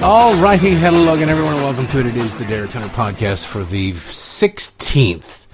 All 0.00 0.34
righty, 0.36 0.70
hello 0.74 1.14
again, 1.14 1.28
everyone, 1.28 1.54
welcome 1.54 1.86
to 1.88 2.00
it. 2.00 2.06
It 2.06 2.16
is 2.16 2.34
the 2.36 2.44
Derek 2.46 2.72
Hunter 2.72 2.88
podcast 2.88 3.44
for 3.46 3.62
the 3.62 3.92
16th 3.92 5.46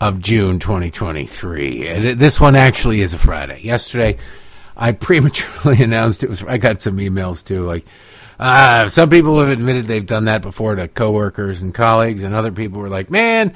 of 0.00 0.20
June, 0.22 0.58
2023. 0.58 1.88
Uh, 1.88 2.14
This 2.14 2.40
one 2.40 2.56
actually 2.56 3.02
is 3.02 3.12
a 3.12 3.18
Friday. 3.18 3.60
Yesterday, 3.62 4.16
I 4.76 4.92
prematurely 4.92 5.82
announced 5.82 6.22
it 6.22 6.30
was. 6.30 6.42
I 6.44 6.56
got 6.56 6.80
some 6.80 6.96
emails 6.96 7.44
too, 7.44 7.66
like 7.66 7.84
uh, 8.38 8.88
some 8.88 9.10
people 9.10 9.40
have 9.40 9.48
admitted 9.48 9.86
they've 9.86 10.04
done 10.06 10.26
that 10.26 10.42
before 10.42 10.74
to 10.74 10.88
coworkers 10.88 11.62
and 11.62 11.74
colleagues, 11.74 12.22
and 12.22 12.34
other 12.34 12.52
people 12.52 12.80
were 12.80 12.88
like, 12.88 13.10
"Man, 13.10 13.54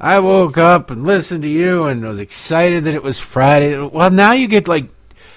I 0.00 0.18
woke 0.20 0.58
up 0.58 0.90
and 0.90 1.04
listened 1.04 1.42
to 1.42 1.48
you 1.48 1.84
and 1.84 2.02
was 2.02 2.20
excited 2.20 2.84
that 2.84 2.94
it 2.94 3.02
was 3.02 3.18
Friday." 3.20 3.78
Well, 3.78 4.10
now 4.10 4.32
you 4.32 4.48
get 4.48 4.68
like 4.68 4.88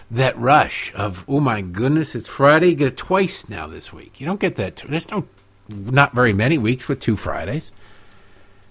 that 0.10 0.38
rush 0.38 0.94
of 0.96 1.26
oh 1.28 1.40
my 1.40 1.62
goodness 1.62 2.16
it's 2.16 2.28
friday. 2.28 2.70
You 2.70 2.76
get 2.76 2.88
it 2.88 2.98
twice 2.98 3.50
now 3.50 3.68
this 3.68 3.92
week. 3.92 4.20
You 4.20 4.26
don't 4.26 4.40
get 4.40 4.56
that 4.56 4.78
there's 4.88 5.12
no 5.12 5.26
not 5.70 6.16
very 6.16 6.34
many 6.34 6.58
weeks 6.58 6.88
with 6.88 7.00
two 7.00 7.18
fridays 7.18 7.72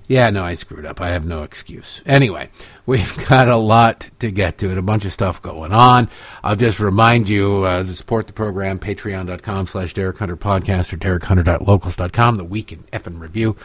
yeah 0.09 0.31
no 0.31 0.45
i 0.45 0.55
screwed 0.55 0.85
up. 0.85 1.01
I 1.01 1.11
have 1.11 1.25
no 1.25 1.43
excuse. 1.43 2.03
Anyway 2.07 2.51
we've 2.87 3.27
got 3.29 3.49
a 3.49 3.57
lot 3.57 4.09
to 4.21 4.31
get 4.31 4.59
to 4.59 4.69
and 4.69 4.79
a 4.79 4.83
bunch 4.83 5.05
of 5.05 5.13
stuff 5.13 5.43
going 5.43 5.73
on. 5.73 6.11
I'll 6.43 6.57
just 6.57 6.81
remind 6.81 7.29
you 7.29 7.65
uh, 7.65 7.83
to 7.83 7.95
support 7.95 8.27
the 8.27 8.33
program 8.33 8.79
patreon.com 8.79 9.67
slash 9.67 9.95
derek 9.95 10.19
hunter 10.19 10.37
podcast 10.37 10.93
or 10.93 10.97
derekhunter.locals.com 10.97 12.37
the 12.37 12.45
week 12.45 12.73
in 12.73 12.85
effing 12.93 13.21
review. 13.21 13.57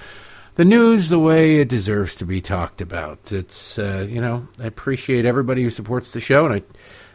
The 0.55 0.65
news 0.65 1.09
the 1.09 1.19
way 1.19 1.59
it 1.59 1.69
deserves 1.69 2.15
to 2.15 2.25
be 2.25 2.41
talked 2.41 2.81
about. 2.81 3.31
It's 3.31 3.79
uh, 3.79 4.05
you 4.09 4.21
know 4.21 4.47
i 4.59 4.65
appreciate 4.65 5.25
everybody 5.25 5.63
who 5.63 5.69
supports 5.69 6.11
the 6.11 6.19
show 6.19 6.45
and 6.45 6.55
i 6.55 6.61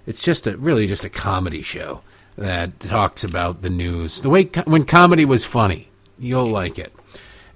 it's 0.06 0.22
just 0.22 0.46
a 0.46 0.56
really 0.56 0.86
just 0.86 1.04
a 1.04 1.10
comedy 1.10 1.62
show 1.62 2.02
that 2.38 2.78
talks 2.80 3.24
about 3.24 3.62
the 3.62 3.70
news. 3.70 4.20
The 4.20 4.30
way 4.30 4.44
when 4.64 4.84
comedy 4.84 5.24
was 5.24 5.44
funny. 5.44 5.88
You'll 6.18 6.50
like 6.50 6.78
it. 6.78 6.92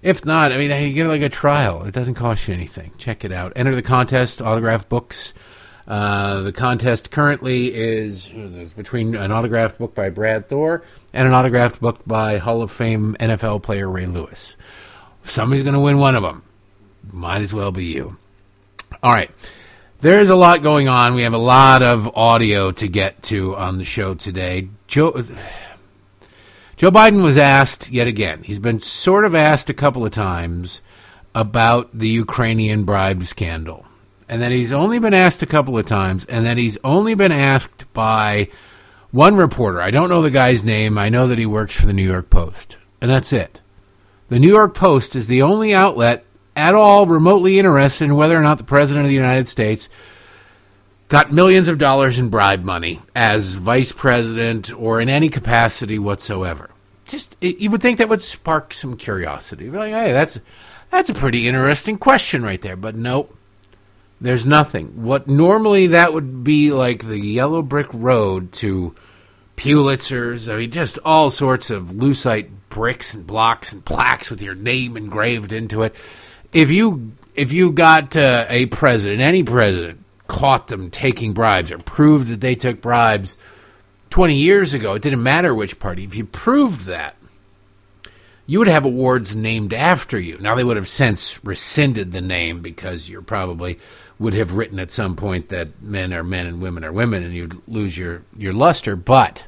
If 0.03 0.25
not, 0.25 0.53
I 0.53 0.57
mean, 0.57 0.71
you 0.83 0.95
get 0.95 1.07
like 1.07 1.23
a 1.23 1.29
trial. 1.29 1.85
It 1.85 1.93
doesn't 1.93 2.15
cost 2.15 2.49
you 2.49 2.55
anything. 2.55 2.93
Check 2.97 3.25
it 3.25 3.33
out. 3.33 3.53
Enter 3.57 3.75
the 3.75 3.83
contest. 3.83 4.41
Autograph 4.41 4.89
books. 4.89 5.35
Uh, 5.87 6.43
the 6.43 6.53
contest 6.53 7.11
currently 7.11 7.75
is, 7.75 8.29
between 8.77 9.17
an 9.17 9.33
autographed 9.33 9.79
book 9.79 9.95
by 9.95 10.09
Brad 10.09 10.49
Thor 10.49 10.85
and 11.13 11.27
an 11.27 11.35
autographed 11.35 11.81
book 11.81 12.01
by 12.07 12.39
Hall 12.39 12.63
of 12.63 12.71
Fame 12.71 13.17
NFL 13.19 13.63
player 13.63 13.91
Ray 13.91 14.07
Lewis. 14.07 14.57
Somebody's 15.25 15.65
going 15.65 15.75
to 15.75 15.81
win 15.81 15.99
one 15.99 16.15
of 16.15 16.23
them. 16.23 16.45
Might 17.11 17.43
as 17.43 17.53
well 17.53 17.73
be 17.73 17.87
you. 17.87 18.17
All 19.03 19.13
right. 19.13 19.31
There's 20.01 20.31
a 20.31 20.37
lot 20.37 20.63
going 20.63 20.89
on. 20.89 21.15
We 21.15 21.23
have 21.23 21.35
a 21.35 21.39
lot 21.39 21.83
of 21.83 22.17
audio 22.17 22.71
to 22.73 22.89
get 22.89 23.23
to 23.25 23.55
on 23.57 23.79
the 23.79 23.85
show 23.85 24.15
today. 24.15 24.69
Joe 24.87 25.23
Joe 26.81 26.91
Biden 26.91 27.23
was 27.23 27.37
asked 27.37 27.91
yet 27.91 28.07
again. 28.07 28.43
He's 28.43 28.59
been 28.59 28.81
sort 28.81 29.27
of 29.27 29.35
asked 29.35 29.69
a 29.69 29.75
couple 29.75 30.07
of 30.07 30.13
times 30.13 30.81
about 31.35 31.91
the 31.93 32.09
Ukrainian 32.09 32.85
bribe 32.85 33.23
scandal. 33.27 33.85
And 34.31 34.41
then 34.41 34.51
he's 34.51 34.73
only 34.73 34.99
been 34.99 35.13
asked 35.13 35.43
a 35.43 35.47
couple 35.47 35.77
of 35.77 35.85
times 35.85 36.25
and 36.25 36.47
then 36.47 36.57
he's 36.57 36.79
only 36.83 37.15
been 37.15 37.33
asked 37.33 37.85
by 37.93 38.49
one 39.11 39.37
reporter. 39.37 39.83
I 39.83 39.91
don't 39.91 40.09
know 40.09 40.23
the 40.23 40.31
guy's 40.31 40.65
name. 40.65 40.97
I 40.97 41.11
know 41.11 41.27
that 41.27 41.39
he 41.39 41.45
works 41.45 41.79
for 41.79 41.85
the 41.85 41.93
New 41.93 42.11
York 42.11 42.31
Post. 42.31 42.79
And 43.03 43.11
that's 43.11 43.31
it. 43.31 43.61
The 44.31 44.39
New 44.39 44.49
York 44.49 44.75
Post 44.75 45.15
is 45.15 45.27
the 45.27 45.43
only 45.43 45.75
outlet 45.75 46.25
at 46.57 46.75
all 46.75 47.05
remotely 47.05 47.59
interested 47.59 48.07
in 48.07 48.17
whether 48.17 48.39
or 48.39 48.43
not 48.43 48.57
the 48.57 48.65
President 48.65 49.05
of 49.05 49.11
the 49.11 49.15
United 49.15 49.49
States 49.49 49.91
got 51.11 51.33
millions 51.33 51.69
of 51.69 51.77
dollars 51.77 52.19
in 52.19 52.31
bribe 52.31 52.63
money 52.65 53.03
as 53.15 53.55
vice 53.55 53.93
president 53.93 54.73
or 54.73 55.01
in 55.01 55.11
any 55.11 55.29
capacity 55.29 55.99
whatsoever. 55.99 56.71
Just 57.05 57.37
you 57.41 57.71
would 57.71 57.83
think 57.83 57.99
that 57.99 58.09
would 58.09 58.23
spark 58.23 58.73
some 58.73 58.97
curiosity. 58.97 59.69
Like, 59.69 59.93
hey, 59.93 60.13
that's 60.13 60.41
that's 60.91 61.11
a 61.11 61.15
pretty 61.15 61.47
interesting 61.47 61.99
question 61.99 62.43
right 62.43 62.63
there. 62.63 62.77
But 62.77 62.95
nope, 62.95 63.37
there's 64.21 64.47
nothing. 64.47 65.03
What 65.03 65.27
normally 65.27 65.89
that 65.89 66.15
would 66.15 66.45
be 66.45 66.71
like 66.71 67.05
the 67.05 67.19
yellow 67.19 67.61
brick 67.61 67.89
road 67.93 68.53
to 68.55 68.95
Pulitzers. 69.57 70.51
I 70.51 70.57
mean, 70.57 70.71
just 70.71 70.99
all 71.05 71.29
sorts 71.29 71.69
of 71.69 71.89
lucite 71.89 72.51
bricks 72.69 73.15
and 73.15 73.27
blocks 73.27 73.73
and 73.73 73.85
plaques 73.85 74.31
with 74.31 74.41
your 74.41 74.55
name 74.55 74.97
engraved 74.97 75.53
into 75.53 75.83
it. 75.83 75.95
If 76.53 76.71
you 76.71 77.13
if 77.35 77.53
you 77.53 77.73
got 77.73 78.17
uh, 78.17 78.47
a 78.49 78.67
president, 78.67 79.21
any 79.21 79.43
president, 79.43 80.05
caught 80.31 80.69
them 80.69 80.91
taking 80.91 81.33
bribes 81.33 81.73
or 81.73 81.79
proved 81.79 82.29
that 82.29 82.41
they 82.41 82.55
took 82.55 82.81
bribes 82.81 83.37
20 84.11 84.37
years 84.37 84.73
ago, 84.73 84.95
it 84.95 85.03
didn't 85.03 85.25
matter 85.25 85.53
which 85.53 85.81
party. 85.81 86.05
If 86.05 86.15
you 86.15 86.25
proved 86.25 86.87
that, 86.87 87.17
you 88.47 88.61
would 88.61 88.69
have 88.69 88.85
awards 88.85 89.35
named 89.35 89.75
after 89.75 90.21
you. 90.21 90.39
Now 90.39 90.55
they 90.55 90.63
would 90.63 90.77
have 90.77 90.87
since 90.87 91.45
rescinded 91.45 92.13
the 92.13 92.21
name 92.21 92.63
because 92.63 93.09
you 93.09 93.21
probably 93.23 93.81
would 94.21 94.35
have 94.35 94.53
written 94.53 94.79
at 94.79 94.93
some 94.93 95.17
point 95.17 95.49
that 95.49 95.83
men 95.83 96.13
are 96.13 96.23
men 96.23 96.47
and 96.47 96.63
women 96.63 96.85
are 96.85 96.93
women 96.93 97.25
and 97.25 97.35
you'd 97.35 97.61
lose 97.67 97.99
your, 97.99 98.23
your 98.37 98.53
luster. 98.53 98.95
But 98.95 99.47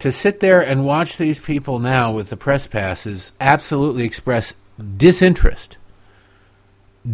to 0.00 0.12
sit 0.12 0.40
there 0.40 0.60
and 0.60 0.84
watch 0.84 1.16
these 1.16 1.40
people 1.40 1.78
now 1.78 2.12
with 2.12 2.28
the 2.28 2.36
press 2.36 2.66
passes 2.66 3.32
absolutely 3.40 4.04
express 4.04 4.54
disinterest 4.96 5.78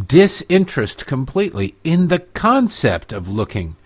disinterest 0.06 1.06
completely 1.06 1.75
in 1.82 2.09
the 2.09 2.19
concept 2.19 3.12
of 3.12 3.28
looking 3.28 3.76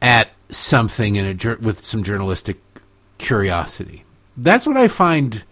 at 0.00 0.30
something 0.50 1.16
in 1.16 1.26
a 1.26 1.56
with 1.56 1.84
some 1.84 2.02
journalistic 2.02 2.58
curiosity. 3.18 4.04
That's 4.36 4.66
what 4.66 4.76
I 4.76 4.88
find 4.88 5.44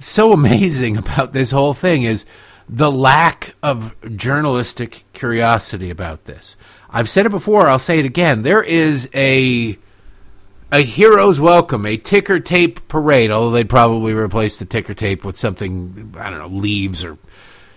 so 0.00 0.32
amazing 0.34 0.96
about 0.96 1.32
this 1.32 1.50
whole 1.50 1.74
thing 1.74 2.04
is 2.04 2.24
the 2.68 2.90
lack 2.90 3.54
of 3.62 3.94
journalistic 4.16 5.04
curiosity 5.12 5.90
about 5.90 6.24
this. 6.24 6.56
I've 6.88 7.08
said 7.08 7.26
it 7.26 7.30
before, 7.30 7.68
I'll 7.68 7.78
say 7.78 7.98
it 7.98 8.04
again. 8.04 8.42
There 8.42 8.62
is 8.62 9.10
a 9.14 9.78
a 10.72 10.82
hero's 10.82 11.38
welcome, 11.38 11.86
a 11.86 11.96
ticker 11.96 12.40
tape 12.40 12.88
parade, 12.88 13.30
although 13.30 13.52
they'd 13.52 13.68
probably 13.68 14.12
replace 14.12 14.58
the 14.58 14.64
ticker 14.64 14.94
tape 14.94 15.24
with 15.24 15.36
something, 15.36 16.14
I 16.18 16.30
don't 16.30 16.38
know, 16.38 16.48
leaves 16.48 17.04
or 17.04 17.16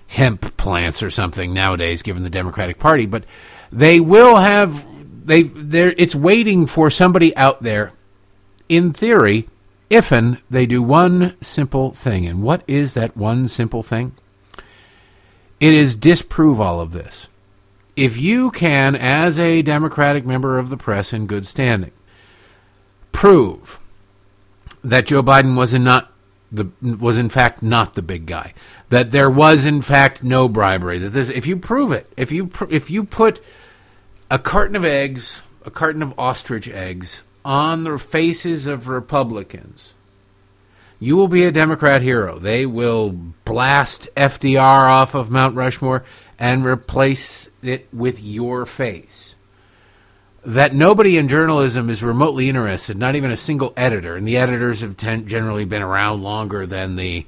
hemp 0.08 0.58
plants 0.58 1.04
or 1.04 1.10
something 1.10 1.54
nowadays, 1.54 2.02
given 2.02 2.24
the 2.24 2.30
Democratic 2.30 2.80
Party. 2.80 3.06
But 3.06 3.26
they 3.72 4.00
will 4.00 4.38
have 4.38 4.88
they 5.26 5.44
there. 5.44 5.94
It's 5.98 6.16
waiting 6.16 6.66
for 6.66 6.90
somebody 6.90 7.36
out 7.36 7.62
there, 7.62 7.92
in 8.70 8.94
theory, 8.94 9.50
if 9.90 10.12
and 10.12 10.40
they 10.50 10.66
do 10.66 10.82
one 10.82 11.36
simple 11.42 11.92
thing. 11.92 12.26
And 12.26 12.42
what 12.42 12.64
is 12.68 12.94
that 12.94 13.16
one 13.16 13.48
simple 13.48 13.84
thing? 13.84 14.16
It 15.60 15.74
is 15.74 15.96
disprove 15.96 16.62
all 16.62 16.80
of 16.80 16.92
this. 16.92 17.28
If 17.96 18.18
you 18.18 18.52
can, 18.52 18.96
as 18.96 19.40
a 19.40 19.64
Democratic 19.64 20.26
member 20.26 20.60
of 20.60 20.70
the 20.70 20.78
press 20.78 21.14
in 21.14 21.26
good 21.26 21.48
standing, 21.48 21.92
prove 23.12 23.80
that 24.84 25.08
Joe 25.08 25.24
Biden 25.24 25.58
was 25.58 25.74
not 25.74 26.12
the 26.52 26.70
was 26.82 27.18
in 27.18 27.30
fact 27.30 27.62
not 27.62 27.94
the 27.94 28.02
big 28.02 28.26
guy, 28.26 28.54
that 28.90 29.12
there 29.12 29.30
was 29.30 29.66
in 29.66 29.82
fact 29.82 30.24
no 30.24 30.48
bribery. 30.48 31.00
That 31.00 31.10
this, 31.10 31.30
if 31.30 31.46
you 31.46 31.58
prove 31.58 31.92
it, 31.92 32.12
if 32.16 32.32
you 32.32 32.48
pr- 32.48 32.66
if 32.70 32.90
you 32.90 33.04
put 33.04 33.44
a 34.32 34.40
carton 34.40 34.76
of 34.76 34.86
eggs, 34.86 35.42
a 35.66 35.72
carton 35.72 36.02
of 36.02 36.18
ostrich 36.18 36.70
eggs 36.70 37.24
on 37.44 37.84
the 37.84 37.98
faces 37.98 38.66
of 38.66 38.88
Republicans, 38.88 39.94
you 41.00 41.16
will 41.16 41.28
be 41.28 41.44
a 41.44 41.52
Democrat 41.52 42.02
hero. 42.02 42.40
They 42.40 42.66
will 42.66 43.12
blast 43.46 44.10
FDR 44.16 44.90
off 44.90 45.16
of 45.16 45.30
Mount 45.30 45.56
Rushmore 45.56 46.04
and 46.40 46.66
replace 46.66 47.50
it 47.62 47.88
with 47.94 48.22
your 48.22 48.66
face 48.66 49.36
that 50.48 50.74
nobody 50.74 51.18
in 51.18 51.28
journalism 51.28 51.90
is 51.90 52.02
remotely 52.02 52.48
interested, 52.48 52.98
not 52.98 53.18
even 53.18 53.32
a 53.32 53.36
single 53.36 53.74
editor, 53.76 54.16
and 54.16 54.26
the 54.26 54.38
editors 54.38 54.80
have 54.80 54.96
ten- 54.96 55.28
generally 55.28 55.66
been 55.66 55.82
around 55.82 56.24
longer 56.24 56.66
than 56.66 56.96
the 56.96 57.26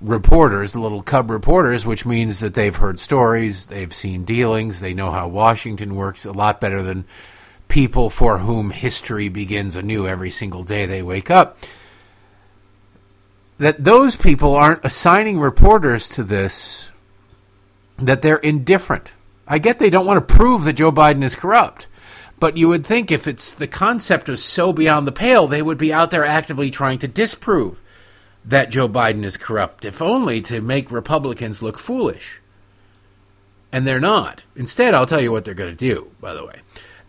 reporters, 0.00 0.72
the 0.72 0.80
little 0.80 1.00
cub 1.00 1.30
reporters, 1.30 1.86
which 1.86 2.04
means 2.04 2.40
that 2.40 2.54
they've 2.54 2.74
heard 2.74 2.98
stories, 2.98 3.66
they've 3.66 3.94
seen 3.94 4.24
dealings, 4.24 4.80
they 4.80 4.92
know 4.92 5.12
how 5.12 5.28
Washington 5.28 5.94
works 5.94 6.24
a 6.24 6.32
lot 6.32 6.60
better 6.60 6.82
than 6.82 7.04
people 7.68 8.10
for 8.10 8.38
whom 8.38 8.70
history 8.70 9.28
begins 9.28 9.76
anew 9.76 10.08
every 10.08 10.32
single 10.32 10.64
day 10.64 10.86
they 10.86 11.02
wake 11.02 11.30
up. 11.30 11.56
That 13.58 13.84
those 13.84 14.16
people 14.16 14.56
aren't 14.56 14.84
assigning 14.84 15.38
reporters 15.38 16.08
to 16.10 16.24
this, 16.24 16.90
that 17.96 18.22
they're 18.22 18.38
indifferent. 18.38 19.12
I 19.46 19.58
get 19.58 19.78
they 19.78 19.90
don't 19.90 20.06
want 20.06 20.26
to 20.26 20.34
prove 20.34 20.64
that 20.64 20.72
Joe 20.72 20.90
Biden 20.90 21.22
is 21.22 21.36
corrupt. 21.36 21.86
But 22.40 22.56
you 22.56 22.68
would 22.68 22.86
think 22.86 23.10
if 23.10 23.26
it's 23.26 23.52
the 23.52 23.66
concept 23.66 24.28
was 24.28 24.42
so 24.42 24.72
beyond 24.72 25.06
the 25.06 25.12
pale, 25.12 25.46
they 25.46 25.60
would 25.60 25.78
be 25.78 25.92
out 25.92 26.10
there 26.10 26.24
actively 26.24 26.70
trying 26.70 26.98
to 27.00 27.08
disprove 27.08 27.80
that 28.44 28.70
Joe 28.70 28.88
Biden 28.88 29.24
is 29.24 29.36
corrupt, 29.36 29.84
if 29.84 30.00
only 30.00 30.40
to 30.42 30.62
make 30.62 30.90
Republicans 30.90 31.62
look 31.62 31.78
foolish. 31.78 32.40
And 33.70 33.86
they're 33.86 34.00
not. 34.00 34.44
Instead, 34.56 34.94
I'll 34.94 35.06
tell 35.06 35.20
you 35.20 35.30
what 35.30 35.44
they're 35.44 35.54
going 35.54 35.70
to 35.70 35.76
do, 35.76 36.10
by 36.18 36.32
the 36.32 36.44
way. 36.44 36.60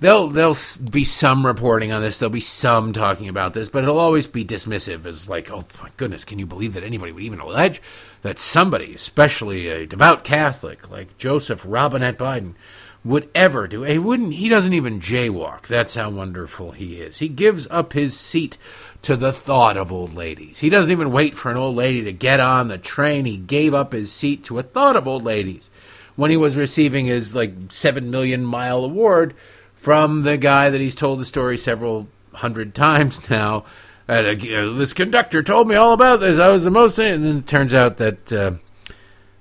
There'll, 0.01 0.28
there'll 0.28 0.57
be 0.89 1.04
some 1.04 1.45
reporting 1.45 1.92
on 1.92 2.01
this. 2.01 2.18
There'll 2.18 2.31
be 2.31 2.39
some 2.39 2.92
talking 2.92 3.30
about 3.30 3.54
this, 3.54 3.69
but 3.69 3.83
it'll 3.83 4.00
always 4.00 4.28
be 4.28 4.44
dismissive 4.44 5.06
as 5.06 5.30
like, 5.30 5.50
oh 5.51 5.63
my 5.81 5.89
goodness, 5.95 6.25
can 6.25 6.39
you 6.39 6.45
believe 6.45 6.74
that 6.74 6.83
anybody 6.83 7.12
would 7.12 7.24
even 7.24 7.39
allege 7.39 7.81
that 8.24 8.38
somebody, 8.38 8.94
especially 8.94 9.69
a 9.69 9.86
devout 9.86 10.24
Catholic 10.24 10.89
like 10.89 11.18
Joseph 11.18 11.63
Robinette 11.68 12.18
Biden, 12.18 12.56
would 13.03 13.30
ever 13.33 13.68
do. 13.68 13.83
He 13.83 13.98
wouldn't. 13.98 14.33
He 14.33 14.48
doesn't 14.48 14.74
even 14.74 15.00
jaywalk. 15.00 15.68
That's 15.68 15.95
how 15.95 16.09
wonderful 16.09 16.71
he 16.71 16.95
is. 17.01 17.18
He 17.18 17.27
gives 17.27 17.68
up 17.71 17.94
his 17.94 18.18
seat 18.18 18.57
to 19.01 19.15
the 19.15 19.33
thought 19.33 19.77
of 19.77 19.92
old 19.92 20.13
ladies. 20.13 20.59
He 20.59 20.69
doesn't 20.69 20.92
even 20.92 21.12
wait 21.12 21.33
for 21.33 21.50
an 21.50 21.57
old 21.57 21.75
lady 21.75 22.03
to 22.03 22.13
get 22.13 22.39
on 22.39 22.68
the 22.68 22.77
train. 22.77 23.25
He 23.25 23.38
gave 23.38 23.74
up 23.74 23.94
his 23.94 24.12
seat 24.12 24.44
to 24.45 24.59
a 24.59 24.63
thought 24.63 24.95
of 24.95 25.07
old 25.07 25.24
ladies 25.24 25.71
when 26.15 26.30
he 26.30 26.38
was 26.38 26.57
receiving 26.57 27.07
his 27.07 27.33
like 27.36 27.53
seven 27.69 28.12
million 28.12 28.44
mile 28.44 28.83
award 28.83 29.33
from 29.74 30.21
the 30.21 30.38
guy 30.38 30.69
that 30.69 30.81
he's 30.81 30.95
told 30.95 31.19
the 31.19 31.25
story 31.25 31.57
several 31.57 32.07
hundred 32.33 32.75
times 32.75 33.30
now. 33.30 33.65
Uh, 34.07 34.36
this 34.36 34.94
conductor 34.94 35.42
told 35.42 35.68
me 35.68 35.75
all 35.75 35.94
about 35.94 36.19
this. 36.19 36.38
I 36.38 36.50
was 36.50 36.63
the 36.63 36.71
most, 36.71 37.00
and 37.00 37.24
then 37.24 37.38
it 37.38 37.47
turns 37.47 37.74
out 37.74 37.97
that. 37.97 38.31
Uh, 38.31 38.51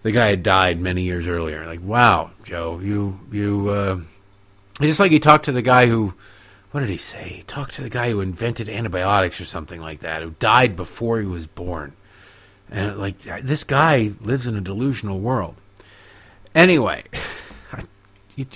the 0.03 0.13
guy 0.13 0.29
had 0.29 0.43
died 0.43 0.81
many 0.81 1.03
years 1.03 1.29
earlier. 1.29 1.67
Like, 1.67 1.83
wow, 1.83 2.31
Joe, 2.43 2.81
you 2.83 3.21
you 3.31 3.69
uh, 3.69 4.01
just 4.81 5.01
like 5.01 5.13
he 5.13 5.19
talked 5.19 5.45
to 5.45 5.53
the 5.53 5.63
guy 5.63 5.87
who, 5.87 6.15
what 6.71 6.81
did 6.81 6.89
he 6.89 6.97
say? 6.97 7.29
He 7.29 7.43
talked 7.43 7.75
to 7.75 7.83
the 7.83 7.91
guy 7.91 8.11
who 8.11 8.21
invented 8.21 8.69
antibiotics 8.69 9.41
or 9.41 9.45
something 9.45 9.81
like 9.81 10.01
that, 10.01 10.23
who 10.23 10.31
died 10.39 10.77
before 10.77 11.21
he 11.21 11.27
was 11.27 11.47
born. 11.47 11.93
And 12.71 12.97
like 12.97 13.19
this 13.19 13.65
guy 13.65 14.13
lives 14.21 14.47
in 14.47 14.57
a 14.57 14.61
delusional 14.61 15.19
world. 15.19 15.57
Anyway, 16.55 17.05
I, 17.73 17.83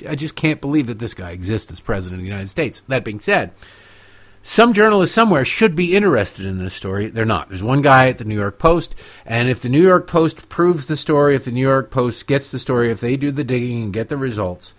I 0.08 0.14
just 0.14 0.36
can't 0.36 0.60
believe 0.60 0.86
that 0.86 0.98
this 0.98 1.14
guy 1.14 1.32
exists 1.32 1.70
as 1.70 1.80
president 1.80 2.20
of 2.20 2.22
the 2.22 2.30
United 2.30 2.48
States. 2.48 2.80
That 2.82 3.04
being 3.04 3.20
said, 3.20 3.52
some 4.46 4.74
journalists 4.74 5.14
somewhere 5.14 5.42
should 5.42 5.74
be 5.74 5.96
interested 5.96 6.44
in 6.44 6.58
this 6.58 6.74
story. 6.74 7.08
They're 7.08 7.24
not. 7.24 7.48
There's 7.48 7.64
one 7.64 7.80
guy 7.80 8.08
at 8.08 8.18
the 8.18 8.26
New 8.26 8.34
York 8.34 8.58
Post, 8.58 8.94
and 9.24 9.48
if 9.48 9.62
the 9.62 9.70
New 9.70 9.82
York 9.82 10.06
Post 10.06 10.50
proves 10.50 10.86
the 10.86 10.98
story, 10.98 11.34
if 11.34 11.46
the 11.46 11.50
New 11.50 11.62
York 11.62 11.90
Post 11.90 12.26
gets 12.26 12.50
the 12.50 12.58
story, 12.58 12.90
if 12.90 13.00
they 13.00 13.16
do 13.16 13.30
the 13.30 13.42
digging 13.42 13.82
and 13.82 13.92
get 13.92 14.10
the 14.10 14.18
results, 14.18 14.74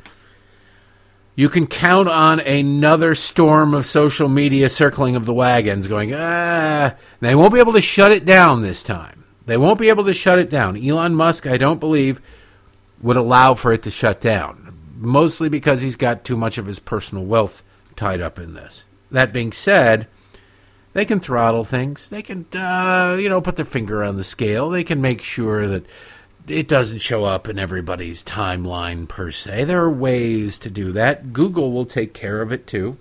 you 1.36 1.50
can 1.50 1.66
count 1.66 2.08
on 2.08 2.42
another 2.42 3.16
storm 3.16 3.74
of 3.74 3.88
social 3.88 4.30
media 4.30 4.70
circling 4.70 5.16
of 5.16 5.26
the 5.26 5.34
wagons 5.34 5.88
going, 5.88 6.14
ah, 6.14 6.94
they 7.20 7.34
won't 7.34 7.52
be 7.52 7.60
able 7.60 7.74
to 7.74 7.82
shut 7.82 8.12
it 8.12 8.24
down 8.24 8.62
this 8.62 8.84
time. 8.84 9.26
They 9.48 9.58
won't 9.58 9.80
be 9.80 9.90
able 9.90 10.04
to 10.04 10.14
shut 10.14 10.38
it 10.38 10.52
down. 10.52 10.78
Elon 10.78 11.16
Musk, 11.16 11.48
I 11.48 11.58
don't 11.58 11.80
believe, 11.80 12.22
would 13.02 13.18
allow 13.18 13.56
for 13.56 13.74
it 13.74 13.82
to 13.82 13.90
shut 13.90 14.22
down, 14.22 14.78
mostly 14.96 15.50
because 15.50 15.82
he's 15.82 15.96
got 15.96 16.24
too 16.24 16.38
much 16.38 16.60
of 16.60 16.68
his 16.68 16.78
personal 16.78 17.26
wealth 17.26 17.64
tied 17.96 18.22
up 18.22 18.38
in 18.38 18.54
this. 18.54 18.84
That 19.12 19.34
being 19.34 19.52
said, 19.52 20.08
they 20.94 21.06
can 21.06 21.20
throttle 21.20 21.66
things. 21.66 22.10
They 22.10 22.22
can, 22.22 22.46
uh, 22.54 23.18
you 23.20 23.28
know, 23.28 23.42
put 23.42 23.58
their 23.58 23.66
finger 23.66 24.04
on 24.04 24.16
the 24.16 24.24
scale. 24.24 24.70
They 24.70 24.84
can 24.84 25.02
make 25.02 25.22
sure 25.22 25.68
that 25.68 25.86
it 26.48 26.68
doesn't 26.68 27.00
show 27.00 27.26
up 27.26 27.50
in 27.50 27.60
everybody's 27.60 28.24
timeline 28.24 29.08
per 29.08 29.30
se. 29.30 29.66
There 29.66 29.84
are 29.84 29.92
ways 29.92 30.58
to 30.60 30.70
do 30.70 30.92
that. 30.94 31.34
Google 31.34 31.72
will 31.72 31.86
take 31.86 32.14
care 32.14 32.42
of 32.42 32.54
it 32.54 32.66
too. 32.66 32.98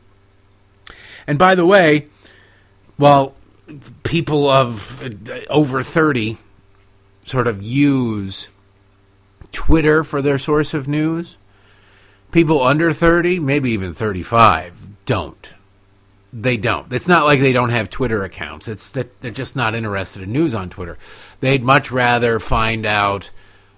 And 1.26 1.38
by 1.38 1.54
the 1.54 1.64
way, 1.64 2.08
well, 2.98 3.34
people 4.02 4.48
of 4.48 5.02
uh, 5.04 5.40
over 5.48 5.82
30 5.82 6.38
sort 7.24 7.46
of 7.46 7.62
use 7.62 8.48
Twitter 9.52 10.04
for 10.04 10.20
their 10.20 10.38
source 10.38 10.74
of 10.74 10.88
news. 10.88 11.38
People 12.32 12.60
under 12.60 12.92
30, 12.92 13.38
maybe 13.38 13.70
even 13.70 13.94
35, 13.94 14.88
don't 15.06 15.54
they 16.34 16.56
don't. 16.56 16.92
It's 16.92 17.06
not 17.06 17.24
like 17.24 17.38
they 17.38 17.52
don't 17.52 17.70
have 17.70 17.88
Twitter 17.88 18.24
accounts. 18.24 18.66
It's 18.66 18.90
that 18.90 19.20
they're 19.20 19.30
just 19.30 19.54
not 19.54 19.76
interested 19.76 20.22
in 20.22 20.32
news 20.32 20.52
on 20.52 20.68
Twitter. 20.68 20.98
They'd 21.38 21.62
much 21.62 21.92
rather 21.92 22.40
find 22.40 22.84
out 22.84 23.30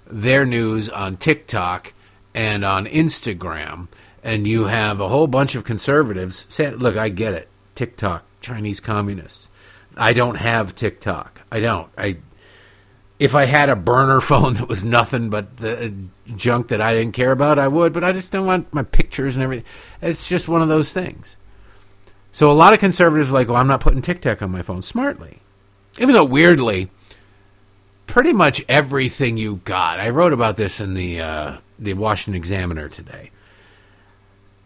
their 0.07 0.47
news 0.47 0.89
on 0.89 1.17
TikTok 1.17 1.93
and 2.35 2.65
on 2.65 2.87
Instagram. 2.87 3.89
And 4.25 4.49
you 4.49 4.65
have 4.65 5.01
a 5.01 5.09
whole 5.09 5.27
bunch 5.27 5.55
of 5.55 5.65
conservatives 5.65 6.47
say, 6.49 6.71
"Look, 6.71 6.97
I 6.97 7.11
get 7.11 7.35
it. 7.35 7.49
TikTok, 7.75 8.25
Chinese 8.41 8.81
communists. 8.81 9.51
I 9.95 10.15
don't 10.15 10.37
have 10.37 10.75
TikTok. 10.75 11.43
I 11.53 11.61
don't. 11.61 11.91
I 11.99 12.17
if 13.19 13.35
I 13.35 13.45
had 13.45 13.69
a 13.69 13.77
burner 13.77 14.21
phone 14.23 14.55
that 14.55 14.69
was 14.69 14.83
nothing 14.83 15.29
but 15.29 15.59
the 15.59 15.87
uh, 15.87 15.91
junk 16.37 16.69
that 16.69 16.81
I 16.81 16.95
didn't 16.95 17.13
care 17.13 17.33
about, 17.33 17.59
I 17.59 17.69
would. 17.69 17.93
But 17.93 18.03
I 18.03 18.13
just 18.13 18.33
don't 18.33 18.47
want 18.47 18.73
my 18.73 18.83
pictures 18.83 19.37
and 19.37 19.43
everything. 19.43 19.67
It's 20.01 20.27
just 20.27 20.49
one 20.49 20.63
of 20.63 20.69
those 20.69 20.95
things." 20.95 21.37
So 22.37 22.51
a 22.51 22.53
lot 22.53 22.75
of 22.75 22.81
conservatives 22.81 23.31
are 23.31 23.33
like, 23.33 23.49
well, 23.49 23.57
I'm 23.57 23.67
not 23.67 23.81
putting 23.81 24.03
TikTok 24.03 24.43
on 24.43 24.51
my 24.51 24.61
phone 24.61 24.83
smartly. 24.83 25.39
Even 25.99 26.13
though 26.13 26.23
weirdly, 26.23 26.91
pretty 28.07 28.35
much 28.35 28.63
everything 28.69 29.39
you've 29.39 29.65
got. 29.65 29.99
I 30.01 30.11
wrote 30.11 30.35
about 30.35 30.57
this 30.57 30.79
in 30.79 30.93
the 30.93 31.19
uh, 31.19 31.57
the 31.79 31.95
Washington 31.95 32.37
Examiner 32.37 32.91
today. 32.91 33.31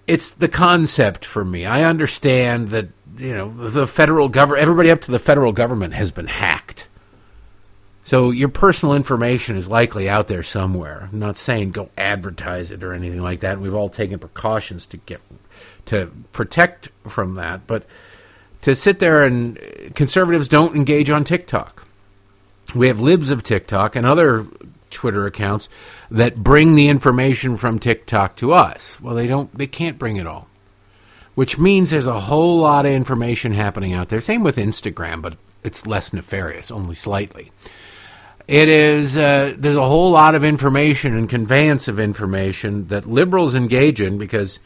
It's 0.09 0.33
the 0.33 0.49
concept 0.49 1.25
for 1.25 1.45
me. 1.45 1.65
I 1.65 1.85
understand 1.85 2.71
that 2.71 2.89
you 3.17 3.35
know 3.35 3.49
the 3.49 3.87
federal 3.87 4.29
government, 4.29 4.63
everybody 4.63 4.91
up 4.91 5.03
to 5.03 5.13
the 5.13 5.21
federal 5.21 5.53
government 5.53 5.95
has 5.95 6.11
been 6.11 6.27
hacked. 6.27 6.89
So 8.03 8.33
your 8.33 8.49
personal 8.49 8.97
information 8.97 9.57
is 9.57 9.69
likely 9.69 10.09
out 10.09 10.27
there 10.27 10.43
somewhere. 10.43 11.09
I'm 11.13 11.21
not 11.21 11.37
saying 11.37 11.71
go 11.71 11.91
advertise 11.97 12.73
it 12.73 12.83
or 12.83 12.95
anything 12.95 13.23
like 13.23 13.39
that. 13.41 13.61
We've 13.61 13.75
all 13.75 13.91
taken 13.91 14.19
precautions 14.19 14.89
to 14.89 14.97
get 14.97 15.21
to 15.91 16.09
protect 16.33 16.89
from 17.09 17.35
that, 17.35 17.67
but 17.67 17.85
to 18.63 18.77
sit 18.77 19.01
there 19.01 19.25
and 19.25 19.59
conservatives 19.97 20.47
don't 20.47 20.77
engage 20.77 21.11
on 21.11 21.25
TikTok. 21.25 21.85
We 22.77 22.87
have 22.87 23.01
libs 23.01 23.31
of 23.31 23.43
TikTok 23.43 23.97
and 23.97 24.07
other 24.07 24.47
Twitter 24.91 25.27
accounts 25.27 25.69
that 26.13 26.37
bring 26.37 26.77
the 26.77 26.89
information 26.89 27.57
from 27.57 27.81
TikTok 27.81 28.37
to 28.37 28.53
us. 28.53 29.01
Well, 29.01 29.17
they 29.17 29.27
don't 29.27 29.53
they 29.53 29.67
can't 29.67 29.99
bring 29.99 30.17
it 30.17 30.29
all. 30.29 30.49
Which 31.35 31.59
means 31.59 31.91
there's 31.91 32.07
a 32.07 32.21
whole 32.21 32.59
lot 32.59 32.87
of 32.87 32.93
information 32.93 33.53
happening 33.53 33.93
out 33.93 34.11
there. 34.11 34.21
Same 34.21 34.45
with 34.45 34.57
Instagram, 34.57 35.23
but 35.23 35.37
it's 35.65 35.87
less 35.87 36.13
nefarious, 36.13 36.71
only 36.71 36.95
slightly. 36.95 37.51
It 38.47 38.69
is 38.69 39.17
uh, 39.17 39.55
there's 39.59 39.77
a 39.77 39.83
whole 39.83 40.13
lot 40.13 40.37
of 40.37 40.45
information 40.45 41.17
and 41.17 41.29
conveyance 41.29 41.89
of 41.89 41.99
information 41.99 42.87
that 42.89 43.07
liberals 43.07 43.57
engage 43.57 44.01
in 44.01 44.19
because 44.19 44.61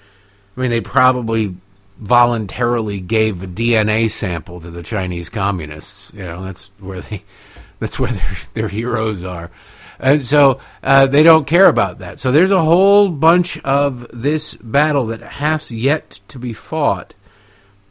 I 0.57 0.61
mean, 0.61 0.71
they 0.71 0.81
probably 0.81 1.57
voluntarily 1.99 3.01
gave 3.01 3.43
a 3.43 3.47
DNA 3.47 4.11
sample 4.11 4.61
to 4.61 4.71
the 4.71 4.83
Chinese 4.83 5.29
communists. 5.29 6.13
You 6.15 6.25
know, 6.25 6.45
that's 6.45 6.71
where 6.79 7.01
they, 7.01 7.25
that's 7.79 7.99
where 7.99 8.13
their 8.13 8.37
their 8.55 8.69
heroes 8.69 9.25
are, 9.25 9.51
and 9.99 10.25
so 10.25 10.61
uh, 10.83 11.07
they 11.07 11.23
don't 11.23 11.47
care 11.47 11.67
about 11.67 11.99
that. 11.99 12.21
So 12.21 12.31
there's 12.31 12.51
a 12.51 12.63
whole 12.63 13.09
bunch 13.09 13.59
of 13.61 14.07
this 14.13 14.55
battle 14.55 15.07
that 15.07 15.23
has 15.23 15.71
yet 15.71 16.21
to 16.29 16.39
be 16.39 16.53
fought 16.53 17.15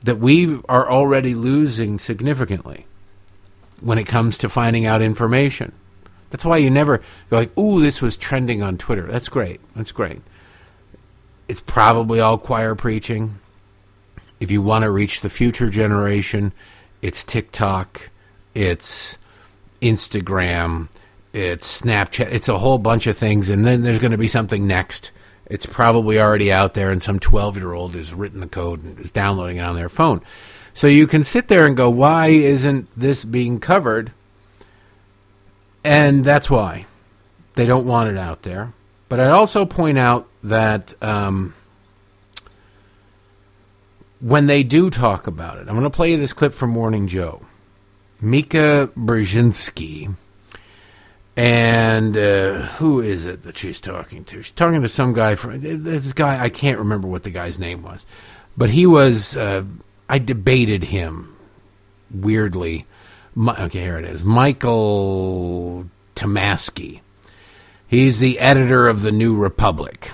that 0.03 0.19
we 0.19 0.59
are 0.67 0.89
already 0.89 1.33
losing 1.33 1.97
significantly 1.97 2.85
when 3.79 3.97
it 3.97 4.05
comes 4.05 4.37
to 4.37 4.49
finding 4.49 4.85
out 4.85 5.01
information. 5.01 5.71
That's 6.29 6.43
why 6.43 6.57
you 6.57 6.69
never 6.69 6.99
go 7.29 7.37
like, 7.37 7.57
"Ooh, 7.57 7.81
this 7.81 8.01
was 8.01 8.17
trending 8.17 8.63
on 8.63 8.77
Twitter." 8.77 9.05
That's 9.05 9.29
great. 9.29 9.59
That's 9.75 9.91
great 9.91 10.21
it's 11.47 11.61
probably 11.61 12.19
all 12.19 12.37
choir 12.37 12.75
preaching. 12.75 13.39
If 14.39 14.51
you 14.51 14.61
want 14.61 14.83
to 14.83 14.91
reach 14.91 15.21
the 15.21 15.29
future 15.29 15.69
generation, 15.69 16.53
it's 17.01 17.23
TikTok, 17.23 18.09
it's 18.53 19.17
Instagram, 19.81 20.89
it's 21.33 21.81
Snapchat, 21.81 22.31
it's 22.31 22.49
a 22.49 22.59
whole 22.59 22.77
bunch 22.77 23.07
of 23.07 23.17
things, 23.17 23.49
and 23.49 23.65
then 23.65 23.81
there's 23.81 23.99
going 23.99 24.11
to 24.11 24.17
be 24.17 24.27
something 24.27 24.67
next. 24.67 25.11
It's 25.45 25.65
probably 25.65 26.19
already 26.19 26.51
out 26.51 26.73
there, 26.73 26.89
and 26.89 27.03
some 27.03 27.19
12 27.19 27.57
year 27.57 27.73
old 27.73 27.95
has 27.95 28.13
written 28.13 28.39
the 28.39 28.47
code 28.47 28.83
and 28.83 28.99
is 28.99 29.11
downloading 29.11 29.57
it 29.57 29.61
on 29.61 29.75
their 29.75 29.89
phone. 29.89 30.21
So 30.73 30.87
you 30.87 31.05
can 31.05 31.23
sit 31.23 31.47
there 31.47 31.65
and 31.65 31.77
go, 31.77 31.89
why 31.89 32.27
isn't 32.27 32.87
this 32.97 33.23
being 33.23 33.59
covered? 33.59 34.11
And 35.83 36.25
that's 36.25 36.49
why. 36.49 36.85
They 37.53 37.65
don't 37.65 37.85
want 37.85 38.09
it 38.09 38.17
out 38.17 38.41
there. 38.41 38.73
But 39.09 39.19
I'd 39.19 39.29
also 39.29 39.65
point 39.65 39.97
out 39.97 40.27
that 40.43 40.93
um, 41.01 41.55
when 44.19 44.47
they 44.47 44.63
do 44.63 44.89
talk 44.89 45.27
about 45.27 45.57
it, 45.57 45.67
I'm 45.67 45.73
going 45.73 45.83
to 45.83 45.89
play 45.89 46.11
you 46.11 46.17
this 46.17 46.33
clip 46.33 46.53
from 46.53 46.69
Morning 46.69 47.07
Joe. 47.07 47.41
Mika 48.21 48.89
Brzezinski. 48.95 50.15
And 51.35 52.15
uh, 52.15 52.61
who 52.77 53.01
is 53.01 53.25
it 53.25 53.41
that 53.43 53.57
she's 53.57 53.81
talking 53.81 54.23
to? 54.25 54.43
She's 54.43 54.51
talking 54.51 54.81
to 54.81 54.87
some 54.87 55.13
guy 55.13 55.33
from 55.35 55.59
this 55.61 56.13
guy. 56.13 56.43
I 56.43 56.49
can't 56.49 56.77
remember 56.77 57.07
what 57.07 57.23
the 57.23 57.31
guy's 57.31 57.57
name 57.57 57.81
was, 57.81 58.05
but 58.55 58.69
he 58.69 58.85
was. 58.85 59.35
Uh, 59.35 59.63
I 60.07 60.19
debated 60.19 60.83
him 60.83 61.35
weirdly 62.11 62.85
okay, 63.37 63.81
here 63.81 63.97
it 63.97 64.05
is. 64.05 64.23
Michael 64.23 65.89
Tomasky. 66.15 67.01
He's 67.87 68.19
the 68.19 68.39
editor 68.39 68.87
of 68.87 69.01
the 69.01 69.11
New 69.11 69.35
Republic. 69.35 70.11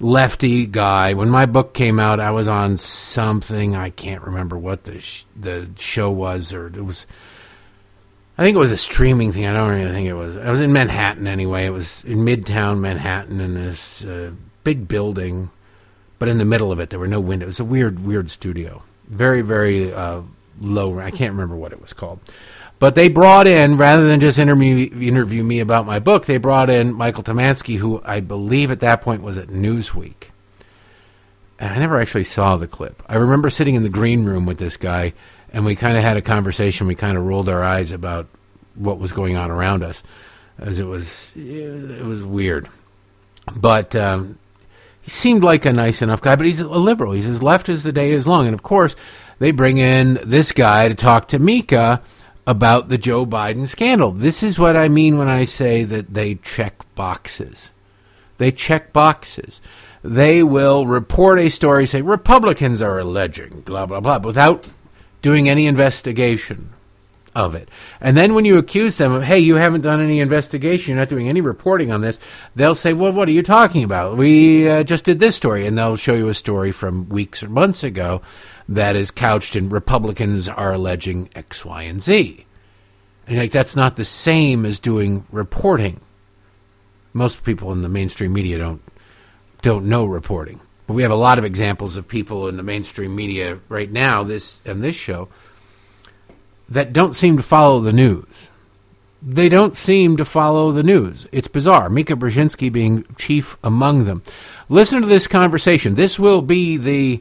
Lefty 0.00 0.66
guy. 0.66 1.12
When 1.14 1.28
my 1.28 1.44
book 1.46 1.74
came 1.74 2.00
out, 2.00 2.20
I 2.20 2.30
was 2.30 2.48
on 2.48 2.78
something. 2.78 3.76
I 3.76 3.90
can't 3.90 4.22
remember 4.22 4.56
what 4.56 4.84
the 4.84 5.00
sh- 5.00 5.24
the 5.38 5.68
show 5.78 6.10
was, 6.10 6.52
or 6.52 6.68
it 6.68 6.84
was. 6.84 7.06
I 8.38 8.42
think 8.42 8.54
it 8.54 8.58
was 8.58 8.72
a 8.72 8.78
streaming 8.78 9.32
thing. 9.32 9.44
I 9.44 9.52
don't 9.52 9.68
really 9.68 9.90
think 9.90 10.08
it 10.08 10.14
was. 10.14 10.36
I 10.36 10.50
was 10.50 10.62
in 10.62 10.72
Manhattan 10.72 11.26
anyway. 11.26 11.66
It 11.66 11.70
was 11.70 12.02
in 12.04 12.20
Midtown 12.20 12.80
Manhattan 12.80 13.40
in 13.42 13.52
this 13.52 14.02
uh, 14.02 14.30
big 14.64 14.88
building, 14.88 15.50
but 16.18 16.28
in 16.28 16.38
the 16.38 16.46
middle 16.46 16.72
of 16.72 16.80
it 16.80 16.88
there 16.88 16.98
were 16.98 17.06
no 17.06 17.20
windows. 17.20 17.44
It 17.44 17.46
was 17.48 17.60
a 17.60 17.64
weird, 17.66 18.02
weird 18.02 18.30
studio. 18.30 18.82
Very, 19.08 19.42
very 19.42 19.92
uh, 19.92 20.22
low. 20.62 20.98
I 20.98 21.10
can't 21.10 21.32
remember 21.32 21.56
what 21.56 21.72
it 21.72 21.82
was 21.82 21.92
called. 21.92 22.20
But 22.80 22.94
they 22.94 23.10
brought 23.10 23.46
in, 23.46 23.76
rather 23.76 24.08
than 24.08 24.20
just 24.20 24.38
interview, 24.38 24.90
interview 24.98 25.44
me 25.44 25.60
about 25.60 25.84
my 25.84 25.98
book, 25.98 26.24
they 26.24 26.38
brought 26.38 26.70
in 26.70 26.94
Michael 26.94 27.22
Tomasky, 27.22 27.76
who 27.76 28.00
I 28.06 28.20
believe 28.20 28.70
at 28.70 28.80
that 28.80 29.02
point 29.02 29.22
was 29.22 29.36
at 29.36 29.48
Newsweek. 29.48 30.30
And 31.58 31.74
I 31.74 31.78
never 31.78 32.00
actually 32.00 32.24
saw 32.24 32.56
the 32.56 32.66
clip. 32.66 33.02
I 33.06 33.16
remember 33.16 33.50
sitting 33.50 33.74
in 33.74 33.82
the 33.82 33.90
green 33.90 34.24
room 34.24 34.46
with 34.46 34.56
this 34.56 34.78
guy, 34.78 35.12
and 35.52 35.66
we 35.66 35.76
kind 35.76 35.98
of 35.98 36.02
had 36.02 36.16
a 36.16 36.22
conversation. 36.22 36.86
We 36.86 36.94
kind 36.94 37.18
of 37.18 37.24
rolled 37.26 37.50
our 37.50 37.62
eyes 37.62 37.92
about 37.92 38.28
what 38.76 38.98
was 38.98 39.12
going 39.12 39.36
on 39.36 39.50
around 39.50 39.82
us, 39.82 40.02
as 40.58 40.80
it 40.80 40.86
was 40.86 41.34
it 41.36 42.02
was 42.04 42.22
weird. 42.22 42.66
But 43.54 43.94
um, 43.94 44.38
he 45.02 45.10
seemed 45.10 45.44
like 45.44 45.66
a 45.66 45.72
nice 45.74 46.00
enough 46.00 46.22
guy. 46.22 46.34
But 46.34 46.46
he's 46.46 46.60
a 46.60 46.66
liberal. 46.66 47.12
He's 47.12 47.28
as 47.28 47.42
left 47.42 47.68
as 47.68 47.82
the 47.82 47.92
day 47.92 48.12
is 48.12 48.26
long. 48.26 48.46
And 48.46 48.54
of 48.54 48.62
course, 48.62 48.96
they 49.38 49.50
bring 49.50 49.76
in 49.76 50.18
this 50.24 50.52
guy 50.52 50.88
to 50.88 50.94
talk 50.94 51.28
to 51.28 51.38
Mika 51.38 52.00
about 52.50 52.88
the 52.88 52.98
Joe 52.98 53.24
Biden 53.24 53.68
scandal. 53.68 54.10
This 54.10 54.42
is 54.42 54.58
what 54.58 54.76
I 54.76 54.88
mean 54.88 55.18
when 55.18 55.28
I 55.28 55.44
say 55.44 55.84
that 55.84 56.12
they 56.14 56.34
check 56.34 56.84
boxes. 56.96 57.70
They 58.38 58.50
check 58.50 58.92
boxes. 58.92 59.60
They 60.02 60.42
will 60.42 60.84
report 60.84 61.38
a 61.38 61.48
story, 61.48 61.86
say 61.86 62.02
Republicans 62.02 62.82
are 62.82 62.98
alleging, 62.98 63.60
blah, 63.60 63.86
blah, 63.86 64.00
blah, 64.00 64.18
without 64.18 64.66
doing 65.22 65.48
any 65.48 65.66
investigation 65.66 66.72
of 67.34 67.54
it. 67.54 67.68
And 68.00 68.16
then 68.16 68.34
when 68.34 68.44
you 68.44 68.58
accuse 68.58 68.96
them 68.96 69.12
of, 69.12 69.22
hey, 69.22 69.38
you 69.38 69.56
haven't 69.56 69.82
done 69.82 70.00
any 70.00 70.20
investigation, 70.20 70.92
you're 70.92 71.00
not 71.00 71.08
doing 71.08 71.28
any 71.28 71.40
reporting 71.40 71.92
on 71.92 72.00
this, 72.00 72.18
they'll 72.56 72.74
say, 72.74 72.92
well, 72.92 73.12
what 73.12 73.28
are 73.28 73.32
you 73.32 73.42
talking 73.42 73.84
about? 73.84 74.16
We 74.16 74.68
uh, 74.68 74.82
just 74.82 75.04
did 75.04 75.20
this 75.20 75.36
story. 75.36 75.66
And 75.66 75.78
they'll 75.78 75.96
show 75.96 76.14
you 76.14 76.28
a 76.28 76.34
story 76.34 76.72
from 76.72 77.08
weeks 77.08 77.42
or 77.42 77.48
months 77.48 77.84
ago 77.84 78.22
that 78.68 78.96
is 78.96 79.10
couched 79.10 79.56
in 79.56 79.68
Republicans 79.68 80.48
are 80.48 80.72
alleging 80.72 81.28
X, 81.34 81.64
Y, 81.64 81.82
and 81.82 82.02
Z. 82.02 82.46
And 83.26 83.38
like 83.38 83.52
that's 83.52 83.76
not 83.76 83.96
the 83.96 84.04
same 84.04 84.64
as 84.64 84.80
doing 84.80 85.24
reporting. 85.30 86.00
Most 87.12 87.44
people 87.44 87.72
in 87.72 87.82
the 87.82 87.88
mainstream 87.88 88.32
media 88.32 88.58
don't 88.58 88.82
don't 89.62 89.86
know 89.86 90.04
reporting. 90.04 90.60
But 90.86 90.94
we 90.94 91.02
have 91.02 91.10
a 91.12 91.16
lot 91.16 91.38
of 91.38 91.44
examples 91.44 91.96
of 91.96 92.08
people 92.08 92.48
in 92.48 92.56
the 92.56 92.62
mainstream 92.62 93.14
media 93.14 93.60
right 93.68 93.90
now, 93.90 94.24
this 94.24 94.60
and 94.64 94.82
this 94.82 94.96
show, 94.96 95.28
that 96.70 96.92
don't 96.92 97.14
seem 97.14 97.36
to 97.36 97.42
follow 97.42 97.80
the 97.80 97.92
news. 97.92 98.50
They 99.22 99.50
don't 99.50 99.76
seem 99.76 100.16
to 100.16 100.24
follow 100.24 100.72
the 100.72 100.82
news. 100.82 101.26
It's 101.30 101.48
bizarre. 101.48 101.90
Mika 101.90 102.14
Brzezinski 102.14 102.72
being 102.72 103.04
chief 103.18 103.58
among 103.62 104.04
them. 104.04 104.22
Listen 104.68 105.02
to 105.02 105.06
this 105.06 105.26
conversation. 105.26 105.94
This 105.94 106.18
will 106.18 106.40
be 106.40 106.78
the 106.78 107.20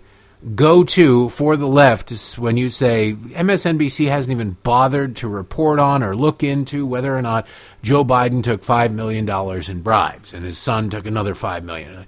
go 0.56 0.86
to 0.86 1.28
for 1.30 1.58
the 1.58 1.68
left 1.68 2.12
when 2.38 2.56
you 2.56 2.70
say 2.70 3.14
MSNBC 3.14 4.08
hasn't 4.08 4.32
even 4.32 4.56
bothered 4.64 5.18
to 5.18 5.28
report 5.28 5.80
on 5.80 6.02
or 6.02 6.16
look 6.16 6.44
into 6.44 6.86
whether 6.86 7.18
or 7.18 7.22
not 7.22 7.46
Joe 7.84 8.06
Biden 8.06 8.42
took 8.42 8.64
$5 8.64 8.94
million 8.94 9.28
in 9.70 9.82
bribes 9.82 10.34
and 10.34 10.46
his 10.46 10.58
son 10.58 10.90
took 10.90 11.06
another 11.06 11.36
5 11.36 11.66
million. 11.66 12.06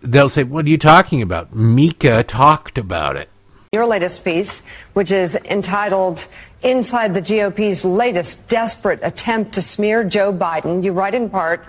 They'll 0.00 0.28
say, 0.28 0.42
What 0.42 0.66
are 0.66 0.70
you 0.70 0.78
talking 0.78 1.22
about? 1.22 1.54
Mika 1.54 2.24
talked 2.24 2.78
about 2.78 3.16
it. 3.16 3.28
Your 3.74 3.86
latest 3.86 4.24
piece, 4.24 4.68
which 4.92 5.10
is 5.10 5.34
entitled 5.34 6.28
Inside 6.62 7.12
the 7.12 7.20
GOP's 7.20 7.84
Latest 7.84 8.48
Desperate 8.48 9.00
Attempt 9.02 9.54
to 9.54 9.62
Smear 9.62 10.04
Joe 10.04 10.32
Biden, 10.32 10.84
you 10.84 10.92
write 10.92 11.12
in 11.12 11.28
part, 11.28 11.66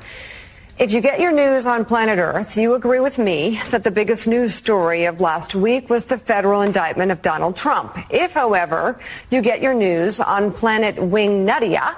if 0.77 0.93
you 0.93 1.01
get 1.01 1.19
your 1.19 1.31
news 1.31 1.65
on 1.65 1.83
planet 1.83 2.19
Earth, 2.19 2.57
you 2.57 2.75
agree 2.75 2.99
with 2.99 3.17
me 3.17 3.59
that 3.71 3.83
the 3.83 3.89
biggest 3.89 4.27
news 4.27 4.53
story 4.53 5.05
of 5.05 5.19
last 5.19 5.55
week 5.55 5.89
was 5.89 6.05
the 6.05 6.19
federal 6.19 6.61
indictment 6.61 7.11
of 7.11 7.23
Donald 7.23 7.55
Trump. 7.55 7.97
If, 8.11 8.33
however, 8.33 8.99
you 9.31 9.41
get 9.41 9.63
your 9.63 9.73
news 9.73 10.19
on 10.19 10.53
planet 10.53 10.97
Wingnutia, 10.97 11.95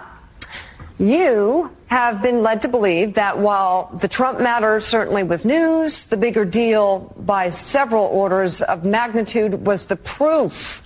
you 0.99 1.71
have 1.87 2.21
been 2.21 2.41
led 2.41 2.61
to 2.63 2.67
believe 2.67 3.13
that 3.13 3.37
while 3.37 3.89
the 4.01 4.07
Trump 4.07 4.39
matter 4.39 4.79
certainly 4.79 5.23
was 5.23 5.45
news, 5.45 6.07
the 6.07 6.17
bigger 6.17 6.43
deal 6.43 7.13
by 7.17 7.49
several 7.49 8.05
orders 8.05 8.61
of 8.61 8.83
magnitude 8.83 9.65
was 9.65 9.85
the 9.85 9.95
proof 9.95 10.83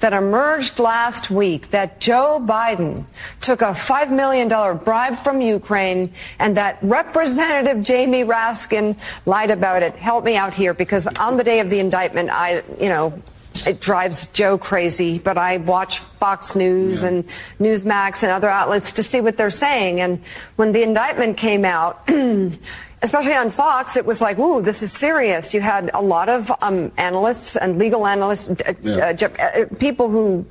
that 0.00 0.12
emerged 0.12 0.78
last 0.78 1.30
week 1.30 1.70
that 1.70 1.98
Joe 1.98 2.38
Biden 2.44 3.06
took 3.40 3.62
a 3.62 3.72
$5 3.72 4.10
million 4.10 4.48
bribe 4.78 5.18
from 5.20 5.40
Ukraine 5.40 6.12
and 6.38 6.56
that 6.56 6.78
Representative 6.82 7.82
Jamie 7.82 8.24
Raskin 8.24 8.98
lied 9.24 9.50
about 9.50 9.82
it. 9.82 9.94
Help 9.94 10.24
me 10.24 10.36
out 10.36 10.52
here 10.52 10.74
because 10.74 11.06
on 11.06 11.38
the 11.38 11.44
day 11.44 11.60
of 11.60 11.70
the 11.70 11.78
indictment, 11.78 12.28
I, 12.30 12.62
you 12.78 12.90
know, 12.90 13.22
it 13.66 13.80
drives 13.80 14.26
Joe 14.28 14.58
crazy, 14.58 15.18
but 15.18 15.38
I 15.38 15.58
watch 15.58 15.98
Fox 15.98 16.56
News 16.56 17.02
yeah. 17.02 17.08
and 17.08 17.26
Newsmax 17.60 18.22
and 18.22 18.32
other 18.32 18.48
outlets 18.48 18.94
to 18.94 19.02
see 19.02 19.20
what 19.20 19.36
they're 19.36 19.50
saying. 19.50 20.00
And 20.00 20.24
when 20.56 20.72
the 20.72 20.82
indictment 20.82 21.36
came 21.36 21.64
out, 21.64 22.08
especially 23.02 23.34
on 23.34 23.50
Fox, 23.50 23.96
it 23.96 24.04
was 24.04 24.20
like, 24.20 24.38
ooh, 24.38 24.60
this 24.60 24.82
is 24.82 24.92
serious. 24.92 25.54
You 25.54 25.60
had 25.60 25.90
a 25.94 26.02
lot 26.02 26.28
of 26.28 26.50
um, 26.60 26.90
analysts 26.96 27.56
and 27.56 27.78
legal 27.78 28.06
analysts, 28.06 28.50
uh, 28.50 28.74
yeah. 28.82 29.16
uh, 29.22 29.28
uh 29.28 29.64
people 29.76 30.08
who 30.08 30.44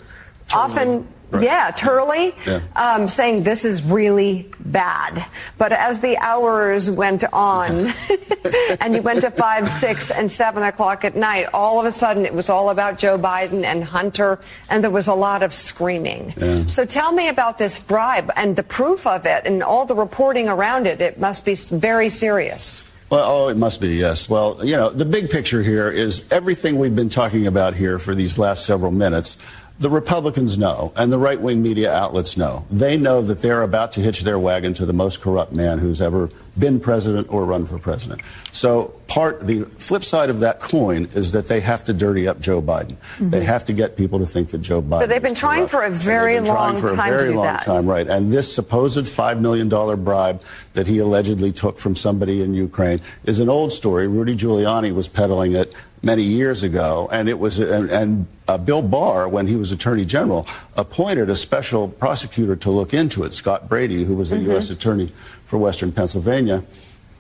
often 0.54 1.08
Right. 1.34 1.44
Yeah, 1.46 1.72
Turley 1.72 2.36
yeah. 2.46 2.62
Um, 2.76 3.08
saying 3.08 3.42
this 3.42 3.66
is 3.66 3.82
really 3.82 4.52
bad. 4.60 5.26
But 5.58 5.72
as 5.72 6.00
the 6.00 6.16
hours 6.18 6.92
went 6.92 7.24
on, 7.34 7.92
and 8.80 8.94
you 8.94 9.02
went 9.02 9.22
to 9.22 9.32
five, 9.32 9.68
six, 9.68 10.12
and 10.12 10.32
seven 10.32 10.62
o'clock 10.62 11.04
at 11.04 11.16
night, 11.16 11.48
all 11.52 11.80
of 11.80 11.88
a 11.88 11.92
sudden 11.92 12.26
it 12.26 12.36
was 12.36 12.50
all 12.50 12.70
about 12.70 13.00
Joe 13.00 13.18
Biden 13.18 13.64
and 13.64 13.84
Hunter, 13.84 14.40
and 14.70 14.84
there 14.84 14.92
was 14.92 15.08
a 15.08 15.16
lot 15.16 15.42
of 15.42 15.56
screaming. 15.56 16.36
Yeah. 16.38 16.66
So 16.68 16.86
tell 16.86 17.12
me 17.12 17.30
about 17.30 17.58
this 17.58 17.80
bribe 17.80 18.32
and 18.36 18.56
the 18.56 18.64
proof 18.64 19.08
of 19.08 19.26
it 19.26 19.46
and 19.46 19.64
all 19.64 19.88
the 19.88 19.96
reporting 19.96 20.48
around 20.50 20.86
it. 20.86 21.02
It 21.02 21.20
must 21.20 21.46
be 21.46 21.56
very 21.56 22.10
serious. 22.10 22.88
Well, 23.14 23.44
oh, 23.44 23.48
it 23.50 23.58
must 23.58 23.80
be, 23.80 23.90
yes. 23.90 24.28
Well, 24.28 24.60
you 24.64 24.76
know, 24.76 24.90
the 24.90 25.06
big 25.06 25.30
picture 25.30 25.62
here 25.62 25.92
is 25.92 26.32
everything 26.32 26.80
we've 26.80 26.96
been 26.96 27.10
talking 27.10 27.46
about 27.46 27.76
here 27.76 28.00
for 28.00 28.16
these 28.16 28.40
last 28.40 28.66
several 28.66 28.92
minutes 28.92 29.38
the 29.80 29.90
Republicans 29.90 30.58
know, 30.58 30.94
and 30.96 31.12
the 31.12 31.18
right 31.18 31.40
wing 31.40 31.62
media 31.62 31.92
outlets 31.94 32.38
know. 32.38 32.66
They 32.70 32.98
know 32.98 33.22
that 33.22 33.42
they're 33.42 33.64
about 33.64 33.92
to 33.94 34.02
hitch 34.02 34.22
their 34.22 34.38
wagon 34.38 34.74
to 34.76 34.86
the 34.86 34.94
most 34.94 35.20
corrupt 35.20 35.54
man 35.54 35.80
who's 35.80 36.02
ever 36.02 36.30
been 36.58 36.80
president 36.80 37.28
or 37.30 37.46
run 37.46 37.66
for 37.66 37.80
president. 37.80 38.22
So, 38.52 38.94
part 39.08 39.42
the 39.42 39.64
flip 39.66 40.04
side 40.04 40.30
of 40.30 40.40
that 40.42 40.60
coin 40.60 41.08
is 41.14 41.32
that 41.34 41.48
they 41.48 41.60
have 41.62 41.84
to 41.86 41.94
dirty 41.94 42.28
up 42.28 42.40
Joe 42.40 42.62
Biden. 42.62 42.96
Mm-hmm. 42.96 43.30
They 43.30 43.44
have 43.44 43.66
to 43.66 43.74
get 43.74 43.96
people 43.98 44.20
to 44.20 44.26
think 44.26 44.50
that 44.50 44.60
Joe 44.60 44.82
Biden. 44.82 45.00
But 45.00 45.10
they've 45.10 45.22
been 45.22 45.36
trying 45.36 45.68
for 45.68 45.84
a 45.84 45.90
very 45.90 46.40
long 46.40 46.80
for 46.80 46.96
time. 46.96 47.14
A 47.14 47.18
very 47.18 47.34
long 47.34 47.46
that. 47.46 47.64
time, 47.64 47.86
right? 47.86 48.08
And 48.08 48.32
this 48.32 48.54
supposed 48.54 49.08
five 49.08 49.42
million 49.42 49.70
dollar 49.70 49.98
bribe 49.98 50.42
that 50.74 50.88
he 50.88 51.00
allegedly 51.00 51.52
took 51.52 51.78
from 51.78 51.96
somebody 51.96 52.42
in 52.42 52.54
Ukraine 52.54 53.02
is 53.24 53.40
an 53.40 53.50
old 53.50 53.72
story. 53.72 54.08
Rudy 54.08 54.36
Giuliani 54.36 54.94
was 54.94 55.08
peddling 55.08 55.54
it 55.54 55.74
many 56.02 56.24
years 56.24 56.64
ago, 56.64 57.10
and 57.12 57.30
it 57.30 57.40
was 57.40 57.60
and, 57.60 57.90
and 57.90 58.28
uh, 58.48 58.58
Bill 58.58 58.82
Barr, 58.82 59.28
when 59.28 59.48
he 59.48 59.56
was 59.56 59.72
Attorney 59.72 60.06
General, 60.06 60.48
appointed 60.76 61.30
a 61.30 61.36
special 61.36 61.88
prosecutor 61.88 62.56
to 62.58 62.72
look 62.72 62.94
into 62.94 63.24
it. 63.24 63.34
Scott 63.34 63.70
Brady, 63.70 64.04
who 64.04 64.16
was 64.16 64.30
the 64.30 64.36
mm-hmm. 64.36 64.52
U.S. 64.52 64.70
Attorney 64.70 65.12
for 65.46 65.58
Western 65.58 65.92
Pennsylvania. 65.92 66.64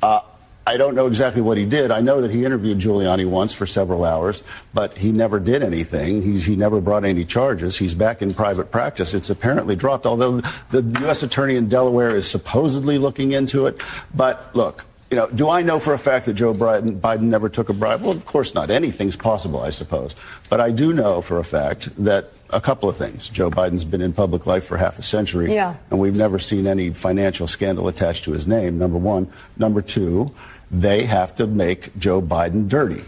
Uh, 0.01 0.19
I 0.65 0.77
don't 0.77 0.95
know 0.95 1.07
exactly 1.07 1.41
what 1.41 1.57
he 1.57 1.65
did. 1.65 1.91
I 1.91 1.99
know 1.99 2.21
that 2.21 2.31
he 2.31 2.45
interviewed 2.45 2.79
Giuliani 2.79 3.25
once 3.25 3.53
for 3.53 3.65
several 3.65 4.05
hours, 4.05 4.43
but 4.73 4.97
he 4.97 5.11
never 5.11 5.39
did 5.39 5.61
anything. 5.61 6.21
He's, 6.21 6.45
he 6.45 6.55
never 6.55 6.79
brought 6.79 7.03
any 7.03 7.25
charges. 7.25 7.77
He's 7.77 7.93
back 7.93 8.21
in 8.21 8.33
private 8.33 8.71
practice. 8.71 9.13
It's 9.13 9.29
apparently 9.29 9.75
dropped, 9.75 10.05
although 10.05 10.39
the 10.71 10.81
U.S. 11.01 11.21
Attorney 11.21 11.57
in 11.57 11.67
Delaware 11.67 12.15
is 12.15 12.29
supposedly 12.29 12.97
looking 12.97 13.33
into 13.33 13.65
it. 13.65 13.83
But 14.15 14.55
look, 14.55 14.85
you 15.11 15.17
know, 15.17 15.29
do 15.29 15.49
I 15.49 15.61
know 15.61 15.79
for 15.79 15.93
a 15.93 15.99
fact 15.99 16.25
that 16.27 16.33
Joe 16.33 16.53
Biden, 16.53 16.99
Biden 16.99 17.23
never 17.23 17.49
took 17.49 17.69
a 17.69 17.73
bribe? 17.73 18.01
Well, 18.01 18.11
of 18.11 18.25
course 18.25 18.55
not. 18.55 18.71
Anything's 18.71 19.17
possible, 19.17 19.61
I 19.61 19.69
suppose. 19.69 20.15
But 20.49 20.61
I 20.61 20.71
do 20.71 20.93
know 20.93 21.21
for 21.21 21.39
a 21.39 21.43
fact 21.43 21.89
that 22.03 22.31
a 22.49 22.61
couple 22.61 22.87
of 22.87 22.95
things. 22.95 23.29
Joe 23.29 23.49
Biden's 23.49 23.85
been 23.85 24.01
in 24.01 24.13
public 24.13 24.45
life 24.45 24.65
for 24.65 24.77
half 24.77 24.99
a 24.99 25.03
century, 25.03 25.53
yeah. 25.53 25.75
and 25.89 25.99
we've 25.99 26.15
never 26.15 26.39
seen 26.39 26.67
any 26.67 26.91
financial 26.91 27.47
scandal 27.47 27.87
attached 27.87 28.23
to 28.25 28.31
his 28.31 28.47
name, 28.47 28.77
number 28.77 28.97
one. 28.97 29.31
Number 29.57 29.81
two, 29.81 30.31
they 30.73 31.05
have 31.05 31.35
to 31.35 31.47
make 31.47 31.95
Joe 31.97 32.21
Biden 32.21 32.67
dirty. 32.67 33.03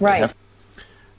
Right. 0.00 0.32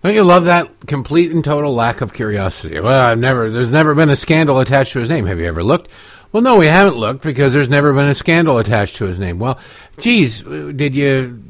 Don't 0.02 0.14
you 0.14 0.24
love 0.24 0.46
that 0.46 0.88
complete 0.88 1.32
and 1.32 1.44
total 1.44 1.76
lack 1.76 2.00
of 2.00 2.14
curiosity? 2.14 2.80
Well, 2.80 3.08
I've 3.08 3.20
never, 3.20 3.52
there's 3.52 3.72
never 3.72 3.94
been 3.94 4.10
a 4.10 4.16
scandal 4.16 4.60
attached 4.60 4.94
to 4.94 5.00
his 5.00 5.10
name. 5.10 5.26
Have 5.26 5.40
you 5.40 5.46
ever 5.46 5.62
looked? 5.62 5.90
Well, 6.32 6.42
no, 6.42 6.58
we 6.58 6.68
haven't 6.68 6.96
looked 6.96 7.22
because 7.22 7.52
there's 7.52 7.70
never 7.70 7.92
been 7.92 8.08
a 8.08 8.14
scandal 8.14 8.60
attached 8.60 8.96
to 8.98 9.06
his 9.06 9.20
name. 9.20 9.40
Well, 9.40 9.60
geez, 9.98 10.42
did 10.42 10.96
you, 10.96 11.44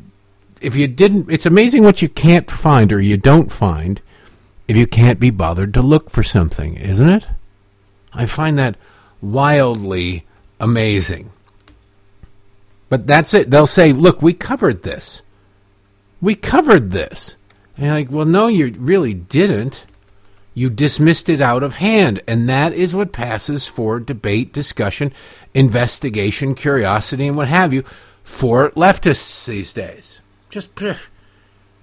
if 0.61 0.75
you 0.75 0.87
didn't, 0.87 1.29
it's 1.29 1.45
amazing 1.45 1.83
what 1.83 2.01
you 2.01 2.09
can't 2.09 2.49
find 2.49 2.91
or 2.91 2.99
you 2.99 3.17
don't 3.17 3.51
find 3.51 4.01
if 4.67 4.75
you 4.75 4.87
can't 4.87 5.19
be 5.19 5.29
bothered 5.29 5.75
to 5.75 5.81
look 5.83 6.09
for 6.09 6.23
something, 6.23 6.75
isn't 6.75 7.09
it? 7.09 7.27
I 8.13 8.25
find 8.25 8.57
that 8.57 8.77
wildly 9.21 10.25
amazing. 10.59 11.29
But 12.89 13.07
that's 13.07 13.33
it. 13.33 13.51
They'll 13.51 13.67
say, 13.67 13.93
look, 13.93 14.21
we 14.21 14.33
covered 14.33 14.83
this. 14.83 15.21
We 16.21 16.35
covered 16.35 16.91
this. 16.91 17.37
And 17.77 17.85
you're 17.85 17.95
like, 17.95 18.11
well, 18.11 18.25
no, 18.25 18.47
you 18.47 18.73
really 18.77 19.13
didn't. 19.13 19.85
You 20.53 20.69
dismissed 20.69 21.29
it 21.29 21.39
out 21.39 21.63
of 21.63 21.75
hand. 21.75 22.21
And 22.27 22.49
that 22.49 22.73
is 22.73 22.93
what 22.93 23.13
passes 23.13 23.67
for 23.67 23.99
debate, 23.99 24.51
discussion, 24.51 25.13
investigation, 25.53 26.55
curiosity, 26.55 27.27
and 27.27 27.37
what 27.37 27.47
have 27.47 27.73
you 27.73 27.83
for 28.23 28.71
leftists 28.71 29.45
these 29.45 29.71
days. 29.71 30.19
Just, 30.49 30.71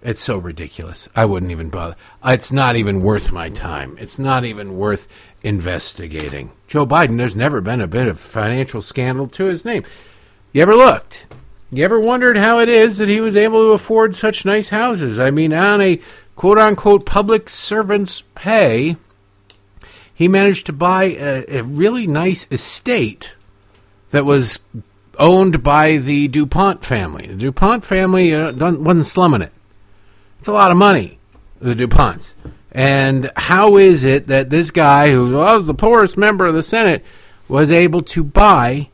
it's 0.02 0.20
so 0.20 0.38
ridiculous. 0.38 1.08
I 1.16 1.24
wouldn't 1.24 1.52
even 1.52 1.70
bother. 1.70 1.96
It's 2.24 2.52
not 2.52 2.76
even 2.76 3.02
worth 3.02 3.32
my 3.32 3.48
time. 3.48 3.96
It's 3.98 4.18
not 4.18 4.44
even 4.44 4.76
worth 4.76 5.08
investigating. 5.42 6.52
Joe 6.66 6.86
Biden, 6.86 7.16
there's 7.16 7.36
never 7.36 7.60
been 7.60 7.80
a 7.80 7.86
bit 7.86 8.06
of 8.06 8.20
financial 8.20 8.82
scandal 8.82 9.28
to 9.28 9.44
his 9.46 9.64
name. 9.64 9.84
You 10.52 10.62
ever 10.62 10.74
looked? 10.74 11.26
You 11.70 11.84
ever 11.84 12.00
wondered 12.00 12.36
how 12.36 12.60
it 12.60 12.68
is 12.68 12.98
that 12.98 13.08
he 13.08 13.20
was 13.20 13.36
able 13.36 13.68
to 13.68 13.72
afford 13.72 14.14
such 14.14 14.44
nice 14.44 14.68
houses? 14.68 15.18
I 15.18 15.30
mean, 15.30 15.52
on 15.52 15.80
a 15.80 16.00
quote 16.36 16.58
unquote 16.58 17.04
public 17.04 17.48
servant's 17.48 18.22
pay, 18.34 18.96
he 20.14 20.28
managed 20.28 20.66
to 20.66 20.72
buy 20.72 21.04
a, 21.04 21.58
a 21.58 21.62
really 21.62 22.06
nice 22.06 22.46
estate 22.50 23.34
that 24.10 24.24
was 24.24 24.60
owned 25.18 25.62
by 25.62 25.96
the 25.96 26.28
DuPont 26.28 26.84
family. 26.84 27.26
The 27.26 27.36
DuPont 27.36 27.84
family 27.84 28.34
uh, 28.34 28.52
wasn't 28.52 29.04
slumming 29.04 29.42
it. 29.42 29.52
It's 30.38 30.48
a 30.48 30.52
lot 30.52 30.70
of 30.70 30.76
money, 30.76 31.18
the 31.58 31.74
DuPonts. 31.74 32.34
And 32.70 33.30
how 33.36 33.76
is 33.76 34.04
it 34.04 34.26
that 34.28 34.50
this 34.50 34.70
guy, 34.70 35.10
who 35.10 35.36
was 35.36 35.66
the 35.66 35.74
poorest 35.74 36.16
member 36.16 36.46
of 36.46 36.54
the 36.54 36.62
Senate, 36.62 37.04
was 37.48 37.72
able 37.72 38.00
to 38.02 38.22
buy 38.22 38.90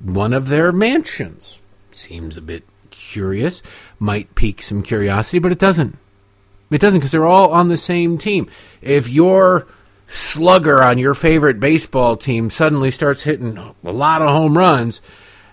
one 0.00 0.32
of 0.32 0.48
their 0.48 0.72
mansions? 0.72 1.58
Seems 1.90 2.36
a 2.36 2.42
bit 2.42 2.64
curious, 2.90 3.62
might 3.98 4.34
pique 4.34 4.62
some 4.62 4.82
curiosity, 4.82 5.38
but 5.38 5.52
it 5.52 5.58
doesn't. 5.58 5.96
It 6.70 6.80
doesn't 6.80 7.00
because 7.00 7.12
they're 7.12 7.26
all 7.26 7.50
on 7.52 7.68
the 7.68 7.78
same 7.78 8.18
team. 8.18 8.48
If 8.82 9.08
your 9.08 9.66
slugger 10.06 10.82
on 10.82 10.98
your 10.98 11.14
favorite 11.14 11.60
baseball 11.60 12.16
team 12.16 12.50
suddenly 12.50 12.90
starts 12.90 13.22
hitting 13.22 13.56
a 13.56 13.92
lot 13.92 14.22
of 14.22 14.28
home 14.28 14.56
runs, 14.56 15.00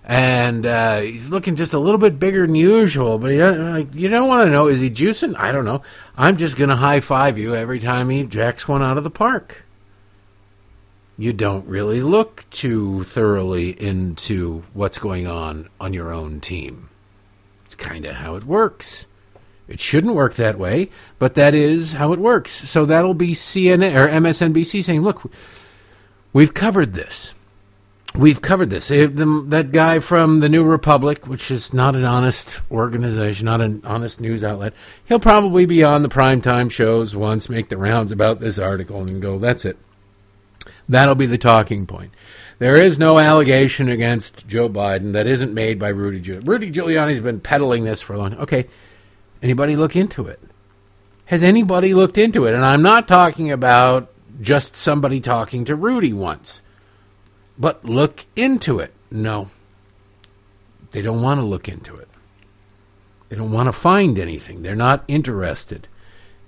and 0.04 0.66
uh, 0.66 1.00
he's 1.00 1.32
looking 1.32 1.56
just 1.56 1.74
a 1.74 1.80
little 1.80 1.98
bit 1.98 2.20
bigger 2.20 2.46
than 2.46 2.56
usual. 2.56 3.18
But 3.18 3.32
like, 3.32 3.96
you 3.96 4.08
don't 4.08 4.28
want 4.28 4.48
to 4.48 4.52
know 4.52 4.68
is 4.68 4.80
he 4.80 4.90
juicing? 4.90 5.36
I 5.38 5.52
don't 5.52 5.66
know. 5.66 5.82
I'm 6.18 6.38
just 6.38 6.58
going 6.58 6.70
to 6.70 6.76
high 6.76 7.00
five 7.00 7.38
you 7.38 7.56
every 7.56 7.80
time 7.80 8.10
he 8.10 8.24
jacks 8.24 8.68
one 8.68 8.84
out 8.84 8.98
of 8.98 9.04
the 9.04 9.10
park. 9.10 9.65
You 11.18 11.34
don't 11.34 11.66
really 11.68 12.02
look 12.02 12.46
too 12.50 13.04
thoroughly 13.06 13.70
into 13.82 14.64
what's 14.74 14.98
going 14.98 15.28
on 15.28 15.70
on 15.80 15.94
your 15.94 16.14
own 16.14 16.42
team. 16.42 16.90
It's 17.66 17.76
kind 17.76 18.06
of 18.06 18.16
how 18.16 18.36
it 18.36 18.44
works. 18.44 19.06
It 19.68 19.80
shouldn't 19.80 20.16
work 20.16 20.36
that 20.36 20.60
way, 20.60 20.90
but 21.18 21.36
that 21.36 21.56
is 21.56 21.94
how 21.94 22.14
it 22.14 22.20
works. 22.20 22.52
So 22.52 22.86
that'll 22.86 23.14
be 23.14 23.34
CNN 23.34 23.96
or 23.96 24.08
MSNBC 24.08 24.84
saying, 24.84 25.02
"Look, 25.02 25.32
we've 26.34 26.54
covered 26.54 26.94
this." 26.94 27.34
we've 28.18 28.42
covered 28.42 28.70
this. 28.70 28.88
that 28.88 29.70
guy 29.72 30.00
from 30.00 30.40
the 30.40 30.50
New 30.50 30.64
Republic, 30.64 31.28
which 31.28 31.52
is 31.52 31.74
not 31.74 31.96
an 31.96 32.06
honest 32.06 32.62
organization, 32.72 33.46
not 33.46 33.62
an 33.62 33.82
honest 33.84 34.22
news 34.22 34.44
outlet, 34.44 34.74
he'll 35.06 35.20
probably 35.20 35.66
be 35.66 35.84
on 35.84 36.02
the 36.02 36.10
primetime 36.10 36.72
shows 36.72 37.16
once, 37.16 37.50
make 37.50 37.70
the 37.70 37.78
rounds 37.78 38.12
about 38.12 38.40
this 38.40 38.60
article, 38.60 39.02
and 39.02 39.22
go, 39.22 39.38
that's 39.38 39.66
it. 39.66 39.78
That'll 40.88 41.16
be 41.16 41.26
the 41.26 41.38
talking 41.38 41.86
point. 41.86 42.12
There 42.58 42.76
is 42.78 42.98
no 42.98 43.20
allegation 43.20 43.90
against 43.90 44.48
Joe 44.48 44.70
Biden 44.70 45.14
that 45.14 45.28
isn't 45.28 45.54
made 45.54 45.78
by 45.78 45.90
Rudy 45.90 46.22
Giuliani. 46.22 46.48
Rudy 46.48 46.72
Giuliani's 46.72 47.20
been 47.20 47.42
peddling 47.42 47.84
this 47.84 48.02
for 48.02 48.14
a 48.14 48.18
long 48.18 48.32
time. 48.32 48.42
Okay, 48.42 48.68
anybody 49.42 49.76
look 49.76 49.96
into 49.96 50.28
it? 50.28 50.40
Has 51.26 51.44
anybody 51.44 51.94
looked 51.94 52.18
into 52.18 52.46
it? 52.46 52.54
And 52.54 52.64
I'm 52.64 52.82
not 52.82 53.08
talking 53.08 53.52
about 53.52 54.12
just 54.40 54.76
somebody 54.76 55.20
talking 55.20 55.66
to 55.66 55.76
Rudy 55.76 56.14
once. 56.14 56.62
But 57.58 57.84
look 57.84 58.26
into 58.36 58.80
it. 58.80 58.94
No. 59.10 59.50
They 60.92 61.02
don't 61.02 61.22
want 61.22 61.40
to 61.40 61.46
look 61.46 61.68
into 61.68 61.96
it. 61.96 62.08
They 63.30 63.36
don't 63.36 63.52
want 63.52 63.68
to 63.68 63.74
find 63.74 64.20
anything. 64.20 64.62
They're 64.62 64.76
not 64.76 65.04
interested 65.08 65.88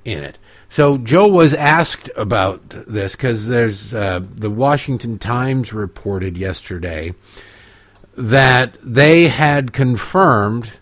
in 0.06 0.24
it. 0.24 0.38
So 0.70 0.98
Joe 0.98 1.28
was 1.28 1.54
asked 1.54 2.10
about 2.16 2.70
this 2.70 3.16
because 3.16 3.48
there's 3.48 3.94
uh, 3.94 4.22
the 4.24 4.50
Washington 4.50 5.18
Times 5.18 5.74
reported 5.74 6.38
yesterday 6.38 7.14
that 8.16 8.78
they 8.84 9.28
had 9.28 9.74
confirmed 9.74 10.74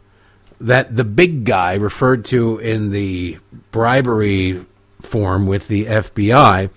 that 0.60 0.96
the 0.96 1.04
big 1.04 1.44
guy 1.44 1.76
referred 1.76 2.26
to 2.26 2.58
in 2.60 2.92
the 2.92 3.38
bribery 3.72 4.66
form 5.02 5.46
with 5.46 5.68
the 5.68 5.86
FBI 5.86 6.70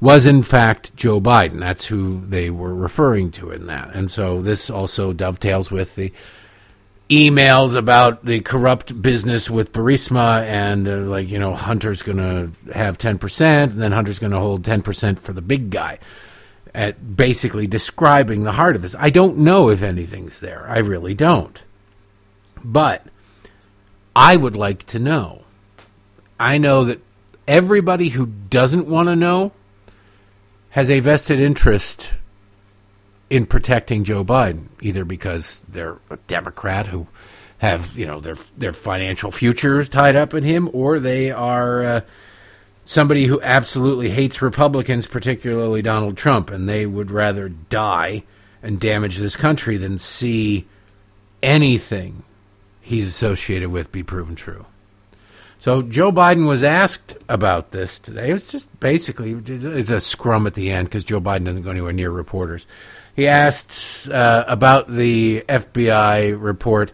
was 0.00 0.26
in 0.26 0.42
fact 0.42 0.94
Joe 0.96 1.20
Biden. 1.20 1.58
That's 1.58 1.86
who 1.86 2.20
they 2.26 2.50
were 2.50 2.74
referring 2.74 3.30
to 3.32 3.50
in 3.50 3.66
that. 3.66 3.94
And 3.94 4.10
so 4.10 4.40
this 4.40 4.70
also 4.70 5.12
dovetails 5.12 5.70
with 5.70 5.94
the 5.96 6.12
emails 7.08 7.76
about 7.76 8.24
the 8.24 8.40
corrupt 8.40 9.00
business 9.00 9.48
with 9.48 9.72
Burisma 9.72 10.42
and 10.42 10.88
uh, 10.88 10.96
like, 10.98 11.28
you 11.28 11.38
know, 11.38 11.54
Hunter's 11.54 12.02
going 12.02 12.18
to 12.18 12.72
have 12.72 12.98
10% 12.98 13.40
and 13.40 13.72
then 13.72 13.92
Hunter's 13.92 14.18
going 14.18 14.32
to 14.32 14.38
hold 14.38 14.62
10% 14.62 15.18
for 15.18 15.32
the 15.32 15.42
big 15.42 15.70
guy. 15.70 15.98
At 16.74 17.16
basically 17.16 17.66
describing 17.66 18.42
the 18.42 18.52
heart 18.52 18.76
of 18.76 18.82
this. 18.82 18.94
I 18.98 19.08
don't 19.08 19.38
know 19.38 19.70
if 19.70 19.82
anything's 19.82 20.40
there. 20.40 20.66
I 20.68 20.78
really 20.78 21.14
don't. 21.14 21.62
But 22.62 23.06
I 24.14 24.36
would 24.36 24.56
like 24.56 24.84
to 24.88 24.98
know. 24.98 25.44
I 26.38 26.58
know 26.58 26.84
that 26.84 27.00
everybody 27.48 28.10
who 28.10 28.26
doesn't 28.26 28.86
want 28.86 29.08
to 29.08 29.16
know 29.16 29.52
has 30.70 30.90
a 30.90 31.00
vested 31.00 31.40
interest 31.40 32.12
in 33.28 33.46
protecting 33.46 34.04
Joe 34.04 34.24
Biden, 34.24 34.66
either 34.80 35.04
because 35.04 35.64
they're 35.68 35.98
a 36.10 36.16
Democrat 36.28 36.88
who 36.88 37.06
have 37.58 37.96
you 37.96 38.06
know 38.06 38.20
their 38.20 38.36
their 38.56 38.72
financial 38.72 39.30
futures 39.30 39.88
tied 39.88 40.16
up 40.16 40.34
in 40.34 40.44
him, 40.44 40.68
or 40.72 40.98
they 40.98 41.30
are 41.30 41.82
uh, 41.82 42.00
somebody 42.84 43.26
who 43.26 43.40
absolutely 43.42 44.10
hates 44.10 44.42
Republicans, 44.42 45.06
particularly 45.06 45.82
Donald 45.82 46.16
Trump, 46.16 46.50
and 46.50 46.68
they 46.68 46.86
would 46.86 47.10
rather 47.10 47.48
die 47.48 48.22
and 48.62 48.80
damage 48.80 49.18
this 49.18 49.36
country 49.36 49.76
than 49.76 49.98
see 49.98 50.66
anything 51.42 52.22
he's 52.80 53.08
associated 53.08 53.70
with 53.70 53.92
be 53.92 54.02
proven 54.02 54.34
true. 54.34 54.66
So 55.58 55.82
Joe 55.82 56.12
Biden 56.12 56.46
was 56.46 56.62
asked 56.62 57.16
about 57.28 57.72
this 57.72 57.98
today. 57.98 58.30
It 58.30 58.32
was 58.32 58.48
just 58.48 58.78
basically 58.78 59.32
it's 59.32 59.90
a 59.90 60.00
scrum 60.00 60.46
at 60.46 60.54
the 60.54 60.70
end 60.70 60.88
because 60.88 61.04
Joe 61.04 61.20
Biden 61.20 61.46
doesn't 61.46 61.62
go 61.62 61.70
anywhere 61.70 61.92
near 61.92 62.10
reporters. 62.10 62.66
He 63.16 63.26
asked 63.26 64.10
uh, 64.10 64.44
about 64.46 64.90
the 64.90 65.42
FBI 65.48 66.36
report 66.38 66.92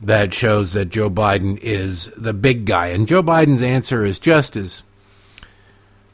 that 0.00 0.34
shows 0.34 0.72
that 0.72 0.86
Joe 0.86 1.08
Biden 1.08 1.56
is 1.58 2.10
the 2.16 2.32
big 2.32 2.66
guy, 2.66 2.88
and 2.88 3.06
Joe 3.06 3.22
Biden's 3.22 3.62
answer 3.62 4.04
is 4.04 4.18
just 4.18 4.56
as 4.56 4.82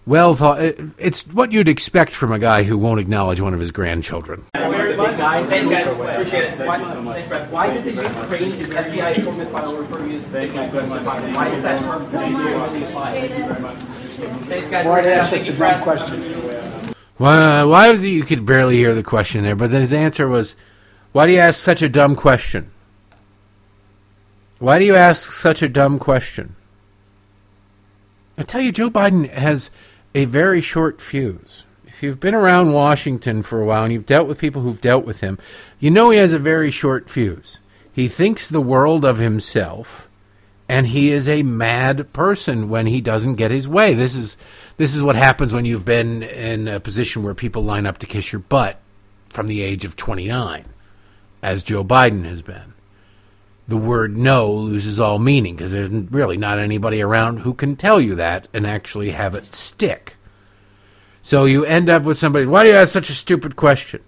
well 0.04 0.34
thought. 0.34 0.60
It's 0.98 1.26
what 1.26 1.52
you'd 1.52 1.68
expect 1.68 2.12
from 2.12 2.30
a 2.30 2.38
guy 2.38 2.64
who 2.64 2.76
won't 2.76 3.00
acknowledge 3.00 3.40
one 3.40 3.54
of 3.54 3.60
his 3.60 3.70
grandchildren. 3.70 4.44
Thanks, 4.54 5.68
guys. 5.68 5.86
Appreciate 5.86 6.44
it. 6.44 6.66
Why, 6.66 7.22
thanks, 7.22 7.50
Why 7.50 7.72
did 7.72 7.84
the 7.84 7.92
Ukraine 7.92 8.52
FBI 8.52 9.16
informant 9.16 9.50
file 9.50 9.76
refer 9.76 9.98
to 9.98 10.14
as 10.14 10.28
the 10.28 10.48
Why 11.32 11.48
is 11.48 11.62
that 11.62 11.80
term 11.80 12.04
Thank 12.06 12.38
you. 12.38 12.86
Thanks, 14.46 14.68
guys. 14.68 14.86
Why 14.86 15.00
ask 15.00 15.30
such 15.30 15.46
a 15.46 15.52
dumb 15.52 15.82
question? 15.82 16.57
Why, 17.18 17.64
why 17.64 17.90
was 17.90 18.02
he, 18.02 18.10
you 18.10 18.22
could 18.22 18.46
barely 18.46 18.76
hear 18.76 18.94
the 18.94 19.02
question 19.02 19.42
there, 19.42 19.56
but 19.56 19.70
then 19.70 19.80
his 19.80 19.92
answer 19.92 20.26
was, 20.26 20.56
why 21.12 21.26
do 21.26 21.32
you 21.32 21.38
ask 21.38 21.62
such 21.62 21.82
a 21.82 21.88
dumb 21.88 22.16
question? 22.16 22.70
Why 24.58 24.78
do 24.78 24.84
you 24.84 24.94
ask 24.94 25.30
such 25.30 25.62
a 25.62 25.68
dumb 25.68 25.98
question? 25.98 26.56
I 28.36 28.42
tell 28.42 28.60
you, 28.60 28.72
Joe 28.72 28.90
Biden 28.90 29.28
has 29.30 29.70
a 30.14 30.24
very 30.24 30.60
short 30.60 31.00
fuse 31.00 31.64
if 31.98 32.04
you've 32.04 32.20
been 32.20 32.32
around 32.32 32.72
Washington 32.72 33.42
for 33.42 33.60
a 33.60 33.64
while 33.64 33.82
and 33.82 33.92
you've 33.92 34.06
dealt 34.06 34.28
with 34.28 34.38
people 34.38 34.62
who've 34.62 34.80
dealt 34.80 35.04
with 35.04 35.18
him, 35.18 35.36
you 35.80 35.90
know 35.90 36.10
he 36.10 36.18
has 36.18 36.32
a 36.32 36.38
very 36.38 36.70
short 36.70 37.10
fuse. 37.10 37.58
He 37.92 38.06
thinks 38.06 38.48
the 38.48 38.60
world 38.60 39.04
of 39.04 39.18
himself 39.18 40.07
and 40.68 40.86
he 40.88 41.10
is 41.10 41.28
a 41.28 41.42
mad 41.42 42.12
person 42.12 42.68
when 42.68 42.86
he 42.86 43.00
doesn't 43.00 43.36
get 43.36 43.50
his 43.50 43.66
way. 43.66 43.94
This 43.94 44.14
is 44.14 44.36
this 44.76 44.94
is 44.94 45.02
what 45.02 45.16
happens 45.16 45.52
when 45.52 45.64
you've 45.64 45.84
been 45.84 46.22
in 46.22 46.68
a 46.68 46.80
position 46.80 47.22
where 47.22 47.34
people 47.34 47.64
line 47.64 47.86
up 47.86 47.98
to 47.98 48.06
kiss 48.06 48.32
your 48.32 48.40
butt 48.40 48.78
from 49.28 49.46
the 49.46 49.62
age 49.62 49.84
of 49.84 49.96
29, 49.96 50.64
as 51.42 51.62
Joe 51.62 51.84
Biden 51.84 52.24
has 52.24 52.42
been. 52.42 52.74
The 53.66 53.76
word 53.76 54.16
no 54.16 54.50
loses 54.50 54.98
all 54.98 55.18
meaning 55.18 55.56
because 55.56 55.72
there's 55.72 55.90
really 55.90 56.36
not 56.36 56.58
anybody 56.58 57.02
around 57.02 57.40
who 57.40 57.52
can 57.52 57.76
tell 57.76 58.00
you 58.00 58.14
that 58.14 58.48
and 58.54 58.66
actually 58.66 59.10
have 59.10 59.34
it 59.34 59.54
stick. 59.54 60.16
So 61.20 61.44
you 61.44 61.64
end 61.64 61.90
up 61.90 62.04
with 62.04 62.16
somebody, 62.16 62.46
why 62.46 62.62
do 62.62 62.70
you 62.70 62.76
ask 62.76 62.92
such 62.92 63.10
a 63.10 63.14
stupid 63.14 63.56
question? 63.56 64.00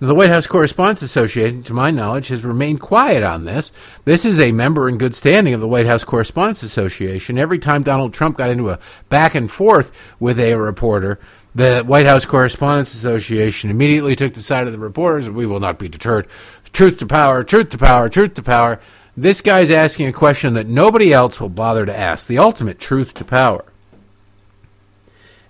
The 0.00 0.14
White 0.14 0.30
House 0.30 0.48
Correspondents 0.48 1.02
Association, 1.02 1.62
to 1.62 1.72
my 1.72 1.92
knowledge, 1.92 2.26
has 2.26 2.44
remained 2.44 2.80
quiet 2.80 3.22
on 3.22 3.44
this. 3.44 3.72
This 4.04 4.24
is 4.24 4.40
a 4.40 4.50
member 4.50 4.88
in 4.88 4.98
good 4.98 5.14
standing 5.14 5.54
of 5.54 5.60
the 5.60 5.68
White 5.68 5.86
House 5.86 6.02
Correspondents 6.02 6.64
Association. 6.64 7.38
Every 7.38 7.60
time 7.60 7.84
Donald 7.84 8.12
Trump 8.12 8.36
got 8.36 8.50
into 8.50 8.70
a 8.70 8.80
back 9.08 9.36
and 9.36 9.48
forth 9.48 9.92
with 10.18 10.40
a 10.40 10.54
reporter, 10.54 11.20
the 11.54 11.84
White 11.86 12.06
House 12.06 12.24
Correspondents 12.24 12.92
Association 12.92 13.70
immediately 13.70 14.16
took 14.16 14.34
the 14.34 14.42
side 14.42 14.66
of 14.66 14.72
the 14.72 14.80
reporters. 14.80 15.30
We 15.30 15.46
will 15.46 15.60
not 15.60 15.78
be 15.78 15.88
deterred. 15.88 16.26
Truth 16.72 16.98
to 16.98 17.06
power, 17.06 17.44
truth 17.44 17.68
to 17.68 17.78
power, 17.78 18.08
truth 18.08 18.34
to 18.34 18.42
power. 18.42 18.80
This 19.16 19.40
guy's 19.40 19.70
asking 19.70 20.08
a 20.08 20.12
question 20.12 20.54
that 20.54 20.66
nobody 20.66 21.12
else 21.12 21.40
will 21.40 21.48
bother 21.48 21.86
to 21.86 21.96
ask 21.96 22.26
the 22.26 22.38
ultimate 22.38 22.80
truth 22.80 23.14
to 23.14 23.24
power. 23.24 23.64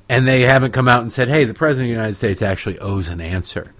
And 0.07 0.28
they 0.28 0.42
haven't 0.42 0.72
come 0.72 0.87
out 0.87 1.00
and 1.00 1.11
said, 1.11 1.28
hey, 1.28 1.44
the 1.44 1.54
President 1.54 1.87
of 1.87 1.88
the 1.88 1.96
United 1.96 2.14
States 2.14 2.42
actually 2.42 2.78
owes 2.78 3.09
an 3.09 3.22
answer. 3.22 3.72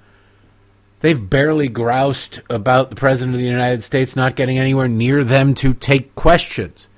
They've 1.05 1.29
barely 1.29 1.69
groused 1.69 2.41
about 2.49 2.89
the 2.89 2.97
President 2.97 3.35
of 3.35 3.39
the 3.39 3.47
United 3.47 3.83
States 3.83 4.17
not 4.17 4.37
getting 4.37 4.57
anywhere 4.59 4.89
near 4.89 5.23
them 5.23 5.53
to 5.57 5.75
take 5.75 6.15
questions 6.15 6.89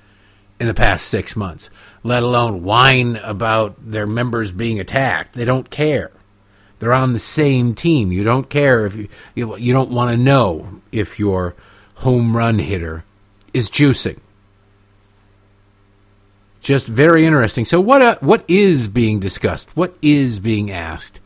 in 0.61 0.67
the 0.67 0.73
past 0.73 1.09
six 1.09 1.35
months, 1.35 1.69
let 2.03 2.23
alone 2.23 2.63
whine 2.63 3.17
about 3.17 3.75
their 3.91 4.07
members 4.07 4.53
being 4.53 4.79
attacked. 4.79 5.33
They 5.33 5.43
don't 5.43 5.69
care. 5.69 6.11
They're 6.79 6.93
on 6.93 7.11
the 7.11 7.19
same 7.19 7.75
team. 7.75 8.13
You 8.13 8.23
don't 8.23 8.49
care 8.49 8.85
if 8.85 8.95
you 8.95 9.09
you, 9.35 9.57
you 9.57 9.73
don't 9.73 9.91
want 9.91 10.11
to 10.11 10.23
know 10.23 10.79
if 10.93 11.19
your 11.19 11.53
home 11.95 12.37
run 12.37 12.59
hitter 12.59 13.03
is 13.53 13.69
juicing. 13.69 14.19
Just 16.61 16.87
very 16.87 17.25
interesting. 17.25 17.65
So 17.65 17.81
what 17.81 18.01
uh, 18.01 18.17
what 18.21 18.45
is 18.47 18.87
being 18.87 19.19
discussed? 19.19 19.75
What 19.75 19.97
is 20.01 20.39
being 20.39 20.71
asked? 20.71 21.19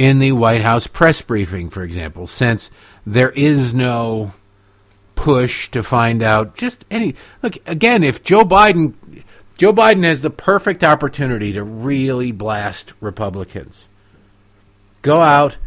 In 0.00 0.18
the 0.18 0.32
White 0.32 0.62
House 0.62 0.86
press 0.86 1.20
briefing, 1.20 1.68
for 1.68 1.82
example, 1.82 2.26
since 2.26 2.70
there 3.04 3.32
is 3.32 3.74
no 3.74 4.32
push 5.14 5.68
to 5.68 5.82
find 5.82 6.22
out 6.22 6.56
just 6.56 6.86
any 6.90 7.14
look 7.42 7.58
again 7.66 8.02
if 8.02 8.24
Joe 8.24 8.42
Biden 8.42 8.94
Joe 9.58 9.74
Biden 9.74 10.04
has 10.04 10.22
the 10.22 10.30
perfect 10.30 10.82
opportunity 10.82 11.52
to 11.52 11.62
really 11.62 12.32
blast 12.32 12.94
Republicans. 13.02 13.88
Go 15.02 15.20
out, 15.20 15.58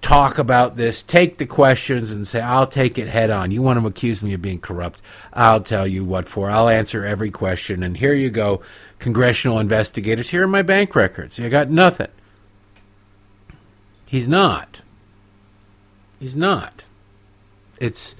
talk 0.00 0.36
about 0.36 0.74
this, 0.74 1.00
take 1.00 1.38
the 1.38 1.46
questions 1.46 2.10
and 2.10 2.26
say, 2.26 2.40
I'll 2.40 2.66
take 2.66 2.98
it 2.98 3.06
head 3.06 3.30
on. 3.30 3.52
You 3.52 3.62
want 3.62 3.78
to 3.78 3.86
accuse 3.86 4.22
me 4.22 4.34
of 4.34 4.42
being 4.42 4.58
corrupt? 4.58 5.02
I'll 5.32 5.60
tell 5.60 5.86
you 5.86 6.04
what 6.04 6.28
for. 6.28 6.50
I'll 6.50 6.68
answer 6.68 7.04
every 7.04 7.30
question. 7.30 7.84
And 7.84 7.96
here 7.96 8.14
you 8.14 8.28
go, 8.28 8.60
congressional 8.98 9.60
investigators. 9.60 10.30
Here 10.30 10.42
are 10.42 10.48
my 10.48 10.62
bank 10.62 10.96
records. 10.96 11.38
You 11.38 11.48
got 11.48 11.70
nothing. 11.70 12.08
He's 14.10 14.26
not. 14.26 14.80
He's 16.18 16.34
not. 16.34 16.82
It's 17.78 18.16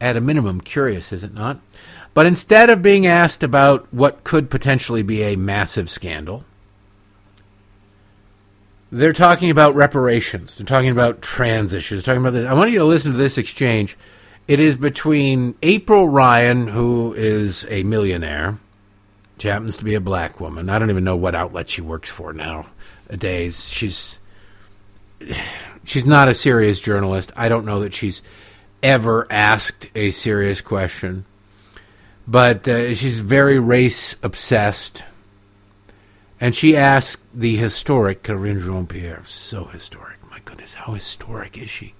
at 0.00 0.16
a 0.16 0.20
minimum 0.22 0.62
curious, 0.62 1.12
is 1.12 1.22
it 1.22 1.34
not? 1.34 1.60
But 2.14 2.24
instead 2.24 2.70
of 2.70 2.80
being 2.80 3.06
asked 3.06 3.42
about 3.42 3.86
what 3.92 4.24
could 4.24 4.48
potentially 4.48 5.02
be 5.02 5.20
a 5.24 5.36
massive 5.36 5.90
scandal, 5.90 6.46
they're 8.90 9.12
talking 9.12 9.50
about 9.50 9.74
reparations. 9.74 10.56
They're 10.56 10.64
talking 10.64 10.88
about 10.88 11.20
trans 11.20 11.74
issues. 11.74 12.02
They're 12.02 12.14
talking 12.14 12.26
about 12.26 12.38
this. 12.38 12.48
I 12.48 12.54
want 12.54 12.70
you 12.70 12.78
to 12.78 12.86
listen 12.86 13.12
to 13.12 13.18
this 13.18 13.36
exchange. 13.36 13.98
It 14.48 14.58
is 14.58 14.74
between 14.74 15.54
April 15.62 16.08
Ryan, 16.08 16.66
who 16.66 17.12
is 17.12 17.66
a 17.68 17.82
millionaire. 17.82 18.58
She 19.38 19.48
happens 19.48 19.76
to 19.76 19.84
be 19.84 19.96
a 19.96 20.00
black 20.00 20.40
woman. 20.40 20.70
I 20.70 20.78
don't 20.78 20.88
even 20.88 21.04
know 21.04 21.16
what 21.16 21.34
outlet 21.34 21.68
she 21.68 21.82
works 21.82 22.10
for 22.10 22.32
now. 22.32 22.68
Days 23.18 23.68
She's 23.68 24.18
she's 25.84 26.06
not 26.06 26.28
a 26.28 26.34
serious 26.34 26.80
journalist. 26.80 27.32
I 27.36 27.48
don't 27.48 27.64
know 27.64 27.80
that 27.80 27.94
she's 27.94 28.22
ever 28.82 29.26
asked 29.30 29.90
a 29.94 30.10
serious 30.10 30.60
question, 30.60 31.24
but 32.26 32.66
uh, 32.68 32.94
she's 32.94 33.20
very 33.20 33.58
race 33.58 34.16
obsessed. 34.22 35.04
And 36.40 36.54
she 36.54 36.76
asked 36.76 37.22
the 37.34 37.56
historic 37.56 38.22
Karine 38.22 38.60
Jean 38.60 38.86
Pierre, 38.86 39.24
so 39.24 39.64
historic. 39.66 40.18
My 40.30 40.40
goodness, 40.44 40.74
how 40.74 40.92
historic 40.92 41.56
is 41.56 41.70
she? 41.70 41.94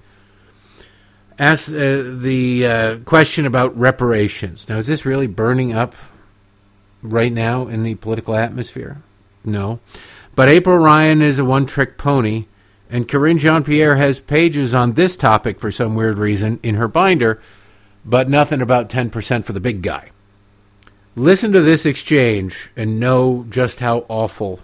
Asked 1.38 1.70
uh, 1.70 2.02
the 2.02 2.66
uh, 2.66 2.98
question 2.98 3.46
about 3.46 3.76
reparations. 3.76 4.68
Now, 4.68 4.76
is 4.76 4.86
this 4.86 5.06
really 5.06 5.26
burning 5.26 5.72
up 5.72 5.94
right 7.02 7.32
now 7.32 7.68
in 7.68 7.82
the 7.82 7.94
political 7.94 8.34
atmosphere? 8.34 9.02
No. 9.44 9.80
But 10.34 10.48
April 10.48 10.78
Ryan 10.78 11.22
is 11.22 11.38
a 11.38 11.44
one 11.44 11.64
trick 11.66 11.96
pony 11.96 12.46
and 12.90 13.08
Karine 13.08 13.38
Jean 13.38 13.64
Pierre 13.64 13.96
has 13.96 14.20
pages 14.20 14.74
on 14.74 14.92
this 14.92 15.16
topic 15.16 15.58
for 15.58 15.70
some 15.70 15.94
weird 15.94 16.18
reason 16.18 16.60
in 16.62 16.76
her 16.76 16.88
binder, 16.88 17.40
but 18.04 18.28
nothing 18.28 18.62
about 18.62 18.88
10% 18.88 19.44
for 19.44 19.52
the 19.52 19.60
big 19.60 19.82
guy. 19.82 20.10
Listen 21.14 21.52
to 21.52 21.62
this 21.62 21.86
exchange 21.86 22.70
and 22.76 23.00
know 23.00 23.46
just 23.48 23.80
how 23.80 24.04
awful 24.08 24.60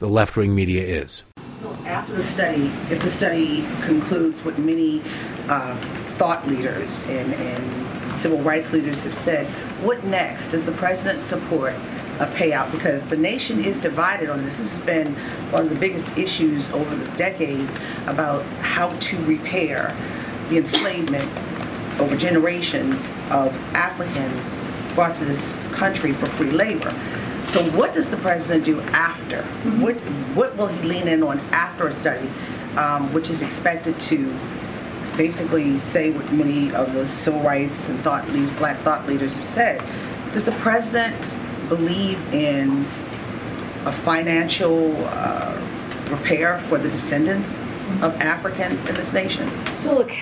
the 0.00 0.08
left 0.08 0.36
wing 0.36 0.54
media 0.54 0.82
is. 0.82 1.22
So, 1.62 1.70
after 1.86 2.14
the 2.14 2.22
study, 2.22 2.72
if 2.90 3.00
the 3.02 3.10
study 3.10 3.62
concludes 3.82 4.44
what 4.44 4.58
many 4.58 5.02
uh, 5.48 5.76
thought 6.18 6.46
leaders 6.46 6.90
and, 7.04 7.32
and 7.34 8.14
civil 8.20 8.42
rights 8.42 8.72
leaders 8.72 9.02
have 9.02 9.14
said, 9.14 9.46
what 9.82 10.04
next? 10.04 10.48
Does 10.48 10.64
the 10.64 10.72
president 10.72 11.22
support 11.22 11.74
a 12.20 12.26
payout 12.26 12.70
because 12.70 13.02
the 13.04 13.16
nation 13.16 13.64
is 13.64 13.78
divided 13.78 14.30
on 14.30 14.44
this. 14.44 14.58
This 14.58 14.70
has 14.70 14.80
been 14.80 15.14
one 15.50 15.62
of 15.62 15.70
the 15.70 15.76
biggest 15.76 16.06
issues 16.16 16.68
over 16.70 16.94
the 16.94 17.08
decades 17.16 17.74
about 18.06 18.44
how 18.60 18.96
to 18.98 19.24
repair 19.24 19.96
the 20.48 20.58
enslavement 20.58 21.28
over 22.00 22.16
generations 22.16 23.06
of 23.30 23.52
Africans 23.74 24.56
brought 24.94 25.16
to 25.16 25.24
this 25.24 25.64
country 25.72 26.12
for 26.12 26.26
free 26.30 26.50
labor. 26.50 26.90
So 27.46 27.68
what 27.72 27.92
does 27.92 28.08
the 28.08 28.16
president 28.18 28.64
do 28.64 28.80
after? 28.80 29.42
Mm-hmm. 29.42 29.82
What 29.82 29.96
what 30.34 30.56
will 30.56 30.68
he 30.68 30.82
lean 30.82 31.08
in 31.08 31.22
on 31.22 31.40
after 31.50 31.88
a 31.88 31.92
study, 31.92 32.28
um, 32.76 33.12
which 33.12 33.30
is 33.30 33.42
expected 33.42 33.98
to 34.00 34.38
basically 35.16 35.78
say 35.78 36.10
what 36.10 36.32
many 36.32 36.74
of 36.74 36.92
the 36.94 37.08
civil 37.08 37.40
rights 37.42 37.88
and 37.88 38.02
thought 38.02 38.26
black 38.56 38.82
thought 38.82 39.06
leaders 39.06 39.36
have 39.36 39.44
said? 39.44 40.32
Does 40.32 40.44
the 40.44 40.52
president 40.62 41.14
believe 41.68 42.18
in 42.32 42.86
a 43.84 43.92
financial 43.92 44.96
uh, 45.06 45.60
repair 46.10 46.64
for 46.68 46.78
the 46.78 46.88
descendants 46.88 47.58
of 48.02 48.14
Africans 48.20 48.84
in 48.84 48.94
this 48.94 49.12
nation? 49.12 49.50
So, 49.76 49.94
look, 49.94 50.12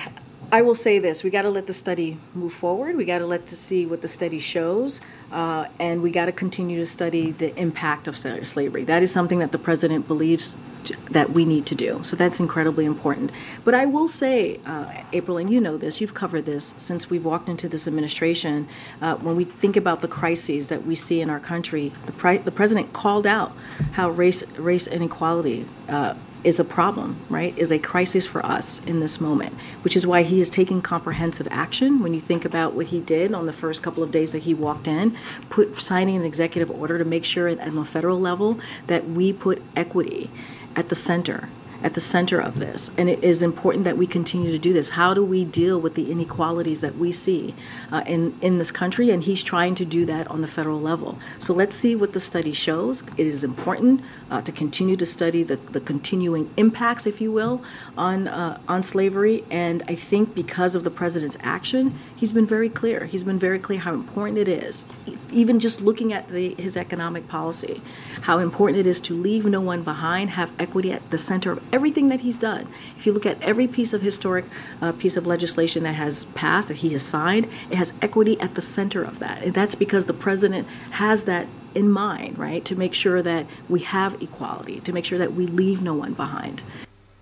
I 0.51 0.61
will 0.61 0.75
say 0.75 0.99
this: 0.99 1.23
we 1.23 1.29
got 1.29 1.43
to 1.43 1.49
let 1.49 1.67
the 1.67 1.73
study 1.73 2.17
move 2.33 2.53
forward. 2.53 2.95
We 2.95 3.05
got 3.05 3.19
to 3.19 3.25
let 3.25 3.47
to 3.47 3.57
see 3.57 3.85
what 3.85 4.01
the 4.01 4.07
study 4.07 4.39
shows, 4.39 5.01
uh, 5.31 5.67
and 5.79 6.01
we 6.01 6.11
got 6.11 6.25
to 6.25 6.31
continue 6.31 6.79
to 6.79 6.85
study 6.85 7.31
the 7.31 7.55
impact 7.59 8.07
of 8.07 8.17
slavery. 8.17 8.83
That 8.83 9.03
is 9.03 9.11
something 9.11 9.39
that 9.39 9.51
the 9.51 9.57
president 9.57 10.07
believes 10.07 10.55
to, 10.85 10.95
that 11.11 11.33
we 11.33 11.45
need 11.45 11.65
to 11.67 11.75
do. 11.75 12.01
So 12.03 12.15
that's 12.15 12.39
incredibly 12.39 12.85
important. 12.85 13.31
But 13.63 13.73
I 13.73 13.85
will 13.85 14.07
say, 14.07 14.59
uh, 14.65 14.85
April, 15.13 15.37
and 15.37 15.49
you 15.49 15.59
know 15.59 15.77
this, 15.77 16.01
you've 16.01 16.13
covered 16.13 16.45
this 16.45 16.75
since 16.77 17.09
we've 17.09 17.25
walked 17.25 17.49
into 17.49 17.69
this 17.69 17.87
administration. 17.87 18.67
Uh, 19.01 19.15
when 19.15 19.35
we 19.35 19.45
think 19.45 19.77
about 19.77 20.01
the 20.01 20.07
crises 20.07 20.67
that 20.67 20.85
we 20.85 20.95
see 20.95 21.21
in 21.21 21.29
our 21.29 21.39
country, 21.39 21.91
the, 22.05 22.11
pri- 22.11 22.37
the 22.39 22.51
president 22.51 22.93
called 22.93 23.25
out 23.25 23.55
how 23.93 24.09
race 24.09 24.43
race 24.57 24.87
inequality. 24.87 25.65
Uh, 25.89 26.15
is 26.43 26.59
a 26.59 26.63
problem, 26.63 27.17
right? 27.29 27.57
Is 27.57 27.71
a 27.71 27.79
crisis 27.79 28.25
for 28.25 28.45
us 28.45 28.81
in 28.85 28.99
this 28.99 29.21
moment, 29.21 29.53
which 29.81 29.95
is 29.95 30.05
why 30.05 30.23
he 30.23 30.41
is 30.41 30.49
taking 30.49 30.81
comprehensive 30.81 31.47
action. 31.51 32.01
When 32.01 32.13
you 32.13 32.19
think 32.19 32.45
about 32.45 32.73
what 32.73 32.87
he 32.87 32.99
did 32.99 33.33
on 33.33 33.45
the 33.45 33.53
first 33.53 33.81
couple 33.81 34.03
of 34.03 34.11
days 34.11 34.33
that 34.33 34.43
he 34.43 34.53
walked 34.53 34.87
in, 34.87 35.17
put 35.49 35.79
signing 35.81 36.15
an 36.15 36.23
executive 36.25 36.69
order 36.71 36.97
to 36.97 37.05
make 37.05 37.25
sure 37.25 37.47
at 37.47 37.59
the 37.73 37.85
federal 37.85 38.19
level 38.19 38.59
that 38.87 39.09
we 39.09 39.33
put 39.33 39.61
equity 39.75 40.29
at 40.75 40.89
the 40.89 40.95
center 40.95 41.49
at 41.83 41.93
the 41.93 42.01
center 42.01 42.39
of 42.39 42.59
this. 42.59 42.89
And 42.97 43.09
it 43.09 43.23
is 43.23 43.41
important 43.41 43.83
that 43.83 43.97
we 43.97 44.07
continue 44.07 44.51
to 44.51 44.59
do 44.59 44.73
this. 44.73 44.89
How 44.89 45.13
do 45.13 45.23
we 45.23 45.45
deal 45.45 45.79
with 45.79 45.95
the 45.95 46.11
inequalities 46.11 46.81
that 46.81 46.97
we 46.97 47.11
see 47.11 47.53
uh, 47.91 48.03
in, 48.05 48.37
in 48.41 48.57
this 48.57 48.71
country? 48.71 49.11
And 49.11 49.21
he's 49.21 49.43
trying 49.43 49.75
to 49.75 49.85
do 49.85 50.05
that 50.05 50.27
on 50.27 50.41
the 50.41 50.47
federal 50.47 50.79
level. 50.79 51.17
So 51.39 51.53
let's 51.53 51.75
see 51.75 51.95
what 51.95 52.13
the 52.13 52.19
study 52.19 52.53
shows. 52.53 53.03
It 53.17 53.27
is 53.27 53.43
important 53.43 54.01
uh, 54.31 54.41
to 54.41 54.51
continue 54.51 54.95
to 54.97 55.05
study 55.05 55.43
the, 55.43 55.57
the 55.71 55.81
continuing 55.81 56.51
impacts, 56.57 57.05
if 57.05 57.19
you 57.19 57.31
will, 57.31 57.61
on, 57.97 58.27
uh, 58.27 58.59
on 58.67 58.81
slavery. 58.83 59.43
And 59.51 59.83
I 59.87 59.95
think 59.95 60.33
because 60.33 60.75
of 60.75 60.83
the 60.83 60.91
president's 60.91 61.37
action, 61.41 61.99
he's 62.15 62.31
been 62.31 62.47
very 62.47 62.69
clear. 62.69 63.05
He's 63.05 63.23
been 63.23 63.39
very 63.39 63.59
clear 63.59 63.79
how 63.79 63.93
important 63.93 64.37
it 64.37 64.47
is, 64.47 64.85
even 65.31 65.59
just 65.59 65.81
looking 65.81 66.13
at 66.13 66.29
the, 66.29 66.55
his 66.55 66.77
economic 66.77 67.27
policy, 67.27 67.81
how 68.21 68.39
important 68.39 68.79
it 68.79 68.87
is 68.87 68.99
to 69.01 69.13
leave 69.13 69.45
no 69.45 69.61
one 69.61 69.83
behind, 69.83 70.29
have 70.29 70.49
equity 70.59 70.93
at 70.93 71.09
the 71.11 71.17
center 71.17 71.51
of 71.51 71.72
everything 71.73 72.07
that 72.09 72.21
he's 72.21 72.37
done. 72.37 72.71
If 72.97 73.05
you 73.05 73.11
look 73.11 73.25
at 73.25 73.41
every 73.41 73.67
piece 73.67 73.91
of 73.91 74.01
historic 74.01 74.45
uh, 74.81 74.93
piece 74.93 75.17
of 75.17 75.27
legislation 75.27 75.83
that 75.83 75.95
has 75.95 76.25
passed, 76.35 76.69
that 76.69 76.77
he 76.77 76.89
has 76.89 77.03
signed, 77.03 77.49
it 77.69 77.75
has 77.75 77.91
equity 78.01 78.39
at 78.39 78.55
the 78.55 78.61
center 78.61 79.03
of 79.03 79.19
that. 79.19 79.43
And 79.43 79.53
that's 79.53 79.75
because 79.75 80.05
the 80.05 80.13
president 80.13 80.67
has 80.91 81.25
that 81.25 81.47
in 81.75 81.89
mind, 81.89 82.37
right? 82.37 82.63
To 82.65 82.75
make 82.75 82.93
sure 82.93 83.21
that 83.23 83.47
we 83.67 83.81
have 83.81 84.21
equality, 84.21 84.79
to 84.81 84.93
make 84.93 85.03
sure 85.03 85.17
that 85.17 85.33
we 85.33 85.47
leave 85.47 85.81
no 85.81 85.95
one 85.95 86.13
behind. 86.13 86.61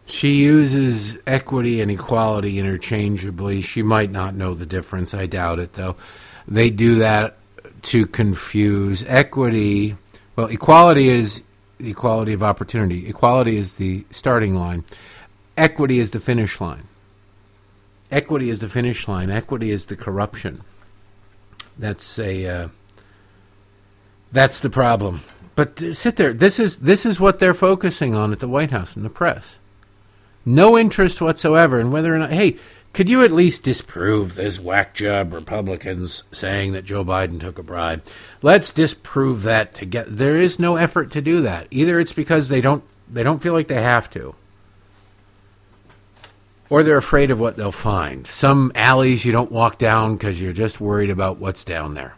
She 0.06 0.34
uses 0.44 1.18
equity 1.26 1.80
and 1.80 1.90
equality 1.90 2.60
interchangeably. 2.60 3.62
She 3.62 3.82
might 3.82 4.12
not 4.12 4.36
know 4.36 4.54
the 4.54 4.66
difference. 4.66 5.14
I 5.14 5.26
doubt 5.26 5.60
it, 5.60 5.74
though. 5.74 5.96
They 6.48 6.70
do 6.70 6.96
that 6.96 7.38
to 7.84 8.06
confuse 8.06 9.04
equity. 9.08 9.96
Well, 10.36 10.48
equality 10.48 11.08
is 11.08 11.44
equality 11.90 12.34
of 12.34 12.44
opportunity. 12.44 13.08
Equality 13.08 13.58
is 13.58 13.76
the 13.76 14.06
starting 14.12 14.56
line. 14.56 14.84
Equity 15.58 16.00
is 16.00 16.12
the 16.12 16.20
finish 16.20 16.60
line. 16.62 16.88
Equity 18.12 18.50
is 18.50 18.60
the 18.60 18.70
finish 18.70 19.08
line. 19.08 19.30
Equity 19.30 19.72
is 19.72 19.86
the 19.86 19.96
corruption. 19.96 20.62
That's 21.78 22.20
a 22.20 22.46
uh, 22.46 22.68
that's 24.32 24.60
the 24.60 24.70
problem. 24.70 25.22
But 25.56 25.82
uh, 25.82 25.94
sit 25.94 26.16
there. 26.16 26.34
This 26.34 26.60
is 26.60 26.80
this 26.80 27.06
is 27.06 27.20
what 27.20 27.40
they're 27.40 27.54
focusing 27.54 28.16
on 28.16 28.32
at 28.32 28.40
the 28.40 28.48
White 28.48 28.72
House 28.72 28.96
and 28.96 29.06
the 29.06 29.10
press. 29.10 29.60
No 30.46 30.78
interest 30.78 31.22
whatsoever 31.22 31.80
in 31.80 31.92
whether 31.92 32.14
or 32.14 32.18
not. 32.18 32.32
Hey, 32.32 32.58
could 32.94 33.08
you 33.08 33.24
at 33.24 33.32
least 33.32 33.64
disprove 33.64 34.36
this 34.36 34.60
whack 34.60 34.94
job 34.94 35.34
Republicans 35.34 36.24
saying 36.32 36.74
that 36.74 36.84
Joe 36.84 37.06
Biden 37.06 37.40
took 37.40 37.58
a 37.58 37.64
bribe? 37.64 38.04
Let's 38.42 38.72
disprove 38.72 39.44
that 39.44 39.74
to 39.76 39.86
get. 39.86 40.18
There 40.18 40.38
is 40.38 40.60
no 40.60 40.76
effort 40.76 41.12
to 41.12 41.22
do 41.22 41.42
that. 41.42 41.68
Either 41.72 42.00
it's 42.00 42.14
because 42.14 42.50
they 42.50 42.60
don't 42.60 42.84
they 43.10 43.24
don't 43.24 43.42
feel 43.42 43.54
like 43.54 43.70
they 43.70 43.82
have 43.82 44.10
to, 44.12 44.36
or 46.70 46.84
they're 46.84 46.98
afraid 46.98 47.32
of 47.32 47.40
what 47.40 47.56
they'll 47.56 47.72
find. 47.72 48.28
Some 48.28 48.74
alleys 48.76 49.26
you 49.26 49.32
don't 49.32 49.52
walk 49.52 49.78
down 49.78 50.16
because 50.16 50.42
you're 50.42 50.52
just 50.52 50.82
worried 50.82 51.10
about 51.10 51.38
what's 51.38 51.64
down 51.64 51.94
there. 51.94 52.16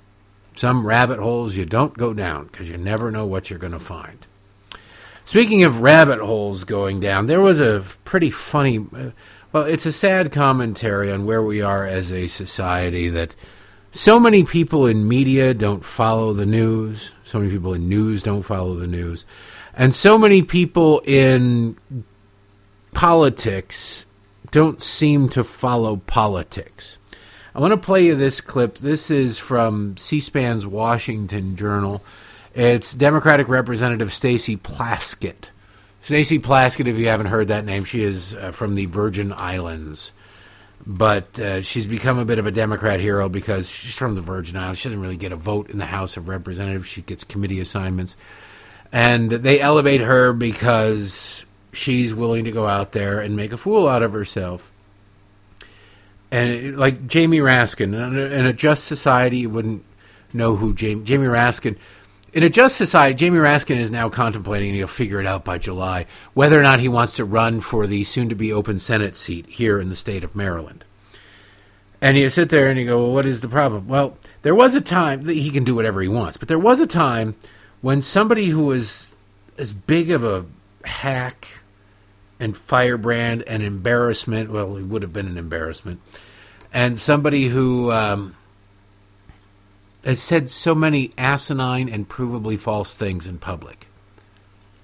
Some 0.56 0.88
rabbit 0.88 1.20
holes 1.20 1.56
you 1.56 1.66
don't 1.66 1.98
go 1.98 2.14
down 2.14 2.46
because 2.46 2.70
you 2.70 2.78
never 2.78 3.12
know 3.12 3.26
what 3.26 3.50
you're 3.50 3.60
going 3.60 3.74
to 3.74 3.80
find. 3.80 4.26
Speaking 5.26 5.64
of 5.64 5.82
rabbit 5.82 6.20
holes 6.20 6.64
going 6.64 7.00
down, 7.00 7.28
there 7.28 7.42
was 7.42 7.60
a 7.60 7.84
pretty 8.06 8.30
funny. 8.30 8.80
Uh, 8.96 9.12
Well, 9.54 9.66
it's 9.66 9.86
a 9.86 9.92
sad 9.92 10.32
commentary 10.32 11.12
on 11.12 11.28
where 11.28 11.44
we 11.44 11.62
are 11.62 11.86
as 11.86 12.12
a 12.12 12.26
society 12.26 13.08
that 13.10 13.36
so 13.92 14.20
many 14.20 14.44
people 14.44 14.88
in 14.88 15.08
media 15.08 15.54
don't 15.54 15.86
follow 15.86 16.34
the 16.34 16.48
news. 16.48 17.12
So 17.24 17.38
many 17.38 17.52
people 17.52 17.76
in 17.76 17.88
news 17.88 18.24
don't 18.24 18.42
follow 18.42 18.74
the 18.74 18.88
news. 18.88 19.26
And 19.76 19.94
so 19.94 20.18
many 20.18 20.42
people 20.42 21.04
in 21.06 21.78
politics 22.96 24.08
don't 24.50 24.82
seem 24.82 25.30
to 25.30 25.44
follow 25.44 25.98
politics. 25.98 26.98
I 27.54 27.60
want 27.60 27.74
to 27.74 27.78
play 27.78 28.08
you 28.08 28.16
this 28.16 28.42
clip. 28.42 28.80
This 28.80 29.12
is 29.12 29.38
from 29.38 29.98
C 29.98 30.20
SPAN's 30.20 30.66
Washington 30.66 31.56
Journal. 31.56 32.04
It's 32.56 32.96
Democratic 32.96 33.48
Representative 33.48 34.12
Stacey 34.12 34.58
Plaskett 34.58 35.50
Stacey 36.04 36.38
Plaskett, 36.38 36.88
if 36.88 36.98
you 36.98 37.08
haven't 37.08 37.28
heard 37.28 37.48
that 37.48 37.64
name, 37.64 37.86
she 37.86 38.04
is 38.04 38.36
uh, 38.36 38.52
from 38.52 38.76
the 38.76 38.88
Virgin 38.88 39.32
Islands. 39.32 40.12
But 40.86 41.40
uh, 41.40 41.62
she's 41.62 41.88
become 41.88 42.20
a 42.20 42.26
bit 42.26 42.40
of 42.40 42.46
a 42.46 42.52
Democrat 42.52 43.00
hero 43.00 43.30
because 43.30 43.70
she's 43.70 43.96
from 43.96 44.16
the 44.16 44.22
Virgin 44.22 44.58
Islands. 44.58 44.80
She 44.80 44.90
doesn't 44.90 45.00
really 45.00 45.16
get 45.16 45.32
a 45.32 45.38
vote 45.38 45.70
in 45.70 45.78
the 45.78 45.86
House 45.86 46.18
of 46.18 46.28
Representatives. 46.28 46.88
She 46.88 47.04
gets 47.04 47.24
committee 47.24 47.62
assignments. 47.62 48.18
And 48.92 49.32
they 49.32 49.62
elevate 49.62 50.02
her 50.02 50.34
because 50.34 51.46
she's 51.72 52.14
willing 52.14 52.44
to 52.44 52.52
go 52.52 52.68
out 52.68 52.92
there 52.92 53.22
and 53.22 53.38
make 53.38 53.54
a 53.54 53.58
fool 53.58 53.88
out 53.88 54.04
of 54.04 54.12
herself. 54.12 54.74
And 56.32 56.78
like 56.78 57.08
Jamie 57.08 57.40
Raskin, 57.40 57.94
in 57.94 58.46
a 58.46 58.52
just 58.52 58.84
society, 58.84 59.40
you 59.40 59.50
wouldn't 59.50 59.86
know 60.34 60.58
who 60.58 60.74
Jamie, 60.74 61.06
Jamie 61.06 61.28
Raskin 61.28 61.78
in 62.34 62.42
a 62.42 62.50
just 62.50 62.76
society, 62.76 63.14
Jamie 63.14 63.38
Raskin 63.38 63.78
is 63.78 63.92
now 63.92 64.10
contemplating, 64.10 64.70
and 64.70 64.76
he'll 64.76 64.88
figure 64.88 65.20
it 65.20 65.28
out 65.28 65.46
by 65.46 65.60
July, 65.60 66.08
whether 66.34 66.60
or 66.60 66.64
not 66.64 66.80
he 66.80 66.88
wants 66.88 67.14
to 67.14 67.26
run 67.26 67.62
for 67.62 67.86
the 67.86 68.04
soon 68.04 68.30
to 68.30 68.36
be 68.36 68.52
open 68.52 68.80
Senate 68.80 69.16
seat 69.16 69.46
here 69.46 69.80
in 69.80 69.90
the 69.90 69.96
state 69.96 70.24
of 70.24 70.36
Maryland. 70.36 70.84
And 72.02 72.18
you 72.18 72.30
sit 72.30 72.50
there 72.50 72.70
and 72.70 72.80
you 72.80 72.88
go, 72.88 73.04
well, 73.04 73.14
what 73.14 73.28
is 73.28 73.42
the 73.42 73.48
problem? 73.48 73.88
Well, 73.88 74.18
there 74.42 74.56
was 74.56 74.74
a 74.74 74.82
time 74.82 75.22
that 75.22 75.36
he 75.36 75.52
can 75.52 75.64
do 75.64 75.76
whatever 75.76 76.02
he 76.02 76.08
wants, 76.08 76.36
but 76.36 76.48
there 76.48 76.60
was 76.60 76.80
a 76.80 76.88
time 76.88 77.36
when 77.82 78.02
somebody 78.02 78.48
who 78.48 78.66
was 78.66 79.16
as 79.58 79.72
big 79.72 80.10
of 80.10 80.24
a 80.24 80.46
hack 80.86 81.48
and 82.40 82.58
firebrand 82.58 83.44
and 83.44 83.62
embarrassment, 83.62 84.50
well, 84.50 84.76
he 84.76 84.84
would 84.84 85.04
have 85.04 85.14
been 85.14 85.28
an 85.28 85.38
embarrassment, 85.38 86.02
and 86.74 87.00
somebody 87.00 87.48
who. 87.48 87.92
Um, 87.92 88.36
has 90.04 90.22
said 90.22 90.50
so 90.50 90.76
many 90.76 91.12
asinine 91.18 91.90
and 91.90 92.10
provably 92.10 92.60
false 92.60 92.96
things 92.96 93.28
in 93.28 93.38
public, 93.38 93.88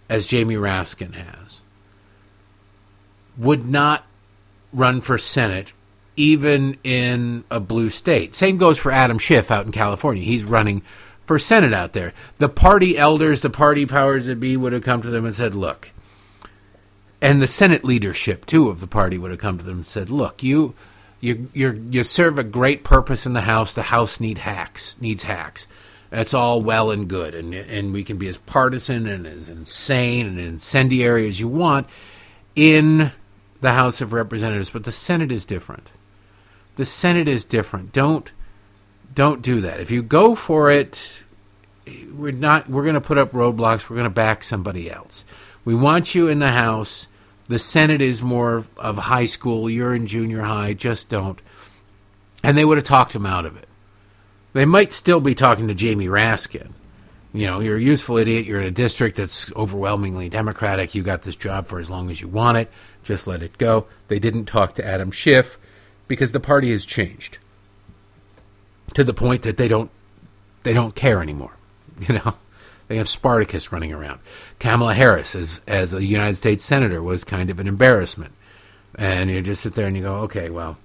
as 0.08 0.28
Jamie 0.28 0.56
Raskin 0.56 1.14
has, 1.14 1.62
would 3.38 3.68
not 3.68 4.06
run 4.72 5.02
for 5.02 5.18
Senate 5.18 5.74
even 6.16 6.78
in 6.84 7.44
a 7.50 7.60
blue 7.60 7.90
state. 7.90 8.36
Same 8.36 8.58
goes 8.58 8.78
for 8.78 8.92
Adam 8.92 9.18
Schiff 9.18 9.52
out 9.52 9.66
in 9.66 9.72
California. 9.72 10.24
He's 10.24 10.44
running 10.44 10.82
for 11.26 11.40
Senate 11.40 11.74
out 11.74 11.94
there. 11.94 12.14
The 12.40 12.50
party 12.50 12.98
elders, 12.98 13.42
the 13.42 13.50
party 13.50 13.86
powers 13.86 14.26
that 14.26 14.40
be 14.40 14.58
would 14.58 14.74
have 14.74 14.84
come 14.84 15.02
to 15.02 15.10
them 15.10 15.26
and 15.26 15.34
said, 15.34 15.56
look, 15.56 15.92
and 17.22 17.42
the 17.42 17.48
Senate 17.48 17.84
leadership, 17.84 18.46
too, 18.46 18.70
of 18.70 18.82
the 18.82 18.88
party 18.88 19.18
would 19.18 19.32
have 19.32 19.40
come 19.40 19.58
to 19.58 19.66
them 19.66 19.78
and 19.78 19.86
said, 19.86 20.10
look, 20.10 20.42
you 20.44 20.74
you 21.20 21.50
you 21.54 21.88
you 21.92 22.04
serve 22.04 22.40
a 22.40 22.44
great 22.44 22.84
purpose 22.84 23.26
in 23.26 23.34
the 23.34 23.42
house. 23.42 23.74
The 23.74 23.84
house 23.84 24.20
need 24.20 24.40
hacks 24.40 24.98
needs 25.02 25.24
hacks. 25.24 25.68
That's 26.10 26.34
all 26.34 26.62
well 26.62 26.92
and 26.92 27.08
good, 27.08 27.36
and 27.36 27.54
and 27.54 27.94
we 27.94 28.04
can 28.04 28.18
be 28.18 28.28
as 28.28 28.38
partisan 28.38 29.08
and 29.08 29.28
as 29.28 29.50
insane 29.50 30.26
and 30.28 30.40
incendiary 30.40 31.28
as 31.28 31.40
you 31.40 31.48
want 31.48 31.88
in 32.56 33.12
the 33.62 33.74
House 33.74 34.02
of 34.02 34.14
Representatives, 34.14 34.70
but 34.70 34.84
the 34.84 34.92
Senate 34.92 35.32
is 35.32 35.46
different. 35.46 35.92
The 36.76 36.86
Senate 36.86 37.28
is 37.28 37.46
different. 37.46 37.92
Don't 37.92 38.32
don't 39.14 39.42
do 39.42 39.62
that. 39.62 39.80
If 39.80 39.92
you 39.92 40.02
go 40.02 40.36
for 40.36 40.72
it, 40.72 41.24
we're 42.14 42.32
not. 42.32 42.70
We're 42.70 42.84
going 42.84 42.96
to 42.96 43.02
put 43.02 43.18
up 43.18 43.32
roadblocks. 43.32 43.90
We're 43.90 43.98
going 43.98 44.06
to 44.06 44.10
back 44.10 44.44
somebody 44.44 44.90
else. 44.90 45.26
We 45.66 45.76
want 45.76 46.16
you 46.16 46.28
in 46.28 46.40
the 46.40 46.52
House 46.52 47.08
the 47.50 47.60
Senate 47.60 48.02
is 48.02 48.24
more 48.24 48.64
of 48.78 48.98
high 48.98 49.26
school. 49.26 49.70
You're 49.70 49.96
in 49.96 50.06
junior 50.06 50.44
high. 50.44 50.74
Just 50.74 51.10
don't. 51.10 51.42
And 52.44 52.56
they 52.56 52.64
would 52.64 52.78
have 52.78 52.86
talked 52.86 53.14
him 53.14 53.26
out 53.26 53.46
of 53.46 53.58
it. 53.58 53.68
They 54.54 54.66
might 54.66 54.94
still 54.94 55.20
be 55.20 55.36
talking 55.36 55.68
to 55.68 55.74
Jamie 55.74 56.08
Raskin. 56.08 56.72
You 57.34 57.48
know, 57.48 57.60
you're 57.60 57.78
a 57.78 57.82
useful 57.82 58.18
idiot. 58.18 58.46
You're 58.46 58.62
in 58.62 58.68
a 58.68 58.72
district 58.72 59.18
that's 59.18 59.52
overwhelmingly 59.56 60.30
Democratic. 60.30 60.96
You 60.96 61.04
got 61.04 61.24
this 61.24 61.36
job 61.36 61.66
for 61.66 61.80
as 61.80 61.90
long 61.90 62.10
as 62.10 62.22
you 62.22 62.28
want 62.28 62.58
it. 62.58 62.72
Just 63.04 63.28
let 63.28 63.44
it 63.44 63.58
go. 63.58 63.88
They 64.08 64.20
didn't 64.20 64.46
talk 64.46 64.74
to 64.76 64.86
Adam 64.86 65.12
Schiff 65.12 65.58
because 66.08 66.32
the 66.32 66.40
party 66.40 66.72
has 66.72 66.86
changed 66.86 67.40
to 68.94 69.04
the 69.04 69.14
point 69.14 69.42
that 69.44 69.58
they 69.58 69.68
don't 69.68 69.92
they 70.64 70.74
don't 70.74 70.96
care 70.96 71.22
anymore. 71.22 71.56
You 72.08 72.16
know. 72.16 72.36
They 72.90 72.98
have 72.98 73.08
Spartacus 73.08 73.72
running 73.72 73.94
around. 73.94 74.20
Kamala 74.58 74.96
Harris, 74.96 75.36
as 75.36 75.62
as 75.68 75.94
a 75.94 76.04
United 76.04 76.36
States 76.36 76.66
senator, 76.66 77.02
was 77.02 77.24
kind 77.24 77.50
of 77.50 77.60
an 77.60 77.68
embarrassment. 77.68 78.34
And 78.96 79.30
you 79.30 79.42
just 79.42 79.62
sit 79.62 79.74
there 79.74 79.88
and 79.88 79.96
you 79.96 80.04
go, 80.04 80.16
okay, 80.22 80.50
well, 80.50 80.78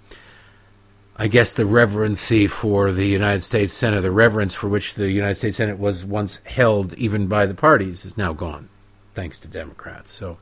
I 1.17 1.29
guess 1.29 1.55
the 1.55 1.65
reverency 1.65 2.47
for 2.47 2.93
the 2.93 3.07
United 3.07 3.41
States 3.41 3.73
Senate, 3.73 4.03
the 4.03 4.11
reverence 4.11 4.55
for 4.55 4.69
which 4.69 4.95
the 4.95 5.11
United 5.11 5.37
States 5.37 5.57
Senate 5.57 5.79
was 5.79 6.05
once 6.05 6.41
held, 6.45 6.93
even 6.95 7.27
by 7.27 7.47
the 7.47 7.55
parties, 7.55 8.05
is 8.05 8.19
now 8.19 8.35
gone, 8.35 8.69
thanks 9.15 9.41
to 9.41 9.49
Democrats. 9.49 10.11
So 10.11 10.37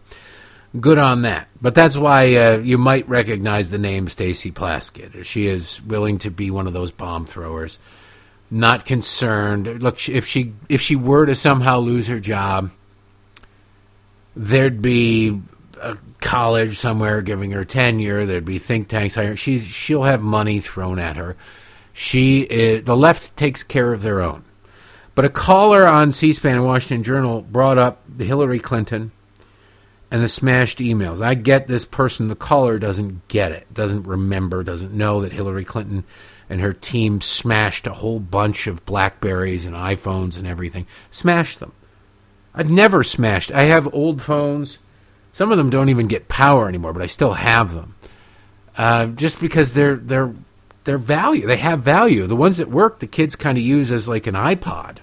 good 0.80 0.98
on 0.98 1.22
that. 1.22 1.46
But 1.60 1.76
that's 1.76 1.96
why 1.96 2.34
uh, 2.34 2.58
you 2.58 2.76
might 2.76 3.08
recognize 3.08 3.70
the 3.70 3.78
name 3.78 4.08
Stacey 4.08 4.50
Plaskett. 4.50 5.24
She 5.24 5.46
is 5.46 5.80
willing 5.82 6.18
to 6.18 6.30
be 6.30 6.50
one 6.50 6.66
of 6.66 6.72
those 6.72 6.90
bomb 6.90 7.24
throwers 7.24 7.78
not 8.52 8.84
concerned. 8.84 9.82
Look, 9.82 10.08
if 10.08 10.26
she 10.26 10.52
if 10.68 10.82
she 10.82 10.94
were 10.94 11.24
to 11.24 11.34
somehow 11.34 11.78
lose 11.78 12.06
her 12.08 12.20
job, 12.20 12.70
there'd 14.36 14.82
be 14.82 15.40
a 15.80 15.96
college 16.20 16.76
somewhere 16.76 17.22
giving 17.22 17.52
her 17.52 17.64
tenure. 17.64 18.26
There'd 18.26 18.44
be 18.44 18.58
think 18.58 18.88
tanks. 18.88 19.14
Hiring. 19.14 19.36
She's 19.36 19.66
she'll 19.66 20.02
have 20.02 20.20
money 20.20 20.60
thrown 20.60 20.98
at 20.98 21.16
her. 21.16 21.34
She 21.94 22.42
is, 22.42 22.84
the 22.84 22.96
left 22.96 23.36
takes 23.36 23.62
care 23.62 23.92
of 23.92 24.02
their 24.02 24.20
own. 24.20 24.44
But 25.14 25.26
a 25.26 25.30
caller 25.30 25.86
on 25.86 26.12
C-SPAN 26.12 26.56
and 26.56 26.64
Washington 26.64 27.02
Journal 27.02 27.42
brought 27.42 27.76
up 27.76 28.02
Hillary 28.18 28.60
Clinton 28.60 29.12
and 30.10 30.22
the 30.22 30.28
smashed 30.28 30.78
emails. 30.78 31.20
I 31.20 31.34
get 31.34 31.66
this 31.66 31.84
person, 31.84 32.28
the 32.28 32.34
caller 32.34 32.78
doesn't 32.78 33.28
get 33.28 33.52
it, 33.52 33.72
doesn't 33.74 34.06
remember, 34.06 34.62
doesn't 34.62 34.94
know 34.94 35.20
that 35.20 35.32
Hillary 35.32 35.66
Clinton 35.66 36.04
and 36.52 36.60
her 36.60 36.74
team 36.74 37.22
smashed 37.22 37.86
a 37.86 37.94
whole 37.94 38.20
bunch 38.20 38.66
of 38.66 38.84
Blackberries 38.84 39.64
and 39.64 39.74
iPhones 39.74 40.36
and 40.36 40.46
everything. 40.46 40.86
Smashed 41.10 41.60
them. 41.60 41.72
I've 42.54 42.70
never 42.70 43.02
smashed. 43.02 43.50
I 43.50 43.62
have 43.62 43.94
old 43.94 44.20
phones. 44.20 44.78
Some 45.32 45.50
of 45.50 45.56
them 45.56 45.70
don't 45.70 45.88
even 45.88 46.08
get 46.08 46.28
power 46.28 46.68
anymore, 46.68 46.92
but 46.92 47.00
I 47.00 47.06
still 47.06 47.32
have 47.32 47.72
them. 47.72 47.94
Uh, 48.76 49.06
just 49.06 49.40
because 49.40 49.72
they're 49.72 49.96
they're 49.96 50.34
they're 50.84 50.98
value. 50.98 51.46
They 51.46 51.56
have 51.56 51.80
value. 51.80 52.26
The 52.26 52.36
ones 52.36 52.58
that 52.58 52.68
work, 52.68 53.00
the 53.00 53.06
kids 53.06 53.34
kind 53.34 53.56
of 53.56 53.64
use 53.64 53.90
as 53.90 54.06
like 54.06 54.26
an 54.26 54.34
iPod, 54.34 54.98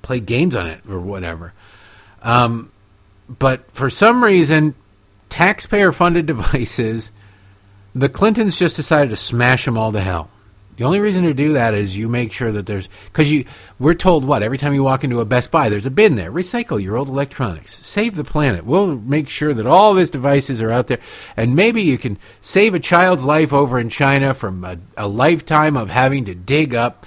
play 0.00 0.18
games 0.18 0.56
on 0.56 0.66
it 0.66 0.80
or 0.88 0.98
whatever. 0.98 1.52
Um, 2.22 2.72
but 3.28 3.70
for 3.70 3.90
some 3.90 4.24
reason, 4.24 4.76
taxpayer-funded 5.28 6.24
devices, 6.34 7.12
the 7.94 8.08
Clintons 8.08 8.58
just 8.58 8.76
decided 8.76 9.10
to 9.10 9.16
smash 9.16 9.64
them 9.64 9.76
all 9.76 9.92
to 9.92 10.00
hell. 10.00 10.30
The 10.76 10.84
only 10.84 11.00
reason 11.00 11.24
to 11.24 11.34
do 11.34 11.52
that 11.52 11.74
is 11.74 11.98
you 11.98 12.08
make 12.08 12.32
sure 12.32 12.50
that 12.50 12.64
there's 12.64 12.88
because 13.04 13.30
you 13.30 13.44
we're 13.78 13.92
told 13.94 14.24
what 14.24 14.42
every 14.42 14.56
time 14.56 14.72
you 14.72 14.82
walk 14.82 15.04
into 15.04 15.20
a 15.20 15.24
Best 15.26 15.50
Buy 15.50 15.68
there's 15.68 15.84
a 15.84 15.90
bin 15.90 16.14
there. 16.14 16.32
Recycle 16.32 16.82
your 16.82 16.96
old 16.96 17.10
electronics. 17.10 17.74
Save 17.74 18.16
the 18.16 18.24
planet. 18.24 18.64
We'll 18.64 18.96
make 18.96 19.28
sure 19.28 19.52
that 19.52 19.66
all 19.66 19.96
of 19.96 20.10
devices 20.10 20.62
are 20.62 20.72
out 20.72 20.86
there, 20.86 20.98
and 21.36 21.54
maybe 21.54 21.82
you 21.82 21.98
can 21.98 22.18
save 22.40 22.72
a 22.72 22.80
child's 22.80 23.24
life 23.24 23.52
over 23.52 23.78
in 23.78 23.90
China 23.90 24.32
from 24.32 24.64
a, 24.64 24.78
a 24.96 25.06
lifetime 25.06 25.76
of 25.76 25.90
having 25.90 26.24
to 26.24 26.34
dig 26.34 26.74
up 26.74 27.06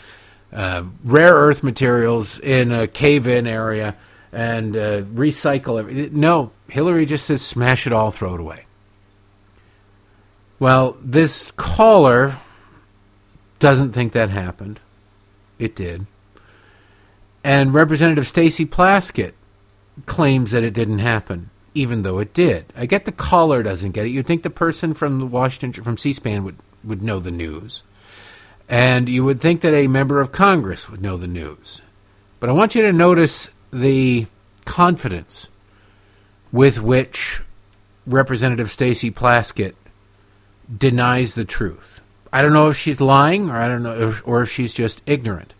uh, 0.53 0.83
rare 1.03 1.33
earth 1.33 1.63
materials 1.63 2.39
in 2.39 2.71
a 2.71 2.87
cave-in 2.87 3.47
area 3.47 3.97
and 4.31 4.77
uh, 4.77 5.01
recycle 5.01 5.83
it. 5.89 6.13
No, 6.13 6.51
Hillary 6.69 7.05
just 7.05 7.25
says 7.25 7.41
smash 7.41 7.87
it 7.87 7.93
all, 7.93 8.11
throw 8.11 8.35
it 8.35 8.39
away. 8.39 8.64
Well, 10.59 10.97
this 11.01 11.51
caller 11.51 12.37
doesn't 13.59 13.93
think 13.93 14.13
that 14.13 14.29
happened. 14.29 14.79
It 15.59 15.75
did. 15.75 16.05
And 17.43 17.73
Representative 17.73 18.27
Stacey 18.27 18.65
Plaskett 18.65 19.33
claims 20.05 20.51
that 20.51 20.63
it 20.63 20.73
didn't 20.73 20.99
happen, 20.99 21.49
even 21.73 22.03
though 22.03 22.19
it 22.19 22.33
did. 22.33 22.65
I 22.75 22.85
get 22.85 23.05
the 23.05 23.11
caller 23.11 23.63
doesn't 23.63 23.91
get 23.91 24.05
it. 24.05 24.09
You'd 24.09 24.25
think 24.25 24.43
the 24.43 24.49
person 24.49 24.93
from 24.93 25.19
the 25.19 25.25
Washington 25.25 25.83
from 25.83 25.97
C-SPAN 25.97 26.43
would, 26.43 26.57
would 26.83 27.03
know 27.03 27.19
the 27.19 27.31
news. 27.31 27.83
And 28.67 29.07
you 29.07 29.23
would 29.23 29.39
think 29.39 29.61
that 29.61 29.73
a 29.73 29.87
member 29.87 30.19
of 30.19 30.31
Congress 30.31 30.89
would 30.89 31.01
know 31.01 31.17
the 31.17 31.27
news. 31.27 31.81
But 32.39 32.49
I 32.49 32.53
want 32.53 32.75
you 32.75 32.81
to 32.81 32.91
notice 32.91 33.51
the 33.71 34.25
confidence 34.65 35.47
with 36.51 36.81
which 36.81 37.41
Representative 38.07 38.71
Stacey 38.71 39.11
Plaskett 39.11 39.75
denies 40.77 41.35
the 41.35 41.45
truth. 41.45 42.01
I 42.31 42.41
don't 42.41 42.53
know 42.53 42.69
if 42.69 42.77
she's 42.77 42.99
lying 42.99 43.49
or 43.49 43.57
I 43.57 43.67
don't 43.67 43.83
know 43.83 44.09
if, 44.09 44.27
or 44.27 44.41
if 44.41 44.51
she's 44.51 44.73
just 44.73 45.01
ignorant. 45.05 45.53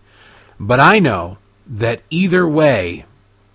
But 0.60 0.80
I 0.80 1.00
know 1.00 1.38
that 1.68 2.02
either 2.10 2.48
way, 2.48 3.06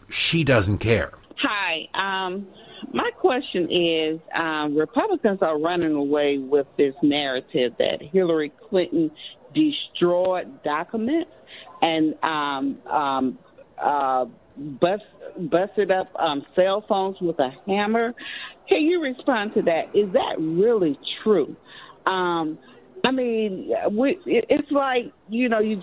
she 0.09 0.45
doesn't 0.45 0.79
care. 0.79 1.13
Hi. 1.37 1.89
Um, 1.95 2.47
my 2.93 3.11
question 3.19 3.71
is 3.71 4.21
um, 4.35 4.77
Republicans 4.77 5.41
are 5.43 5.59
running 5.59 5.95
away 5.95 6.39
with 6.39 6.67
this 6.77 6.95
narrative 7.03 7.75
that 7.79 8.03
Hillary 8.03 8.53
Clinton 8.69 9.11
destroyed 9.55 10.63
documents 10.63 11.31
and 11.83 12.15
um, 12.23 12.79
um, 12.87 13.39
uh, 13.81 14.27
bust, 14.81 15.05
busted 15.39 15.91
up 15.91 16.09
um, 16.19 16.45
cell 16.55 16.85
phones 16.89 17.21
with 17.21 17.39
a 17.39 17.51
hammer. 17.67 18.15
Can 18.70 18.83
you 18.83 19.02
respond 19.02 19.52
to 19.54 19.62
that? 19.62 19.90
Is 19.94 20.12
that 20.12 20.37
really 20.38 20.96
true? 21.22 21.56
Um, 22.06 22.56
I 23.04 23.11
mean, 23.11 23.72
we, 23.90 24.16
it's 24.24 24.70
like 24.70 25.12
you 25.28 25.48
know, 25.48 25.59
you 25.59 25.80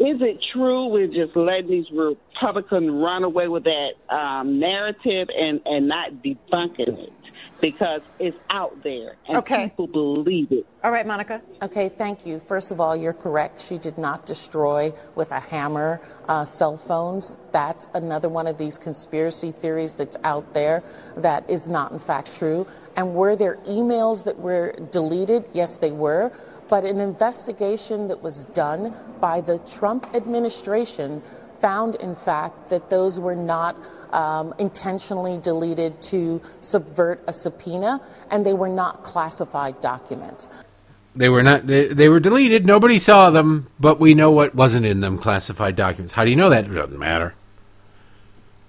is 0.00 0.20
it 0.20 0.38
true 0.52 0.88
we're 0.88 1.06
just 1.06 1.36
letting 1.36 1.68
these 1.68 1.86
Republicans 1.92 2.90
run 2.92 3.24
away 3.24 3.48
with 3.48 3.64
that 3.64 4.14
um, 4.14 4.60
narrative 4.60 5.28
and 5.36 5.60
and 5.64 5.88
not 5.88 6.12
debunking 6.24 6.98
it? 6.98 7.12
Because 7.60 8.02
it's 8.18 8.36
out 8.50 8.82
there 8.82 9.16
and 9.26 9.38
okay. 9.38 9.64
people 9.68 9.86
believe 9.86 10.52
it. 10.52 10.66
All 10.84 10.92
right, 10.92 11.06
Monica. 11.06 11.42
Okay, 11.62 11.88
thank 11.88 12.24
you. 12.24 12.38
First 12.38 12.70
of 12.70 12.80
all, 12.80 12.96
you're 12.96 13.12
correct. 13.12 13.60
She 13.60 13.78
did 13.78 13.98
not 13.98 14.26
destroy 14.26 14.92
with 15.16 15.32
a 15.32 15.40
hammer 15.40 16.00
uh, 16.28 16.44
cell 16.44 16.76
phones. 16.76 17.36
That's 17.50 17.88
another 17.94 18.28
one 18.28 18.46
of 18.46 18.58
these 18.58 18.78
conspiracy 18.78 19.50
theories 19.50 19.94
that's 19.94 20.16
out 20.22 20.54
there 20.54 20.84
that 21.16 21.48
is 21.50 21.68
not, 21.68 21.92
in 21.92 21.98
fact, 21.98 22.36
true. 22.38 22.66
And 22.96 23.14
were 23.14 23.34
there 23.34 23.56
emails 23.66 24.24
that 24.24 24.38
were 24.38 24.72
deleted? 24.92 25.48
Yes, 25.52 25.78
they 25.78 25.92
were. 25.92 26.32
But 26.68 26.84
an 26.84 27.00
investigation 27.00 28.08
that 28.08 28.22
was 28.22 28.44
done 28.46 28.94
by 29.20 29.40
the 29.40 29.58
Trump 29.60 30.14
administration 30.14 31.22
found, 31.60 31.96
in 31.96 32.14
fact, 32.14 32.70
that 32.70 32.90
those 32.90 33.18
were 33.18 33.36
not 33.36 33.76
um, 34.12 34.54
intentionally 34.58 35.38
deleted 35.38 36.00
to 36.02 36.40
subvert 36.60 37.22
a 37.26 37.32
subpoena, 37.32 38.00
and 38.30 38.44
they 38.44 38.54
were 38.54 38.68
not 38.68 39.04
classified 39.04 39.80
documents. 39.80 40.48
They 41.14 41.28
were 41.28 41.42
not. 41.42 41.66
They, 41.66 41.88
they 41.88 42.08
were 42.08 42.20
deleted. 42.20 42.66
Nobody 42.66 42.98
saw 42.98 43.30
them, 43.30 43.66
but 43.80 43.98
we 43.98 44.14
know 44.14 44.30
what 44.30 44.54
wasn't 44.54 44.86
in 44.86 45.00
them. 45.00 45.18
Classified 45.18 45.74
documents. 45.74 46.12
How 46.12 46.24
do 46.24 46.30
you 46.30 46.36
know 46.36 46.50
that? 46.50 46.64
It 46.64 46.74
doesn't 46.74 46.98
matter. 46.98 47.34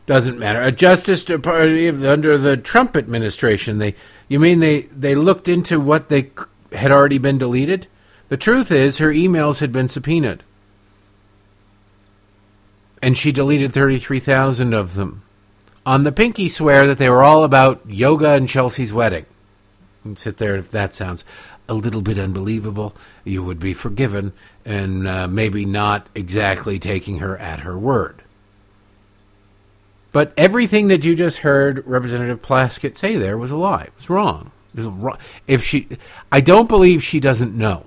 Doesn't 0.08 0.40
matter. 0.40 0.62
A 0.62 0.72
Justice 0.72 1.24
Department 1.24 2.04
under 2.04 2.38
the 2.38 2.58
Trump 2.58 2.96
administration. 2.96 3.78
They. 3.78 3.96
You 4.28 4.40
mean 4.40 4.60
they 4.60 4.82
they 4.84 5.14
looked 5.14 5.48
into 5.48 5.80
what 5.80 6.10
they 6.10 6.32
had 6.72 6.92
already 6.92 7.20
been 7.20 7.38
deleted? 7.38 7.88
The 8.30 8.38
truth 8.38 8.72
is, 8.72 8.98
her 8.98 9.12
emails 9.12 9.60
had 9.60 9.72
been 9.72 9.88
subpoenaed 9.88 10.44
and 13.02 13.18
she 13.18 13.32
deleted 13.32 13.74
33,000 13.74 14.74
of 14.74 14.96
them. 14.96 15.24
On 15.86 16.04
the 16.04 16.12
pinky 16.12 16.48
swear 16.48 16.86
that 16.88 16.98
they 16.98 17.10
were 17.10 17.24
all 17.24 17.44
about 17.44 17.82
yoga 17.88 18.32
and 18.32 18.48
Chelsea's 18.48 18.94
wedding. 18.94 19.26
And 20.04 20.18
sit 20.18 20.38
there, 20.38 20.56
if 20.56 20.72
that 20.72 20.94
sounds 20.94 21.26
a 21.68 21.74
little 21.74 22.02
bit 22.02 22.20
unbelievable, 22.20 22.96
you 23.24 23.44
would 23.44 23.60
be 23.60 23.74
forgiven 23.74 24.34
and 24.66 25.08
uh, 25.08 25.28
maybe 25.28 25.66
not 25.66 26.08
exactly 26.16 26.80
taking 26.80 27.20
her 27.20 27.38
at 27.38 27.62
her 27.62 27.78
word. 27.78 28.24
But 30.12 30.34
everything 30.36 30.88
that 30.88 31.06
you 31.06 31.16
just 31.16 31.40
heard 31.40 31.86
Representative 31.86 32.42
Plaskett 32.42 32.98
say 32.98 33.16
there 33.16 33.38
was 33.38 33.52
a 33.52 33.56
lie. 33.56 33.84
It 33.84 33.94
was 33.96 34.10
wrong. 34.10 34.52
It 34.74 34.78
was 34.78 34.88
wrong. 34.88 35.18
If 35.48 35.64
she, 35.64 35.88
I 36.32 36.42
don't 36.42 36.68
believe 36.68 37.04
she 37.04 37.20
doesn't 37.20 37.56
know. 37.56 37.86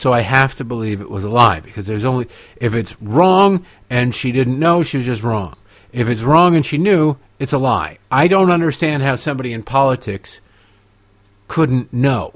So 0.00 0.14
I 0.14 0.22
have 0.22 0.54
to 0.54 0.64
believe 0.64 1.02
it 1.02 1.10
was 1.10 1.24
a 1.24 1.28
lie 1.28 1.60
because 1.60 1.86
there's 1.86 2.06
only 2.06 2.26
if 2.56 2.74
it's 2.74 2.96
wrong 3.02 3.66
and 3.90 4.14
she 4.14 4.32
didn't 4.32 4.58
know, 4.58 4.82
she 4.82 4.96
was 4.96 5.04
just 5.04 5.22
wrong. 5.22 5.56
If 5.92 6.08
it's 6.08 6.22
wrong 6.22 6.56
and 6.56 6.64
she 6.64 6.78
knew, 6.78 7.18
it's 7.38 7.52
a 7.52 7.58
lie. 7.58 7.98
I 8.10 8.26
don't 8.26 8.50
understand 8.50 9.02
how 9.02 9.16
somebody 9.16 9.52
in 9.52 9.62
politics 9.62 10.40
couldn't 11.48 11.92
know. 11.92 12.32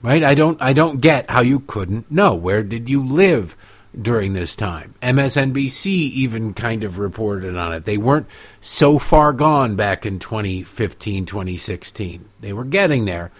Right? 0.00 0.24
I 0.24 0.32
don't 0.32 0.56
I 0.62 0.72
don't 0.72 1.02
get 1.02 1.28
how 1.28 1.42
you 1.42 1.60
couldn't 1.60 2.10
know. 2.10 2.34
Where 2.34 2.62
did 2.62 2.88
you 2.88 3.04
live 3.04 3.54
during 4.00 4.32
this 4.32 4.56
time? 4.56 4.94
MSNBC 5.02 5.88
even 5.88 6.54
kind 6.54 6.84
of 6.84 6.98
reported 6.98 7.54
on 7.54 7.74
it. 7.74 7.84
They 7.84 7.98
weren't 7.98 8.28
so 8.62 8.98
far 8.98 9.34
gone 9.34 9.76
back 9.76 10.06
in 10.06 10.18
2015, 10.18 11.26
2016. 11.26 12.30
They 12.40 12.54
were 12.54 12.64
getting 12.64 13.04
there, 13.04 13.30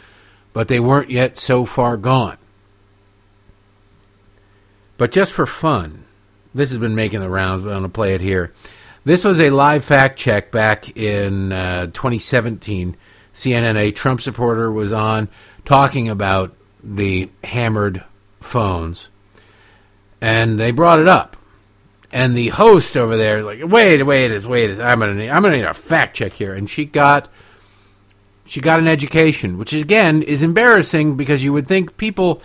but 0.52 0.68
they 0.68 0.80
weren't 0.80 1.10
yet 1.10 1.38
so 1.38 1.64
far 1.64 1.96
gone. 1.96 2.36
But 5.00 5.12
just 5.12 5.32
for 5.32 5.46
fun, 5.46 6.04
this 6.52 6.68
has 6.68 6.78
been 6.78 6.94
making 6.94 7.20
the 7.20 7.30
rounds, 7.30 7.62
but 7.62 7.68
I'm 7.68 7.78
going 7.78 7.82
to 7.84 7.88
play 7.88 8.14
it 8.14 8.20
here. 8.20 8.52
This 9.02 9.24
was 9.24 9.40
a 9.40 9.48
live 9.48 9.82
fact 9.82 10.18
check 10.18 10.52
back 10.52 10.94
in 10.94 11.52
uh, 11.52 11.86
2017. 11.86 12.98
CNN, 13.32 13.76
a 13.76 13.92
Trump 13.92 14.20
supporter, 14.20 14.70
was 14.70 14.92
on 14.92 15.30
talking 15.64 16.10
about 16.10 16.54
the 16.84 17.30
hammered 17.44 18.04
phones, 18.40 19.08
and 20.20 20.60
they 20.60 20.70
brought 20.70 20.98
it 20.98 21.09
up. 21.09 21.34
And 22.12 22.36
the 22.36 22.48
host 22.48 22.94
over 22.94 23.16
there, 23.16 23.42
like, 23.42 23.61
wait, 23.64 24.03
wait, 24.03 24.44
wait, 24.44 24.78
I'm 24.78 24.98
gonna 24.98 25.14
need, 25.14 25.30
I'm 25.30 25.42
gonna 25.42 25.57
need 25.57 25.64
a 25.64 25.72
fact 25.72 26.14
check 26.14 26.34
here. 26.34 26.53
And 26.53 26.68
she 26.68 26.84
got, 26.84 27.26
she 28.44 28.61
got 28.61 28.80
an 28.80 28.86
education, 28.86 29.57
which 29.57 29.72
again 29.72 30.20
is 30.22 30.42
embarrassing 30.42 31.16
because 31.16 31.42
you 31.42 31.55
would 31.55 31.66
think 31.66 31.96
people 31.96 32.42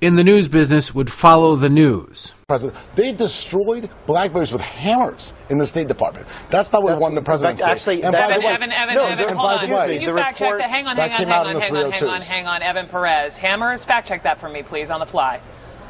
in 0.00 0.14
the 0.14 0.24
news 0.24 0.48
business 0.48 0.94
would 0.94 1.10
follow 1.10 1.56
the 1.56 1.68
news. 1.68 2.34
president. 2.48 2.76
They 2.96 3.12
destroyed 3.12 3.88
Blackberries 4.06 4.50
with 4.52 4.60
hammers 4.60 5.32
in 5.50 5.58
the 5.58 5.66
State 5.66 5.86
Department. 5.86 6.26
That's 6.48 6.72
not 6.72 6.82
what 6.82 6.88
That's- 6.88 7.02
one 7.02 7.14
the 7.14 7.22
president 7.22 7.60
said. 7.60 7.68
actually- 7.70 8.02
and 8.02 8.12
that's- 8.12 8.30
by 8.30 8.38
the 8.38 8.46
way, 8.46 8.52
Evan, 8.54 8.72
Evan, 8.72 8.94
no, 8.96 9.04
Evan, 9.04 9.28
and 9.28 9.38
hold 9.38 9.50
on. 9.52 9.68
the 9.68 9.74
way, 9.76 9.92
Can 9.94 10.00
you 10.02 10.12
the 10.12 10.18
fact 10.18 10.38
check 10.38 10.46
report- 10.46 10.60
that? 10.62 10.70
Hang 10.70 10.86
on, 10.88 10.96
hang 10.96 11.10
on, 11.10 11.16
hang 11.16 11.30
out 11.30 11.46
in 11.46 11.54
on, 11.56 11.62
hang 11.62 11.76
on, 11.76 11.92
hang 11.92 12.08
on, 12.08 12.20
hang 12.22 12.46
on. 12.48 12.62
Evan 12.62 12.88
Perez. 12.88 13.36
Hammers, 13.36 13.84
fact 13.84 14.08
check 14.08 14.24
that 14.24 14.40
for 14.40 14.48
me, 14.48 14.62
please, 14.64 14.90
on 14.90 14.98
the 14.98 15.06
fly. 15.06 15.38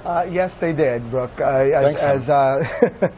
Uh, 0.05 0.27
yes, 0.31 0.59
they 0.59 0.73
did, 0.73 1.11
Brooke. 1.11 1.41
Uh, 1.41 1.45
as 1.45 1.85
Thanks, 1.85 2.03
as, 2.03 2.31
uh, 2.31 2.65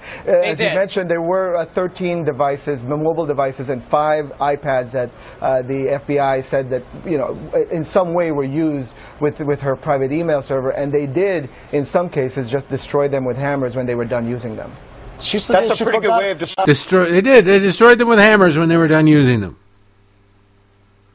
as 0.26 0.60
you 0.60 0.66
mentioned, 0.74 1.08
there 1.08 1.22
were 1.22 1.56
uh, 1.56 1.64
13 1.64 2.24
devices, 2.24 2.82
mobile 2.82 3.24
devices, 3.24 3.68
and 3.68 3.82
five 3.82 4.26
iPads 4.40 4.90
that 4.92 5.10
uh, 5.40 5.62
the 5.62 6.00
FBI 6.04 6.42
said 6.42 6.70
that 6.70 6.82
you 7.06 7.18
know 7.18 7.38
in 7.70 7.84
some 7.84 8.14
way 8.14 8.32
were 8.32 8.44
used 8.44 8.92
with 9.20 9.38
with 9.40 9.60
her 9.60 9.76
private 9.76 10.12
email 10.12 10.42
server, 10.42 10.70
and 10.70 10.92
they 10.92 11.06
did 11.06 11.48
in 11.72 11.84
some 11.84 12.08
cases 12.08 12.50
just 12.50 12.68
destroy 12.68 13.06
them 13.08 13.24
with 13.24 13.36
hammers 13.36 13.76
when 13.76 13.86
they 13.86 13.94
were 13.94 14.04
done 14.04 14.26
using 14.26 14.56
them. 14.56 14.72
She 15.20 15.38
said 15.38 15.68
That's 15.68 15.76
she 15.76 15.84
a 15.84 15.86
pretty 15.86 16.00
good 16.00 16.18
way 16.18 16.30
of 16.32 16.38
just. 16.38 16.58
Destroy. 16.66 17.10
They 17.10 17.20
did. 17.20 17.44
They 17.44 17.60
destroyed 17.60 17.98
them 17.98 18.08
with 18.08 18.18
hammers 18.18 18.58
when 18.58 18.68
they 18.68 18.76
were 18.76 18.88
done 18.88 19.06
using 19.06 19.40
them. 19.40 19.56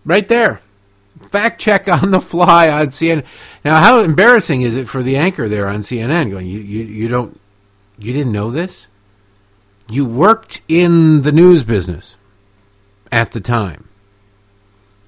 Right 0.06 0.28
there. 0.28 0.62
Fact 1.30 1.60
check 1.60 1.88
on 1.88 2.12
the 2.12 2.22
fly 2.22 2.70
on 2.70 2.88
CNN. 2.88 3.26
Now, 3.64 3.82
how 3.82 4.00
embarrassing 4.00 4.62
is 4.62 4.76
it 4.76 4.88
for 4.88 5.04
the 5.04 5.18
anchor 5.18 5.48
there 5.48 5.68
on 5.68 5.80
CNN 5.80 6.30
going, 6.30 6.48
you, 6.48 6.60
you, 6.60 6.84
you 6.84 7.08
don't, 7.08 7.40
you 7.98 8.14
didn't 8.14 8.32
know 8.32 8.52
this? 8.52 8.88
You 9.90 10.06
worked 10.06 10.62
in 10.68 11.22
the 11.22 11.32
news 11.32 11.64
business 11.64 12.18
at 13.12 13.32
the 13.32 13.40
time. 13.40 13.88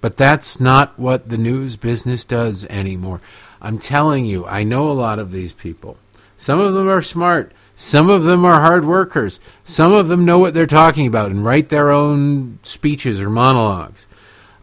But 0.01 0.17
that's 0.17 0.59
not 0.59 0.97
what 0.97 1.29
the 1.29 1.37
news 1.37 1.75
business 1.75 2.23
does 2.23 2.63
anymore. 2.65 3.21
I'm 3.61 3.79
telling 3.79 4.25
you, 4.25 4.45
I 4.45 4.63
know 4.63 4.89
a 4.89 4.93
lot 4.93 5.19
of 5.19 5.31
these 5.31 5.51
people. 5.51 5.97
Some 6.37 6.59
of 6.59 6.73
them 6.73 6.87
are 6.87 7.01
smart. 7.01 7.51
Some 7.75 8.09
of 8.09 8.23
them 8.23 8.45
are 8.45 8.61
hard 8.61 8.85
workers. 8.85 9.41
Some 9.65 9.91
of 9.91 10.07
them 10.07 10.23
know 10.23 10.39
what 10.39 10.53
they're 10.53 10.65
talking 10.65 11.07
about 11.07 11.31
and 11.31 11.43
write 11.43 11.69
their 11.69 11.91
own 11.91 12.59
speeches 12.63 13.21
or 13.21 13.29
monologues. 13.29 14.07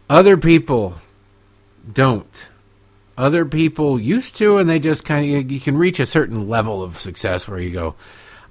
Other 0.09 0.37
people 0.37 0.95
don't. 1.91 2.49
Other 3.17 3.45
people 3.45 3.99
used 3.99 4.37
to, 4.37 4.57
and 4.57 4.69
they 4.69 4.79
just 4.79 5.03
kind 5.03 5.35
of, 5.35 5.51
you 5.51 5.59
can 5.59 5.77
reach 5.77 5.99
a 5.99 6.05
certain 6.05 6.47
level 6.47 6.83
of 6.83 6.99
success 6.99 7.47
where 7.47 7.59
you 7.59 7.71
go, 7.71 7.95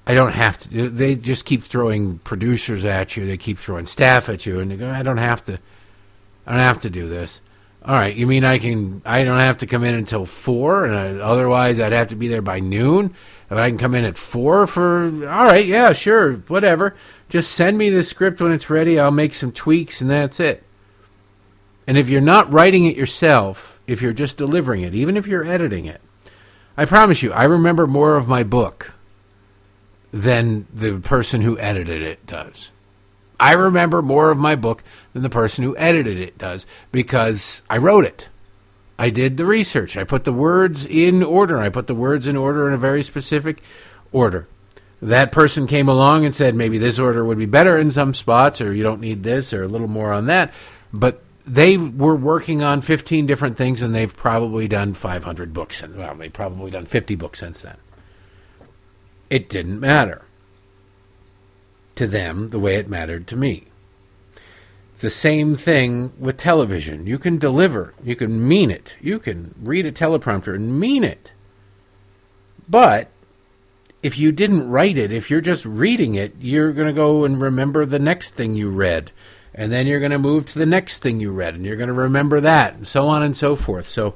I 0.07 0.15
don't 0.15 0.33
have 0.33 0.59
to. 0.59 0.89
They 0.89 1.17
just 1.17 1.45
keep 1.45 1.65
throwing 1.65 2.19
producers 2.19 2.85
at 2.85 3.17
you. 3.17 3.27
They 3.27 3.37
keep 3.37 3.59
throwing 3.59 3.87
staff 3.87 4.29
at 4.29 4.47
you, 4.47 4.61
and 4.61 4.71
you 4.71 4.77
go, 4.77 4.91
I 4.91 5.03
don't 5.03 5.17
have 5.19 5.43
to. 5.45 5.59
I 6.47 6.53
don't 6.53 6.61
have 6.61 6.79
to 6.81 6.91
do 6.91 7.09
this. 7.09 7.41
All 7.85 7.95
right, 7.95 8.15
you 8.15 8.27
mean 8.27 8.45
I 8.45 8.59
can? 8.59 9.03
I 9.05 9.23
don't 9.23 9.39
have 9.39 9.59
to 9.59 9.67
come 9.67 9.85
in 9.85 9.95
until 9.95 10.27
four, 10.27 10.85
and 10.85 10.95
I, 10.95 11.23
otherwise 11.23 11.79
I'd 11.79 11.93
have 11.93 12.09
to 12.09 12.17
be 12.17 12.29
there 12.29 12.43
by 12.43 12.61
noon. 12.61 13.15
If 13.49 13.57
I 13.57 13.69
can 13.69 13.79
come 13.79 13.95
in 13.95 14.05
at 14.05 14.17
four 14.17 14.67
for, 14.67 15.05
all 15.29 15.45
right, 15.45 15.65
yeah, 15.65 15.93
sure, 15.93 16.35
whatever. 16.49 16.97
Just 17.29 17.53
send 17.53 17.79
me 17.79 17.91
the 17.91 18.03
script 18.03 18.41
when 18.41 18.51
it's 18.51 18.71
ready. 18.71 18.99
I'll 18.99 19.13
make 19.13 19.35
some 19.35 19.53
tweaks, 19.53 20.01
and 20.01 20.11
that's 20.11 20.41
it. 20.41 20.65
And 21.87 21.97
if 21.97 22.09
you're 22.09 22.21
not 22.21 22.53
writing 22.53 22.85
it 22.85 22.97
yourself, 22.97 23.81
if 23.87 24.03
you're 24.03 24.13
just 24.13 24.37
delivering 24.37 24.83
it, 24.83 24.95
even 24.95 25.17
if 25.17 25.27
you're 25.27 25.47
editing 25.47 25.87
it, 25.87 26.01
I 26.77 26.85
promise 26.85 27.23
you, 27.23 27.33
I 27.33 27.45
remember 27.45 27.87
more 27.87 28.17
of 28.17 28.29
my 28.29 28.43
book 28.43 28.93
than 30.13 30.67
the 30.73 30.99
person 30.99 31.43
who 31.43 31.59
edited 31.59 32.03
it 32.03 32.27
does. 32.27 32.71
I 33.39 33.53
remember 33.53 34.03
more 34.03 34.31
of 34.31 34.39
my 34.39 34.57
book 34.57 34.83
than 35.13 35.23
the 35.23 35.31
person 35.31 35.63
who 35.63 35.77
edited 35.77 36.19
it 36.19 36.39
does 36.39 36.67
because 36.91 37.63
I 37.69 37.79
wrote 37.79 38.05
it. 38.05 38.29
I 38.99 39.11
did 39.11 39.37
the 39.37 39.45
research. 39.45 39.97
I 39.97 40.05
put 40.05 40.25
the 40.25 40.33
words 40.33 40.87
in 40.87 41.23
order. 41.23 41.59
I 41.59 41.69
put 41.69 41.87
the 41.87 41.95
words 41.95 42.27
in 42.27 42.37
order 42.37 42.67
in 42.67 42.73
a 42.73 42.79
very 42.79 43.03
specific 43.03 43.63
order. 44.11 44.49
That 45.03 45.33
person 45.33 45.67
came 45.67 45.89
along 45.89 46.25
and 46.25 46.35
said 46.35 46.55
maybe 46.55 46.79
this 46.79 46.99
order 46.99 47.23
would 47.23 47.37
be 47.37 47.45
better 47.45 47.77
in 47.77 47.91
some 47.91 48.15
spots, 48.15 48.63
or 48.63 48.73
you 48.73 48.83
don't 48.83 49.03
need 49.03 49.23
this, 49.23 49.53
or 49.53 49.63
a 49.65 49.69
little 49.69 49.89
more 49.89 50.13
on 50.13 50.27
that. 50.27 50.55
But 50.95 51.23
they 51.47 51.79
were 51.79 52.17
working 52.17 52.63
on 52.63 52.83
15 52.83 53.27
different 53.27 53.57
things, 53.57 53.81
and 53.81 53.95
they've 53.95 54.17
probably 54.17 54.67
done 54.67 54.95
500 54.95 55.53
books. 55.53 55.83
And, 55.83 55.97
well, 55.97 56.15
they've 56.15 56.33
probably 56.33 56.71
done 56.71 56.87
50 56.87 57.15
books 57.15 57.39
since 57.39 57.63
then. 57.63 57.77
It 59.31 59.49
didn't 59.49 59.81
matter 59.81 60.23
to 61.95 62.07
them 62.07 62.51
the 62.51 62.59
way 62.59 62.77
it 62.77 62.89
mattered 62.89 63.27
to 63.29 63.37
me. 63.37 63.67
It's 64.93 65.03
the 65.03 65.11
same 65.11 65.57
thing 65.57 66.13
with 66.19 66.37
television. 66.37 67.07
You 67.07 67.19
can 67.19 67.39
deliver, 67.39 67.95
you 68.03 68.17
can 68.17 68.47
mean 68.47 68.71
it, 68.71 68.97
you 69.01 69.19
can 69.19 69.55
read 69.59 69.85
a 69.85 69.93
teleprompter 69.93 70.55
and 70.55 70.81
mean 70.81 71.05
it. 71.05 71.33
But 72.69 73.11
if 74.03 74.19
you 74.19 74.33
didn't 74.33 74.71
write 74.71 74.97
it, 74.97 75.13
if 75.13 75.31
you're 75.31 75.41
just 75.41 75.65
reading 75.65 76.15
it, 76.15 76.35
you're 76.41 76.73
going 76.73 76.87
to 76.87 76.93
go 76.93 77.25
and 77.25 77.41
remember 77.41 77.85
the 77.85 77.99
next 77.99 78.35
thing 78.35 78.57
you 78.57 78.71
read. 78.71 79.13
And 79.57 79.73
then 79.73 79.87
you're 79.87 80.01
going 80.01 80.13
to 80.13 80.19
move 80.19 80.45
to 80.47 80.59
the 80.59 80.67
next 80.67 81.03
thing 81.03 81.19
you 81.19 81.33
read, 81.33 81.55
and 81.55 81.65
you're 81.65 81.77
going 81.77 81.89
to 81.89 81.95
remember 81.95 82.41
that, 82.43 82.75
and 82.75 82.87
so 82.87 83.09
on 83.09 83.23
and 83.23 83.35
so 83.35 83.57
forth. 83.57 83.89
So 83.89 84.15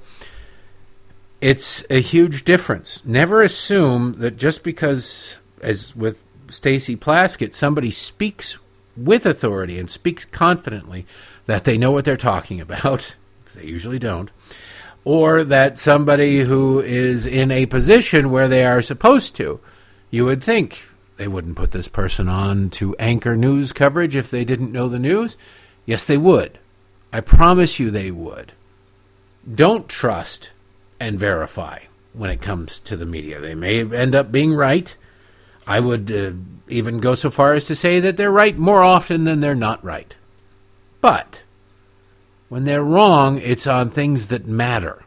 it's 1.40 1.82
a 1.88 2.00
huge 2.00 2.44
difference. 2.44 3.02
Never 3.06 3.40
assume 3.40 4.16
that 4.18 4.36
just 4.36 4.62
because, 4.62 5.38
as 5.62 5.96
with 5.96 6.22
Stacey 6.50 6.94
Plaskett, 6.94 7.54
somebody 7.54 7.90
speaks 7.90 8.58
with 8.96 9.24
authority 9.24 9.78
and 9.78 9.88
speaks 9.88 10.26
confidently 10.26 11.06
that 11.46 11.64
they 11.64 11.78
know 11.78 11.90
what 11.90 12.04
they're 12.04 12.18
talking 12.18 12.60
about. 12.60 13.16
they 13.54 13.64
usually 13.64 13.98
don't. 13.98 14.30
Or 15.04 15.42
that 15.44 15.78
somebody 15.78 16.40
who 16.40 16.80
is 16.80 17.24
in 17.24 17.50
a 17.50 17.64
position 17.64 18.30
where 18.30 18.48
they 18.48 18.66
are 18.66 18.82
supposed 18.82 19.34
to, 19.36 19.60
you 20.10 20.26
would 20.26 20.44
think 20.44 20.89
they 21.20 21.28
wouldn't 21.28 21.56
put 21.56 21.72
this 21.72 21.86
person 21.86 22.30
on 22.30 22.70
to 22.70 22.96
anchor 22.96 23.36
news 23.36 23.74
coverage 23.74 24.16
if 24.16 24.30
they 24.30 24.42
didn't 24.42 24.72
know 24.72 24.88
the 24.88 24.98
news. 24.98 25.36
Yes, 25.84 26.06
they 26.06 26.16
would. 26.16 26.58
I 27.12 27.20
promise 27.20 27.78
you 27.78 27.90
they 27.90 28.10
would. 28.10 28.54
Don't 29.54 29.86
trust 29.86 30.52
and 30.98 31.18
verify 31.18 31.80
when 32.14 32.30
it 32.30 32.40
comes 32.40 32.78
to 32.78 32.96
the 32.96 33.04
media. 33.04 33.38
They 33.38 33.54
may 33.54 33.80
end 33.84 34.14
up 34.14 34.32
being 34.32 34.54
right. 34.54 34.96
I 35.66 35.78
would 35.78 36.10
uh, 36.10 36.32
even 36.68 37.00
go 37.00 37.14
so 37.14 37.30
far 37.30 37.52
as 37.52 37.66
to 37.66 37.74
say 37.74 38.00
that 38.00 38.16
they're 38.16 38.30
right 38.30 38.56
more 38.56 38.82
often 38.82 39.24
than 39.24 39.40
they're 39.40 39.54
not 39.54 39.84
right. 39.84 40.16
But 41.02 41.42
when 42.48 42.64
they're 42.64 42.82
wrong, 42.82 43.36
it's 43.36 43.66
on 43.66 43.90
things 43.90 44.28
that 44.28 44.46
matter, 44.46 45.04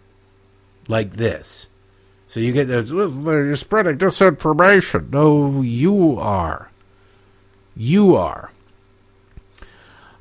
like 0.87 1.13
this. 1.13 1.65
So 2.33 2.39
you 2.39 2.51
get 2.51 2.67
this, 2.67 2.89
you're 2.89 3.55
spreading 3.55 3.99
disinformation. 3.99 5.11
No, 5.11 5.61
you 5.61 6.17
are. 6.17 6.71
You 7.75 8.15
are. 8.15 8.49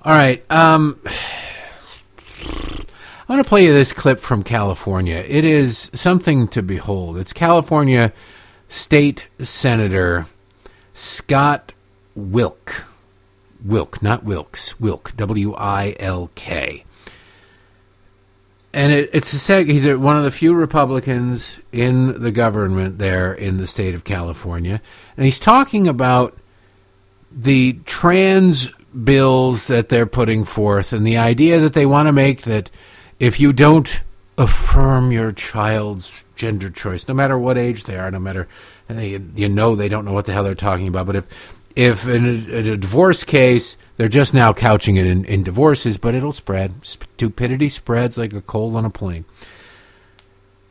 All 0.03 0.13
right. 0.13 0.45
Um, 0.51 1.01
I 1.07 2.85
want 3.27 3.43
to 3.43 3.49
play 3.49 3.65
you 3.65 3.73
this 3.73 3.95
clip 3.95 4.21
from 4.21 4.43
California. 4.43 5.25
It 5.27 5.47
is 5.47 5.91
something 5.95 6.49
to 6.49 6.61
behold. 6.61 7.17
It's 7.17 7.33
California 7.33 8.13
State 8.69 9.31
Senator 9.41 10.27
Scott 10.93 11.73
Wilk. 12.15 12.85
Wilk, 13.65 14.03
not 14.03 14.23
Wilkes. 14.23 14.79
Wilk. 14.79 15.17
W 15.17 15.55
I 15.55 15.97
L 15.99 16.31
K. 16.35 16.85
And 18.75 18.93
it, 18.93 19.11
it's 19.13 19.33
a 19.35 19.37
seg- 19.37 19.71
he's 19.71 19.85
a, 19.85 19.99
one 19.99 20.17
of 20.17 20.25
the 20.25 20.31
few 20.31 20.55
Republicans 20.55 21.61
in 21.73 22.21
the 22.23 22.31
government 22.31 22.99
there 22.99 23.35
in 23.35 23.59
the 23.59 23.67
state 23.67 23.95
of 23.95 24.05
California, 24.05 24.81
and 25.17 25.25
he's 25.25 25.39
talking 25.39 25.87
about 25.87 26.39
the 27.31 27.75
trans 27.85 28.69
bills 29.05 29.67
that 29.69 29.89
they're 29.89 30.07
putting 30.07 30.45
forth 30.45 30.93
and 30.93 31.07
the 31.07 31.17
idea 31.17 31.61
that 31.61 31.73
they 31.73 31.87
want 31.87 32.07
to 32.09 32.13
make 32.13 32.43
that 32.43 32.71
if 33.19 33.41
you 33.41 33.53
don't 33.53 34.03
affirm 34.37 35.13
your 35.13 35.33
child's 35.33 36.25
gender 36.35 36.71
choice, 36.71 37.07
no 37.09 37.15
matter 37.15 37.39
what 37.39 37.57
age 37.57 37.85
they 37.85 37.99
are, 37.99 38.11
no 38.11 38.19
matter 38.19 38.49
and 38.89 38.99
they, 38.99 39.41
you 39.41 39.49
know 39.49 39.75
they 39.75 39.89
don't 39.89 40.05
know 40.05 40.13
what 40.13 40.27
the 40.27 40.33
hell 40.33 40.45
they're 40.45 40.55
talking 40.55 40.89
about, 40.89 41.07
but 41.07 41.17
if 41.17 41.27
if 41.77 42.07
in 42.07 42.27
a, 42.27 42.73
a 42.73 42.77
divorce 42.77 43.25
case 43.25 43.77
they're 43.97 44.09
just 44.09 44.35
now 44.35 44.53
couching 44.53 44.97
it 44.97 45.07
in, 45.07 45.25
in 45.27 45.43
divorces, 45.43 45.97
but 45.99 46.15
it'll 46.15 46.33
spread. 46.33 46.85
Stupidity 46.85 47.69
spreads 47.69 48.19
like 48.19 48.33
a 48.33 48.41
cold 48.41 48.75
on 48.75 48.85
a 48.85 48.91
plane. 48.91 49.25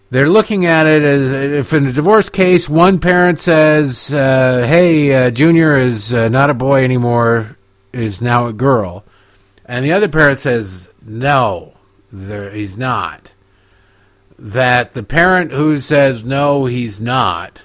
They're 0.09 0.29
looking 0.29 0.65
at 0.65 0.87
it 0.87 1.03
as 1.03 1.31
if 1.31 1.71
in 1.71 1.87
a 1.87 1.93
divorce 1.93 2.27
case, 2.27 2.67
one 2.67 2.99
parent 2.99 3.39
says, 3.39 4.13
uh, 4.13 4.65
"Hey, 4.67 5.13
uh, 5.13 5.31
Junior 5.31 5.77
is 5.77 6.13
uh, 6.13 6.27
not 6.27 6.49
a 6.49 6.53
boy 6.53 6.83
anymore; 6.83 7.55
is 7.93 8.21
now 8.21 8.47
a 8.47 8.53
girl," 8.53 9.05
and 9.65 9.85
the 9.85 9.93
other 9.93 10.09
parent 10.09 10.39
says, 10.39 10.89
"No, 11.01 11.75
there, 12.11 12.51
he's 12.51 12.77
not." 12.77 13.31
That 14.37 14.93
the 14.93 15.03
parent 15.03 15.51
who 15.51 15.79
says 15.79 16.25
no, 16.25 16.65
he's 16.65 16.99
not, 16.99 17.61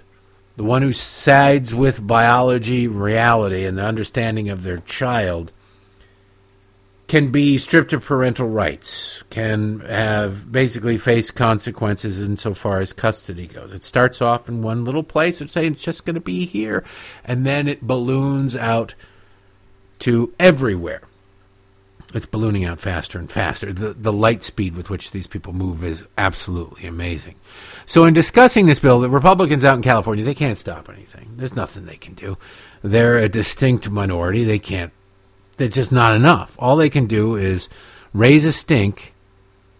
the 0.56 0.64
one 0.64 0.82
who 0.82 0.92
sides 0.92 1.74
with 1.74 2.06
biology, 2.06 2.88
reality, 2.88 3.64
and 3.64 3.76
the 3.76 3.84
understanding 3.84 4.48
of 4.48 4.62
their 4.62 4.78
child, 4.78 5.52
can 7.08 7.30
be 7.30 7.56
stripped 7.56 7.92
of 7.92 8.04
parental 8.04 8.48
rights, 8.48 9.22
can 9.30 9.80
have 9.80 10.50
basically 10.50 10.98
face 10.98 11.30
consequences 11.30 12.20
insofar 12.20 12.80
as 12.80 12.92
custody 12.92 13.46
goes. 13.46 13.72
It 13.72 13.84
starts 13.84 14.20
off 14.20 14.48
in 14.48 14.62
one 14.62 14.84
little 14.84 15.04
place, 15.04 15.40
it's 15.40 15.52
saying 15.52 15.72
it's 15.72 15.84
just 15.84 16.04
going 16.04 16.14
to 16.14 16.20
be 16.20 16.46
here, 16.46 16.82
and 17.24 17.46
then 17.46 17.68
it 17.68 17.86
balloons 17.86 18.56
out 18.56 18.94
to 20.00 20.34
everywhere. 20.40 21.02
It's 22.14 22.26
ballooning 22.26 22.64
out 22.64 22.80
faster 22.80 23.18
and 23.18 23.30
faster. 23.30 23.72
The, 23.72 23.92
the 23.92 24.12
light 24.12 24.42
speed 24.42 24.74
with 24.74 24.90
which 24.90 25.10
these 25.10 25.26
people 25.26 25.52
move 25.52 25.84
is 25.84 26.06
absolutely 26.16 26.86
amazing. 26.86 27.34
So, 27.84 28.04
in 28.04 28.14
discussing 28.14 28.66
this 28.66 28.78
bill, 28.78 29.00
the 29.00 29.10
Republicans 29.10 29.64
out 29.64 29.76
in 29.76 29.82
California, 29.82 30.24
they 30.24 30.34
can't 30.34 30.56
stop 30.56 30.88
anything. 30.88 31.34
There's 31.36 31.56
nothing 31.56 31.84
they 31.84 31.96
can 31.96 32.14
do. 32.14 32.38
They're 32.82 33.18
a 33.18 33.28
distinct 33.28 33.90
minority. 33.90 34.44
They 34.44 34.58
can't 34.58 34.92
that's 35.56 35.74
just 35.74 35.92
not 35.92 36.14
enough. 36.14 36.56
All 36.58 36.76
they 36.76 36.90
can 36.90 37.06
do 37.06 37.36
is 37.36 37.68
raise 38.12 38.44
a 38.44 38.52
stink. 38.52 39.14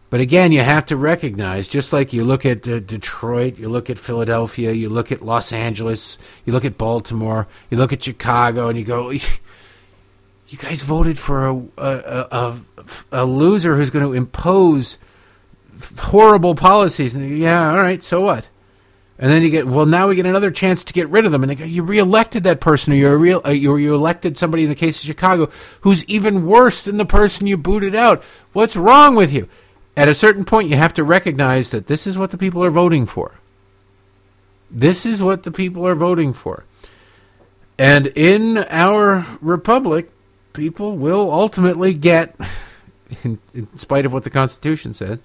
But 0.09 0.21
again, 0.21 0.53
you 0.53 0.61
have 0.61 0.87
to 0.87 0.97
recognize, 0.97 1.67
just 1.69 1.93
like 1.93 2.13
you 2.13 2.25
look 2.25 2.47
at 2.47 2.67
uh, 2.67 2.79
Detroit, 2.81 3.59
you 3.59 3.69
look 3.69 3.91
at 3.91 3.99
Philadelphia, 3.99 4.73
you 4.73 4.89
look 4.89 5.11
at 5.11 5.21
Los 5.21 5.53
Angeles, 5.53 6.17
you 6.45 6.53
look 6.53 6.65
at 6.65 6.79
Baltimore, 6.79 7.49
you 7.71 7.77
look 7.77 7.93
at 7.93 8.05
Chicago, 8.05 8.69
and 8.69 8.79
you 8.79 8.85
go, 8.85 9.13
you 10.49 10.59
guys 10.59 10.83
voted 10.83 11.19
for 11.19 11.47
a, 11.47 11.57
a, 11.77 12.27
a, 12.31 12.61
a 13.13 13.25
loser 13.25 13.77
who's 13.77 13.91
going 13.91 14.05
to 14.05 14.13
impose 14.13 14.99
horrible 15.99 16.55
policies. 16.55 17.15
And 17.15 17.39
yeah, 17.39 17.71
all 17.71 17.77
right, 17.77 18.03
so 18.03 18.21
what? 18.21 18.49
And 19.19 19.31
then 19.31 19.43
you 19.43 19.49
get 19.49 19.67
well. 19.67 19.87
Now 19.87 20.09
we 20.09 20.15
get 20.15 20.27
another 20.27 20.51
chance 20.51 20.85
to 20.85 20.93
get 20.93 21.09
rid 21.09 21.25
of 21.25 21.33
them, 21.33 21.43
and 21.43 21.57
go, 21.57 21.65
you 21.65 21.83
reelected 21.83 22.43
that 22.43 22.61
person, 22.61 22.93
or 22.93 22.97
you're 22.97 23.17
real, 23.17 23.41
uh, 23.47 23.51
you 23.51 23.75
you 23.77 23.95
elected 23.95 24.37
somebody 24.37 24.65
in 24.65 24.69
the 24.69 24.75
case 24.75 24.99
of 24.99 25.07
Chicago 25.07 25.49
who's 25.81 26.05
even 26.05 26.47
worse 26.47 26.83
than 26.83 26.99
the 26.99 27.07
person 27.07 27.47
you 27.47 27.57
booted 27.57 27.95
out. 27.95 28.23
What's 28.53 28.77
wrong 28.77 29.15
with 29.15 29.33
you? 29.33 29.49
At 29.97 30.11
a 30.11 30.15
certain 30.15 30.45
point, 30.45 30.69
you 30.69 30.77
have 30.77 30.93
to 30.95 31.03
recognize 31.03 31.71
that 31.71 31.87
this 31.87 32.07
is 32.07 32.19
what 32.19 32.31
the 32.31 32.37
people 32.37 32.63
are 32.63 32.71
voting 32.71 33.07
for. 33.07 33.33
This 34.71 35.07
is 35.07 35.23
what 35.23 35.45
the 35.45 35.51
people 35.51 35.87
are 35.87 35.95
voting 35.95 36.35
for, 36.35 36.65
and 37.79 38.09
in 38.09 38.59
our 38.69 39.27
republic, 39.41 40.11
people 40.57 40.97
will 40.97 41.31
ultimately 41.31 41.95
get, 41.95 42.35
in, 43.23 43.39
in 43.55 43.79
spite 43.79 44.07
of 44.07 44.13
what 44.13 44.25
the 44.25 44.31
Constitution 44.31 44.95
says, 44.95 45.19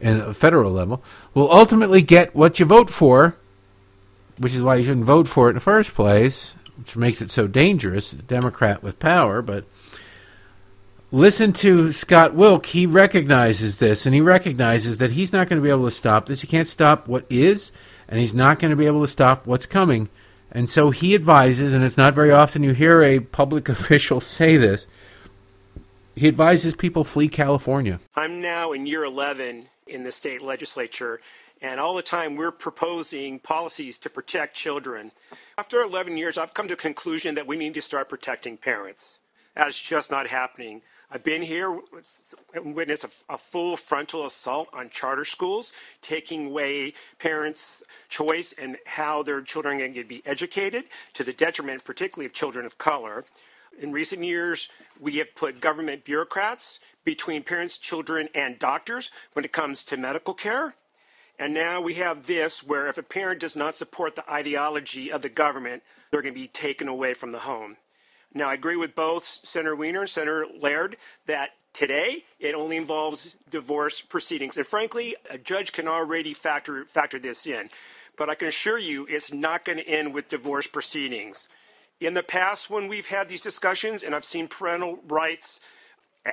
at 0.00 0.28
a 0.28 0.32
federal 0.32 0.72
level, 0.72 1.02
will 1.34 1.52
ultimately 1.52 2.00
get 2.00 2.34
what 2.34 2.58
you 2.58 2.64
vote 2.64 2.88
for, 2.88 3.36
which 4.38 4.54
is 4.54 4.62
why 4.62 4.76
you 4.76 4.84
shouldn't 4.84 5.04
vote 5.04 5.28
for 5.28 5.48
it 5.48 5.50
in 5.50 5.54
the 5.56 5.60
first 5.60 5.94
place, 5.94 6.54
which 6.78 6.96
makes 6.96 7.20
it 7.20 7.30
so 7.30 7.46
dangerous, 7.46 8.12
a 8.12 8.16
Democrat 8.16 8.82
with 8.82 8.98
power. 8.98 9.42
But 9.42 9.64
listen 11.10 11.52
to 11.54 11.92
Scott 11.92 12.34
Wilk. 12.34 12.66
He 12.66 12.86
recognizes 12.86 13.78
this, 13.78 14.06
and 14.06 14.14
he 14.14 14.20
recognizes 14.20 14.98
that 14.98 15.12
he's 15.12 15.32
not 15.32 15.48
going 15.48 15.60
to 15.60 15.64
be 15.64 15.70
able 15.70 15.86
to 15.86 15.94
stop 15.94 16.26
this. 16.26 16.42
He 16.42 16.46
can't 16.46 16.68
stop 16.68 17.08
what 17.08 17.26
is, 17.28 17.72
and 18.08 18.20
he's 18.20 18.34
not 18.34 18.58
going 18.58 18.70
to 18.70 18.76
be 18.76 18.86
able 18.86 19.00
to 19.00 19.10
stop 19.10 19.46
what's 19.46 19.66
coming. 19.66 20.08
And 20.50 20.70
so 20.70 20.90
he 20.90 21.14
advises, 21.14 21.74
and 21.74 21.84
it's 21.84 21.96
not 21.96 22.14
very 22.14 22.30
often 22.30 22.62
you 22.62 22.72
hear 22.72 23.02
a 23.02 23.20
public 23.20 23.68
official 23.68 24.20
say 24.20 24.56
this. 24.56 24.86
He 26.14 26.28
advises 26.28 26.74
people 26.74 27.04
flee 27.04 27.28
California. 27.28 28.00
I'm 28.14 28.40
now 28.40 28.72
in 28.72 28.86
year 28.86 29.04
11 29.04 29.68
in 29.86 30.04
the 30.04 30.12
state 30.12 30.40
legislature, 30.40 31.20
and 31.60 31.78
all 31.78 31.94
the 31.94 32.02
time 32.02 32.36
we're 32.36 32.50
proposing 32.50 33.38
policies 33.38 33.98
to 33.98 34.10
protect 34.10 34.56
children. 34.56 35.12
After 35.58 35.80
11 35.80 36.16
years, 36.16 36.38
I've 36.38 36.54
come 36.54 36.68
to 36.68 36.74
a 36.74 36.78
conclusion 36.78 37.34
that 37.34 37.46
we 37.46 37.56
need 37.56 37.74
to 37.74 37.82
start 37.82 38.08
protecting 38.08 38.56
parents. 38.56 39.18
That's 39.54 39.80
just 39.80 40.10
not 40.10 40.28
happening. 40.28 40.82
I've 41.10 41.22
been 41.22 41.42
here 41.42 41.80
and 42.56 42.74
witnessed 42.74 43.04
a, 43.04 43.34
a, 43.34 43.38
full 43.38 43.76
frontal 43.76 44.26
assault 44.26 44.68
on 44.72 44.90
charter 44.90 45.24
schools, 45.24 45.72
taking 46.02 46.46
away 46.46 46.94
parents' 47.18 47.82
choice 48.08 48.52
and 48.52 48.76
how 48.86 49.22
their 49.22 49.40
children 49.40 49.76
are 49.76 49.78
going 49.78 49.94
to 49.94 50.04
be 50.04 50.22
educated, 50.24 50.84
to 51.14 51.24
the 51.24 51.32
detriment, 51.32 51.84
particularly 51.84 52.26
of 52.26 52.32
children 52.32 52.66
of 52.66 52.78
color. 52.78 53.24
In 53.78 53.92
recent 53.92 54.24
years, 54.24 54.70
we 55.00 55.16
have 55.16 55.34
put 55.34 55.60
government 55.60 56.04
bureaucrats 56.04 56.80
between 57.04 57.42
parents, 57.42 57.78
children, 57.78 58.28
and 58.34 58.58
doctors 58.58 59.10
when 59.34 59.44
it 59.44 59.52
comes 59.52 59.82
to 59.84 59.96
medical 59.96 60.34
care. 60.34 60.74
And 61.38 61.52
now 61.52 61.80
we 61.80 61.94
have 61.94 62.26
this 62.26 62.62
where 62.62 62.86
if 62.86 62.96
a 62.96 63.02
parent 63.02 63.40
does 63.40 63.56
not 63.56 63.74
support 63.74 64.16
the 64.16 64.30
ideology 64.30 65.12
of 65.12 65.20
the 65.22 65.28
government, 65.28 65.82
they're 66.10 66.22
going 66.22 66.34
to 66.34 66.40
be 66.40 66.48
taken 66.48 66.88
away 66.88 67.12
from 67.12 67.32
the 67.32 67.40
home. 67.40 67.76
Now, 68.32 68.48
I 68.48 68.54
agree 68.54 68.76
with 68.76 68.94
both 68.94 69.24
Senator 69.24 69.76
Wiener 69.76 70.00
and 70.00 70.10
Senator 70.10 70.46
Laird 70.60 70.96
that 71.26 71.50
today 71.76 72.24
it 72.40 72.54
only 72.54 72.76
involves 72.76 73.36
divorce 73.50 74.00
proceedings. 74.00 74.56
And 74.56 74.66
frankly, 74.66 75.16
a 75.30 75.38
judge 75.38 75.72
can 75.72 75.86
already 75.86 76.34
factor, 76.34 76.84
factor 76.86 77.18
this 77.18 77.46
in. 77.46 77.68
But 78.16 78.30
I 78.30 78.34
can 78.34 78.48
assure 78.48 78.78
you 78.78 79.06
it's 79.08 79.32
not 79.32 79.64
going 79.64 79.78
to 79.78 79.88
end 79.88 80.14
with 80.14 80.28
divorce 80.28 80.66
proceedings. 80.66 81.48
In 82.00 82.14
the 82.14 82.22
past, 82.22 82.70
when 82.70 82.88
we've 82.88 83.06
had 83.06 83.28
these 83.28 83.40
discussions 83.40 84.02
and 84.02 84.14
I've 84.14 84.24
seen 84.24 84.48
parental 84.48 84.98
rights 85.06 85.60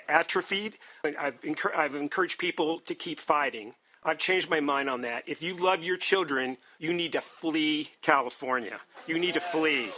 atrophied. 0.07 0.77
I've, 1.03 1.35
I've 1.75 1.95
encouraged 1.95 2.37
people 2.37 2.79
to 2.79 2.95
keep 2.95 3.19
fighting. 3.19 3.73
I've 4.03 4.17
changed 4.17 4.49
my 4.49 4.59
mind 4.59 4.89
on 4.89 5.01
that. 5.01 5.23
If 5.27 5.41
you 5.41 5.55
love 5.55 5.81
your 5.81 5.97
children, 5.97 6.57
you 6.77 6.93
need 6.93 7.13
to 7.13 7.21
flee 7.21 7.91
California. 8.01 8.79
You 9.07 9.17
need 9.17 9.35
to 9.35 9.39
flee. 9.39 9.89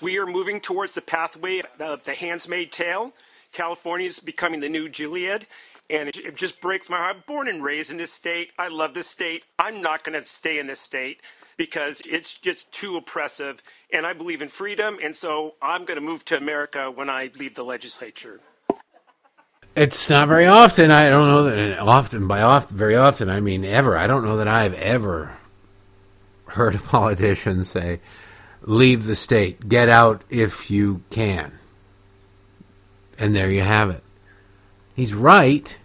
We 0.00 0.18
are 0.18 0.26
moving 0.26 0.60
towards 0.60 0.94
the 0.94 1.02
pathway 1.02 1.62
of 1.80 2.04
the 2.04 2.14
Handmaid's 2.14 2.74
Tale. 2.74 3.12
California 3.52 4.06
is 4.06 4.20
becoming 4.20 4.60
the 4.60 4.68
new 4.68 4.88
Gilead, 4.88 5.46
and 5.90 6.08
it, 6.08 6.16
it 6.16 6.36
just 6.36 6.60
breaks 6.60 6.90
my 6.90 6.98
heart. 6.98 7.26
Born 7.26 7.48
and 7.48 7.62
raised 7.62 7.90
in 7.90 7.96
this 7.96 8.12
state. 8.12 8.52
I 8.58 8.68
love 8.68 8.94
this 8.94 9.08
state. 9.08 9.44
I'm 9.58 9.80
not 9.80 10.04
going 10.04 10.18
to 10.20 10.26
stay 10.26 10.58
in 10.58 10.66
this 10.66 10.80
state 10.80 11.20
because 11.56 12.02
it's 12.08 12.34
just 12.34 12.70
too 12.72 12.96
oppressive. 12.96 13.62
And 13.92 14.06
I 14.06 14.12
believe 14.12 14.40
in 14.42 14.48
freedom, 14.48 14.98
and 15.02 15.14
so 15.14 15.54
I'm 15.60 15.84
going 15.84 15.98
to 15.98 16.04
move 16.04 16.24
to 16.26 16.36
America 16.36 16.90
when 16.90 17.10
I 17.10 17.30
leave 17.38 17.54
the 17.54 17.64
legislature. 17.64 18.40
It's 19.76 20.10
not 20.10 20.28
very 20.28 20.46
often. 20.46 20.90
I 20.90 21.08
don't 21.08 21.28
know 21.28 21.44
that 21.44 21.78
often. 21.78 22.26
By 22.26 22.42
often, 22.42 22.76
very 22.76 22.96
often, 22.96 23.28
I 23.28 23.40
mean 23.40 23.64
ever. 23.64 23.96
I 23.96 24.06
don't 24.06 24.24
know 24.24 24.38
that 24.38 24.48
I've 24.48 24.74
ever 24.74 25.36
heard 26.46 26.74
a 26.74 26.78
politician 26.78 27.62
say, 27.64 28.00
"Leave 28.62 29.04
the 29.04 29.14
state, 29.14 29.68
get 29.68 29.88
out 29.88 30.24
if 30.30 30.70
you 30.70 31.02
can." 31.10 31.57
And 33.18 33.34
there 33.34 33.50
you 33.50 33.62
have 33.62 33.90
it. 33.90 34.02
He's 34.94 35.12
right. 35.12 35.76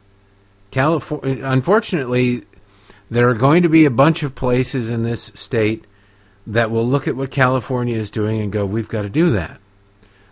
California, 0.71 1.43
unfortunately, 1.43 2.45
there 3.09 3.29
are 3.29 3.35
going 3.35 3.63
to 3.63 3.69
be 3.69 3.85
a 3.85 3.91
bunch 3.91 4.23
of 4.23 4.35
places 4.35 4.89
in 4.89 5.03
this 5.03 5.31
state 5.35 5.85
that 6.47 6.71
will 6.71 6.87
look 6.87 7.07
at 7.07 7.15
what 7.15 7.31
California 7.31 7.95
is 7.95 8.11
doing 8.11 8.41
and 8.41 8.51
go, 8.51 8.65
we've 8.65 8.89
got 8.89 9.03
to 9.03 9.09
do 9.09 9.29
that. 9.31 9.59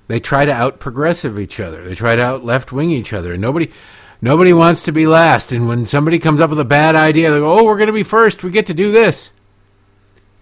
They 0.08 0.20
try 0.20 0.46
to 0.46 0.52
out 0.52 0.80
progressive 0.80 1.40
each 1.40 1.60
other. 1.60 1.88
They 1.88 1.96
try 1.96 2.16
to 2.16 2.22
out 2.22 2.44
left 2.44 2.72
wing 2.72 2.92
each 2.92 3.14
other. 3.14 3.38
Nobody 3.38 3.72
nobody 4.20 4.52
wants 4.52 4.84
to 4.84 4.92
be 4.92 5.08
last. 5.08 5.52
And 5.52 5.68
when 5.68 5.86
somebody 5.86 6.20
comes 6.20 6.42
up 6.42 6.50
with 6.50 6.60
a 6.60 6.66
bad 6.66 6.96
idea, 6.96 7.32
they 7.32 7.40
go, 7.40 7.60
Oh, 7.60 7.64
we're 7.64 7.78
gonna 7.78 7.94
be 7.94 8.04
first, 8.04 8.44
we 8.44 8.52
get 8.52 8.66
to 8.66 8.74
do 8.74 8.92
this. 8.92 9.32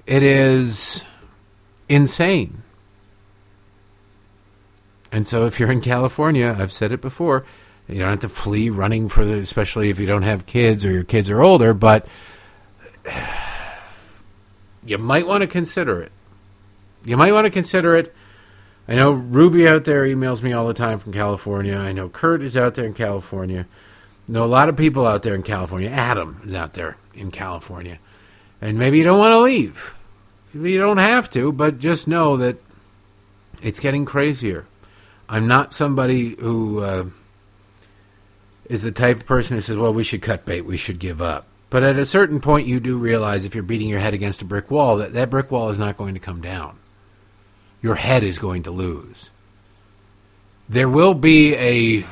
It 0.07 0.23
is 0.23 1.03
insane. 1.87 2.63
And 5.11 5.25
so 5.25 5.45
if 5.45 5.59
you're 5.59 5.71
in 5.71 5.81
California, 5.81 6.55
I've 6.57 6.71
said 6.71 6.91
it 6.91 7.01
before, 7.01 7.45
you 7.87 7.99
don't 7.99 8.09
have 8.09 8.19
to 8.19 8.29
flee 8.29 8.69
running 8.69 9.09
for 9.09 9.25
the 9.25 9.33
especially 9.35 9.89
if 9.89 9.99
you 9.99 10.05
don't 10.05 10.21
have 10.21 10.45
kids 10.45 10.85
or 10.85 10.91
your 10.91 11.03
kids 11.03 11.29
are 11.29 11.41
older, 11.41 11.73
but 11.73 12.07
you 14.85 14.97
might 14.97 15.25
want 15.25 15.41
to 15.41 15.47
consider 15.47 16.01
it. 16.01 16.11
You 17.03 17.17
might 17.17 17.31
want 17.31 17.45
to 17.45 17.51
consider 17.51 17.95
it. 17.95 18.13
I 18.87 18.95
know 18.95 19.11
Ruby 19.11 19.67
out 19.67 19.85
there 19.85 20.03
emails 20.03 20.43
me 20.43 20.51
all 20.51 20.67
the 20.67 20.73
time 20.73 20.99
from 20.99 21.13
California. 21.13 21.77
I 21.77 21.91
know 21.91 22.09
Kurt 22.09 22.41
is 22.41 22.57
out 22.57 22.75
there 22.75 22.85
in 22.85 22.93
California. 22.93 23.67
I 24.27 24.31
know 24.31 24.43
a 24.43 24.47
lot 24.47 24.69
of 24.69 24.75
people 24.75 25.07
out 25.07 25.23
there 25.23 25.35
in 25.35 25.43
California. 25.43 25.89
Adam 25.89 26.41
is 26.45 26.53
out 26.53 26.73
there 26.73 26.97
in 27.15 27.31
California. 27.31 27.99
And 28.61 28.77
maybe 28.77 28.97
you 28.97 29.03
don't 29.03 29.19
want 29.19 29.31
to 29.31 29.39
leave. 29.39 29.95
Maybe 30.53 30.71
you 30.71 30.79
don't 30.79 30.97
have 30.97 31.29
to, 31.31 31.51
but 31.51 31.79
just 31.79 32.07
know 32.07 32.37
that 32.37 32.57
it's 33.61 33.79
getting 33.79 34.05
crazier. 34.05 34.65
I'm 35.29 35.47
not 35.47 35.73
somebody 35.73 36.35
who 36.39 36.79
uh, 36.79 37.05
is 38.65 38.81
the 38.81 38.91
type 38.91 39.19
of 39.21 39.25
person 39.27 39.57
who 39.57 39.61
says, 39.61 39.77
well, 39.77 39.93
we 39.93 40.03
should 40.03 40.23
cut 40.23 40.43
bait, 40.43 40.61
we 40.61 40.75
should 40.75 40.97
give 40.97 41.21
up. 41.21 41.45
But 41.69 41.83
at 41.83 41.99
a 41.99 42.05
certain 42.05 42.39
point, 42.41 42.65
you 42.67 42.79
do 42.79 42.97
realize 42.97 43.45
if 43.45 43.53
you're 43.53 43.63
beating 43.63 43.87
your 43.87 43.99
head 43.99 44.15
against 44.15 44.41
a 44.41 44.45
brick 44.45 44.71
wall, 44.71 44.97
that 44.97 45.13
that 45.13 45.29
brick 45.29 45.51
wall 45.51 45.69
is 45.69 45.77
not 45.77 45.97
going 45.97 46.15
to 46.15 46.19
come 46.19 46.41
down. 46.41 46.79
Your 47.79 47.95
head 47.95 48.23
is 48.23 48.39
going 48.39 48.63
to 48.63 48.71
lose. 48.71 49.29
There 50.67 50.89
will 50.89 51.13
be 51.13 51.53
a. 51.55 52.05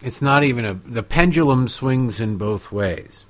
It's 0.00 0.22
not 0.22 0.44
even 0.44 0.64
a. 0.64 0.74
The 0.74 1.02
pendulum 1.02 1.66
swings 1.66 2.20
in 2.20 2.36
both 2.36 2.70
ways. 2.70 3.26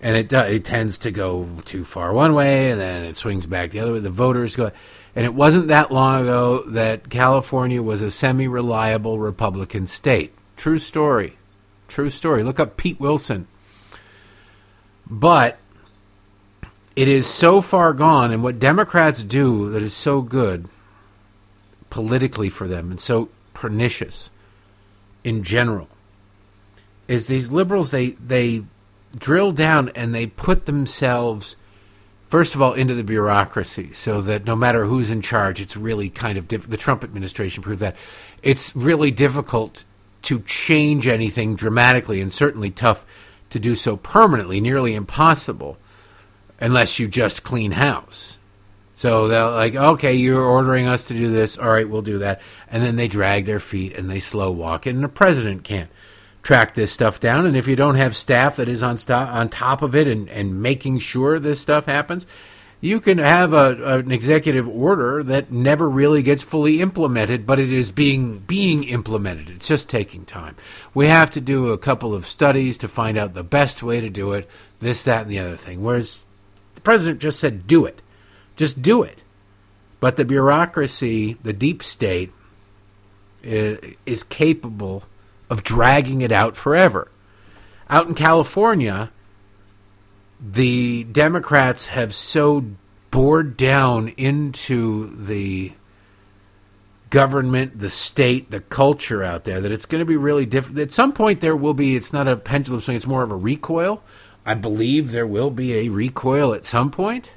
and 0.00 0.16
it 0.16 0.32
it 0.32 0.64
tends 0.64 0.98
to 0.98 1.10
go 1.10 1.48
too 1.64 1.84
far 1.84 2.12
one 2.12 2.34
way, 2.34 2.70
and 2.70 2.80
then 2.80 3.04
it 3.04 3.16
swings 3.16 3.46
back 3.46 3.70
the 3.70 3.80
other 3.80 3.94
way. 3.94 3.98
The 3.98 4.10
voters 4.10 4.56
go, 4.56 4.70
and 5.14 5.24
it 5.24 5.34
wasn't 5.34 5.68
that 5.68 5.90
long 5.90 6.22
ago 6.22 6.62
that 6.68 7.10
California 7.10 7.82
was 7.82 8.02
a 8.02 8.10
semi-reliable 8.10 9.18
Republican 9.18 9.86
state. 9.86 10.32
True 10.56 10.78
story, 10.78 11.36
true 11.88 12.10
story. 12.10 12.42
Look 12.42 12.60
up 12.60 12.76
Pete 12.76 13.00
Wilson. 13.00 13.46
But 15.10 15.58
it 16.94 17.08
is 17.08 17.26
so 17.26 17.60
far 17.60 17.92
gone, 17.92 18.32
and 18.32 18.42
what 18.42 18.58
Democrats 18.58 19.22
do 19.22 19.70
that 19.70 19.82
is 19.82 19.94
so 19.94 20.20
good 20.20 20.68
politically 21.90 22.48
for 22.48 22.68
them 22.68 22.90
and 22.90 23.00
so 23.00 23.28
pernicious 23.54 24.30
in 25.24 25.42
general 25.42 25.88
is 27.08 27.26
these 27.26 27.50
liberals 27.50 27.90
they 27.90 28.10
they 28.10 28.62
drill 29.16 29.50
down 29.50 29.88
and 29.94 30.14
they 30.14 30.26
put 30.26 30.66
themselves 30.66 31.56
first 32.28 32.54
of 32.54 32.62
all 32.62 32.72
into 32.74 32.94
the 32.94 33.04
bureaucracy 33.04 33.92
so 33.92 34.20
that 34.20 34.44
no 34.44 34.56
matter 34.56 34.84
who's 34.84 35.10
in 35.10 35.20
charge 35.20 35.60
it's 35.60 35.76
really 35.76 36.08
kind 36.08 36.38
of 36.38 36.48
diff- 36.48 36.68
the 36.68 36.76
Trump 36.76 37.04
administration 37.04 37.62
proved 37.62 37.80
that 37.80 37.96
it's 38.42 38.74
really 38.74 39.10
difficult 39.10 39.84
to 40.22 40.40
change 40.40 41.06
anything 41.06 41.54
dramatically 41.54 42.20
and 42.20 42.32
certainly 42.32 42.70
tough 42.70 43.04
to 43.50 43.58
do 43.58 43.74
so 43.74 43.96
permanently 43.96 44.60
nearly 44.60 44.94
impossible 44.94 45.78
unless 46.60 46.98
you 46.98 47.08
just 47.08 47.42
clean 47.42 47.72
house 47.72 48.38
so 48.98 49.28
they're 49.28 49.48
like, 49.48 49.76
okay, 49.76 50.14
you're 50.14 50.42
ordering 50.42 50.88
us 50.88 51.06
to 51.06 51.14
do 51.14 51.30
this. 51.30 51.56
All 51.56 51.68
right, 51.68 51.88
we'll 51.88 52.02
do 52.02 52.18
that. 52.18 52.40
And 52.68 52.82
then 52.82 52.96
they 52.96 53.06
drag 53.06 53.46
their 53.46 53.60
feet 53.60 53.96
and 53.96 54.10
they 54.10 54.18
slow 54.18 54.50
walk 54.50 54.88
it. 54.88 54.94
And 54.96 55.04
the 55.04 55.08
president 55.08 55.62
can't 55.62 55.88
track 56.42 56.74
this 56.74 56.92
stuff 56.92 57.20
down. 57.20 57.46
And 57.46 57.56
if 57.56 57.66
you 57.66 57.76
don't 57.76 57.96
have 57.96 58.16
staff 58.16 58.56
that 58.56 58.68
is 58.68 58.82
on, 58.82 58.98
sto- 58.98 59.16
on 59.16 59.48
top 59.48 59.82
of 59.82 59.94
it 59.94 60.06
and, 60.06 60.28
and 60.28 60.62
making 60.62 60.98
sure 60.98 61.38
this 61.38 61.60
stuff 61.60 61.86
happens, 61.86 62.26
you 62.80 63.00
can 63.00 63.18
have 63.18 63.52
a, 63.52 63.98
an 63.98 64.12
executive 64.12 64.68
order 64.68 65.22
that 65.24 65.50
never 65.50 65.90
really 65.90 66.22
gets 66.22 66.42
fully 66.42 66.80
implemented, 66.80 67.44
but 67.44 67.58
it 67.58 67.72
is 67.72 67.90
being 67.90 68.38
being 68.38 68.84
implemented. 68.84 69.50
It's 69.50 69.66
just 69.66 69.88
taking 69.88 70.24
time. 70.24 70.54
We 70.94 71.08
have 71.08 71.30
to 71.30 71.40
do 71.40 71.70
a 71.70 71.78
couple 71.78 72.14
of 72.14 72.24
studies 72.24 72.78
to 72.78 72.88
find 72.88 73.18
out 73.18 73.34
the 73.34 73.42
best 73.42 73.82
way 73.82 74.00
to 74.00 74.08
do 74.08 74.32
it. 74.32 74.48
This, 74.78 75.02
that, 75.04 75.22
and 75.22 75.30
the 75.30 75.40
other 75.40 75.56
thing. 75.56 75.82
Whereas 75.82 76.24
the 76.76 76.80
president 76.80 77.20
just 77.20 77.40
said, 77.40 77.66
"Do 77.66 77.84
it." 77.84 78.00
Just 78.58 78.82
do 78.82 79.02
it. 79.04 79.22
But 80.00 80.16
the 80.16 80.24
bureaucracy, 80.24 81.38
the 81.42 81.52
deep 81.52 81.82
state, 81.82 82.32
is, 83.42 83.94
is, 84.04 84.24
capable 84.24 85.04
of 85.50 85.64
dragging 85.64 86.20
it 86.20 86.32
out 86.32 86.56
forever. 86.56 87.10
Out 87.90 88.06
in 88.06 88.14
California, 88.14 89.10
the 90.40 91.04
Democrats 91.04 91.86
have 91.86 92.14
so 92.14 92.64
bored 93.10 93.56
down 93.56 94.08
into 94.08 95.14
the 95.16 95.72
government, 97.10 97.78
the 97.78 97.88
state, 97.90 98.50
the 98.50 98.60
culture 98.60 99.22
out 99.22 99.44
there 99.44 99.60
that 99.60 99.72
it's 99.72 99.86
going 99.86 100.00
to 100.00 100.04
be 100.04 100.16
really 100.16 100.44
different. 100.44 100.78
At 100.78 100.92
some 100.92 101.12
point, 101.12 101.40
there 101.40 101.56
will 101.56 101.74
be, 101.74 101.96
it's 101.96 102.12
not 102.12 102.28
a 102.28 102.36
pendulum 102.36 102.80
swing, 102.80 102.96
it's 102.96 103.06
more 103.06 103.22
of 103.22 103.30
a 103.30 103.36
recoil. 103.36 104.02
I 104.44 104.54
believe 104.54 105.10
there 105.10 105.26
will 105.26 105.50
be 105.50 105.74
a 105.74 105.88
recoil 105.88 106.52
at 106.54 106.64
some 106.64 106.90
point 106.90 107.32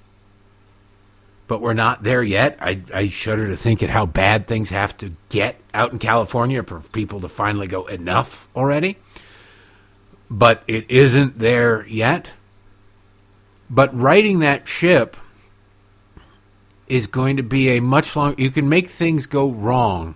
but 1.51 1.59
we're 1.59 1.73
not 1.73 2.01
there 2.01 2.23
yet. 2.23 2.57
I, 2.61 2.81
I 2.93 3.09
shudder 3.09 3.49
to 3.49 3.57
think 3.57 3.83
at 3.83 3.89
how 3.89 4.05
bad 4.05 4.47
things 4.47 4.69
have 4.69 4.95
to 4.99 5.11
get 5.27 5.57
out 5.73 5.91
in 5.91 5.99
California 5.99 6.63
for 6.63 6.79
people 6.79 7.19
to 7.19 7.27
finally 7.27 7.67
go 7.67 7.87
enough 7.87 8.47
already. 8.55 8.97
But 10.29 10.63
it 10.65 10.89
isn't 10.89 11.39
there 11.39 11.85
yet. 11.87 12.31
But 13.69 13.93
righting 13.93 14.39
that 14.39 14.65
ship 14.65 15.17
is 16.87 17.05
going 17.07 17.35
to 17.35 17.43
be 17.43 17.71
a 17.71 17.81
much 17.81 18.15
long. 18.15 18.35
You 18.37 18.49
can 18.49 18.69
make 18.69 18.87
things 18.87 19.25
go 19.25 19.51
wrong 19.51 20.15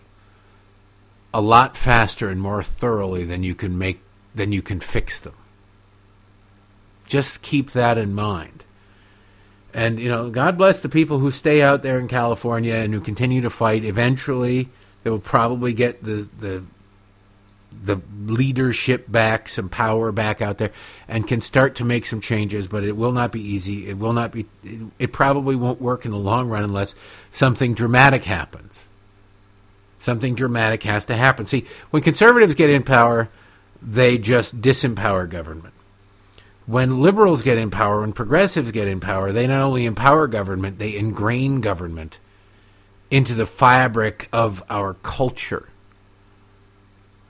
a 1.33 1.41
lot 1.41 1.75
faster 1.75 2.29
and 2.29 2.39
more 2.39 2.63
thoroughly 2.63 3.25
than 3.25 3.43
you 3.43 3.55
can 3.55 3.77
make 3.77 3.99
than 4.33 4.53
you 4.53 4.61
can 4.61 4.79
fix 4.79 5.19
them. 5.19 5.35
Just 7.05 7.41
keep 7.41 7.71
that 7.71 7.97
in 7.97 8.13
mind. 8.13 8.64
And 9.75 9.99
you 9.99 10.07
know, 10.07 10.29
God 10.29 10.57
bless 10.57 10.81
the 10.81 10.87
people 10.87 11.19
who 11.19 11.31
stay 11.31 11.61
out 11.61 11.81
there 11.81 11.99
in 11.99 12.07
California 12.07 12.75
and 12.75 12.93
who 12.93 13.01
continue 13.01 13.41
to 13.41 13.49
fight. 13.49 13.83
Eventually, 13.83 14.69
they 15.03 15.09
will 15.09 15.19
probably 15.19 15.73
get 15.73 16.01
the 16.01 16.29
the 16.39 16.63
the 17.83 17.99
leadership 18.25 19.11
back, 19.11 19.49
some 19.49 19.67
power 19.67 20.13
back 20.13 20.41
out 20.41 20.59
there, 20.59 20.71
and 21.09 21.27
can 21.27 21.41
start 21.41 21.75
to 21.75 21.83
make 21.83 22.05
some 22.05 22.21
changes. 22.21 22.69
But 22.69 22.85
it 22.85 22.95
will 22.95 23.11
not 23.11 23.33
be 23.33 23.41
easy. 23.41 23.89
It 23.89 23.97
will 23.97 24.13
not 24.13 24.31
be. 24.31 24.45
It, 24.63 24.79
it 24.97 25.11
probably 25.11 25.57
won't 25.57 25.81
work 25.81 26.05
in 26.05 26.11
the 26.11 26.17
long 26.17 26.47
run 26.47 26.63
unless 26.63 26.95
something 27.29 27.73
dramatic 27.73 28.23
happens. 28.23 28.87
Something 29.99 30.35
dramatic 30.35 30.83
has 30.83 31.03
to 31.05 31.17
happen. 31.17 31.45
See, 31.45 31.65
when 31.91 32.01
conservatives 32.01 32.55
get 32.55 32.69
in 32.69 32.83
power, 32.83 33.27
they 33.81 34.17
just 34.17 34.61
disempower 34.61 35.29
government 35.29 35.74
when 36.65 37.01
liberals 37.01 37.43
get 37.43 37.57
in 37.57 37.69
power, 37.69 38.01
when 38.01 38.13
progressives 38.13 38.71
get 38.71 38.87
in 38.87 38.99
power, 38.99 39.31
they 39.31 39.47
not 39.47 39.61
only 39.61 39.85
empower 39.85 40.27
government, 40.27 40.79
they 40.79 40.95
ingrain 40.95 41.61
government 41.61 42.19
into 43.11 43.33
the 43.33 43.45
fabric 43.45 44.27
of 44.33 44.63
our 44.69 44.95
culture. 44.95 45.69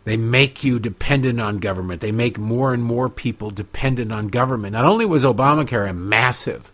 They 0.06 0.18
make 0.18 0.64
you 0.64 0.80
dependent 0.80 1.42
on 1.42 1.58
government. 1.58 2.00
They 2.00 2.12
make 2.12 2.38
more 2.38 2.74
and 2.74 2.84
more 2.84 3.10
people 3.10 3.50
dependent 3.50 4.14
on 4.14 4.28
government. 4.28 4.74
Not 4.74 4.86
only 4.86 5.06
was 5.06 5.24
Obamacare 5.24 5.90
a 5.90 5.94
massive 5.94 6.72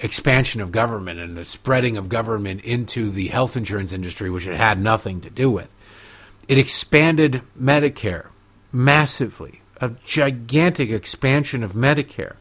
expansion 0.00 0.60
of 0.60 0.72
government 0.72 1.20
and 1.20 1.36
the 1.36 1.44
spreading 1.44 1.96
of 1.96 2.08
government 2.08 2.62
into 2.62 3.10
the 3.10 3.28
health 3.28 3.56
insurance 3.56 3.92
industry, 3.92 4.28
which 4.28 4.46
it 4.46 4.56
had 4.56 4.80
nothing 4.80 5.20
to 5.22 5.30
do 5.30 5.50
with, 5.50 5.68
it 6.48 6.58
expanded 6.58 7.42
Medicare 7.60 8.26
massively 8.72 9.60
a 9.80 9.90
gigantic 10.04 10.90
expansion 10.90 11.62
of 11.62 11.72
Medicare. 11.72 12.36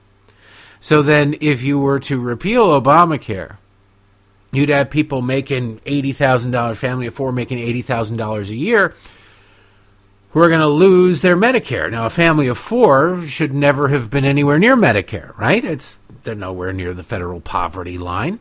So 0.80 1.02
then, 1.02 1.36
if 1.42 1.64
you 1.64 1.80
were 1.80 2.00
to 2.02 2.20
repeal 2.20 2.80
Obamacare, 2.80 3.58
you'd 4.52 4.70
have 4.70 4.90
people 4.90 5.22
making 5.22 5.80
$80,000, 5.80 6.76
family 6.78 7.08
of 7.08 7.14
four 7.14 7.32
making 7.32 7.58
$80,000 7.58 8.50
a 8.50 8.56
year, 8.56 8.96
who 10.32 10.42
are 10.42 10.50
going 10.50 10.60
to 10.60 10.68
lose 10.68 11.22
their 11.22 11.38
Medicare. 11.38 11.90
Now, 11.90 12.06
a 12.06 12.12
family 12.12 12.48
of 12.48 12.58
four 12.58 13.24
should 13.24 13.54
never 13.54 13.88
have 13.88 14.10
been 14.10 14.26
anywhere 14.26 14.60
near 14.60 14.76
Medicare, 14.76 15.36
right? 15.38 15.64
It's 15.64 16.00
they're 16.24 16.36
nowhere 16.36 16.74
near 16.74 16.94
the 16.94 17.04
federal 17.04 17.40
poverty 17.40 17.98
line. 17.98 18.40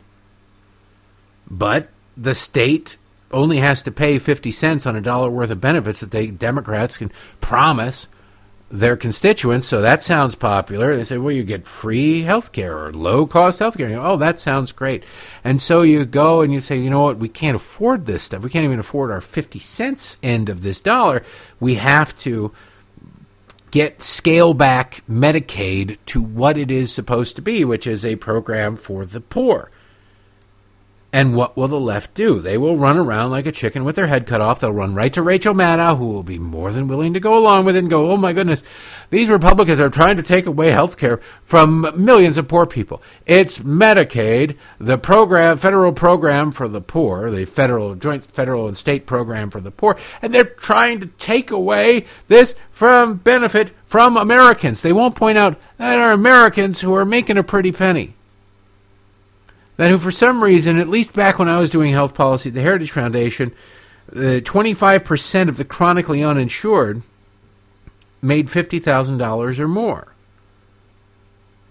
But 1.49 1.89
the 2.17 2.35
state 2.35 2.97
only 3.31 3.59
has 3.59 3.83
to 3.85 3.91
pay 3.91 4.19
50 4.19 4.51
cents 4.51 4.87
on 4.87 4.97
a 4.97 5.01
dollar 5.01 5.31
worth 5.31 5.51
of 5.51 5.61
benefits 5.61 6.01
that 6.01 6.11
they 6.11 6.27
Democrats 6.27 6.97
can 6.97 7.13
promise 7.41 8.09
their 8.69 8.97
constituents, 8.97 9.67
so 9.67 9.81
that 9.81 10.03
sounds 10.03 10.35
popular. 10.35 10.97
They 10.97 11.05
say, 11.05 11.19
well, 11.19 11.35
you 11.35 11.45
get 11.45 11.69
free 11.69 12.23
health 12.23 12.51
care 12.51 12.77
or 12.77 12.93
low 12.93 13.27
cost 13.27 13.61
health 13.61 13.77
care. 13.77 13.97
oh, 13.99 14.17
that 14.17 14.41
sounds 14.41 14.73
great. 14.73 15.05
And 15.45 15.63
so 15.63 15.83
you 15.83 16.05
go 16.05 16.41
and 16.41 16.53
you 16.53 16.61
say, 16.61 16.77
you 16.77 16.91
know 16.91 17.03
what, 17.03 17.19
we 17.19 17.29
can't 17.29 17.55
afford 17.55 18.07
this 18.07 18.25
stuff. 18.25 18.43
We 18.43 18.51
can't 18.51 18.65
even 18.65 18.81
afford 18.81 19.11
our 19.11 19.21
50 19.21 19.59
cents 19.61 20.17
end 20.23 20.49
of 20.49 20.63
this 20.63 20.81
dollar. 20.81 21.23
We 21.61 21.77
have 21.77 22.17
to 22.19 22.53
get 23.71 24.03
scale 24.03 24.55
back 24.55 25.03
Medicaid 25.09 25.99
to 26.07 26.21
what 26.21 26.59
it 26.59 26.71
is 26.71 26.93
supposed 26.93 27.37
to 27.37 27.43
be, 27.43 27.65
which 27.65 27.87
is 27.87 28.05
a 28.05 28.17
program 28.17 28.77
for 28.77 29.05
the 29.05 29.21
poor. 29.21 29.71
And 31.17 31.35
what 31.35 31.57
will 31.57 31.67
the 31.67 31.81
left 31.81 32.13
do? 32.13 32.41
They 32.41 32.59
will 32.59 32.77
run 32.77 32.99
around 32.99 33.31
like 33.31 33.47
a 33.47 33.51
chicken 33.51 33.85
with 33.85 33.97
their 33.97 34.07
head 34.07 34.27
cut 34.27 34.43
off. 34.43 34.61
They'll 34.61 34.71
run 34.71 34.95
right 34.95 35.11
to 35.15 35.23
Rachel 35.23 35.55
Maddow, 35.55 35.97
who 35.97 36.09
will 36.09 36.23
be 36.23 36.39
more 36.39 36.71
than 36.71 36.89
willing 36.89 37.15
to 37.15 37.21
go 37.21 37.39
along 37.39 37.65
with 37.65 37.75
it 37.75 37.79
and 37.79 37.89
go, 37.89 38.11
oh 38.11 38.19
my 38.19 38.35
goodness, 38.35 38.63
these 39.09 39.31
Republicans 39.31 39.81
are 39.81 39.89
trying 39.89 40.19
to 40.19 40.23
take 40.23 40.45
away 40.45 40.73
health 40.73 40.99
care 40.99 41.23
from 41.43 41.91
millions 41.97 42.37
of 42.37 42.49
poor 42.49 42.67
people. 42.67 43.03
It's 43.25 43.61
Medicaid, 43.61 44.59
the 44.79 44.99
program, 44.99 45.57
federal 45.57 45.95
program 45.95 46.53
for 46.53 46.69
the 46.69 46.83
poor, 46.83 47.31
the 47.31 47.47
federal, 47.47 47.95
joint 47.95 48.23
federal 48.23 48.67
and 48.67 48.77
state 48.77 49.07
program 49.07 49.49
for 49.49 49.63
the 49.63 49.71
poor, 49.71 49.97
and 50.21 50.35
they're 50.35 50.45
trying 50.45 51.01
to 51.01 51.07
take 51.07 51.51
away 51.51 52.05
this 52.29 52.55
from 52.73 53.15
benefit 53.15 53.73
from 53.87 54.19
Americans. 54.19 54.83
They 54.83 54.93
won't 54.93 55.17
point 55.17 55.39
out 55.39 55.59
that 55.79 55.97
are 55.97 56.13
Americans 56.13 56.83
who 56.83 56.93
are 56.93 57.07
making 57.07 57.39
a 57.39 57.43
pretty 57.43 57.73
penny 57.73 58.17
that 59.77 59.91
who, 59.91 59.99
for 59.99 60.11
some 60.11 60.43
reason, 60.43 60.79
at 60.79 60.89
least 60.89 61.13
back 61.13 61.39
when 61.39 61.49
I 61.49 61.59
was 61.59 61.71
doing 61.71 61.93
health 61.93 62.15
policy 62.15 62.49
at 62.51 62.55
the 62.55 62.63
Heritage 62.63 62.91
Foundation, 62.91 63.53
uh, 64.13 64.41
25% 64.41 65.49
of 65.49 65.57
the 65.57 65.65
chronically 65.65 66.23
uninsured 66.23 67.03
made 68.23 68.49
$50,000 68.49 69.59
or 69.59 69.69
more. 69.69 70.09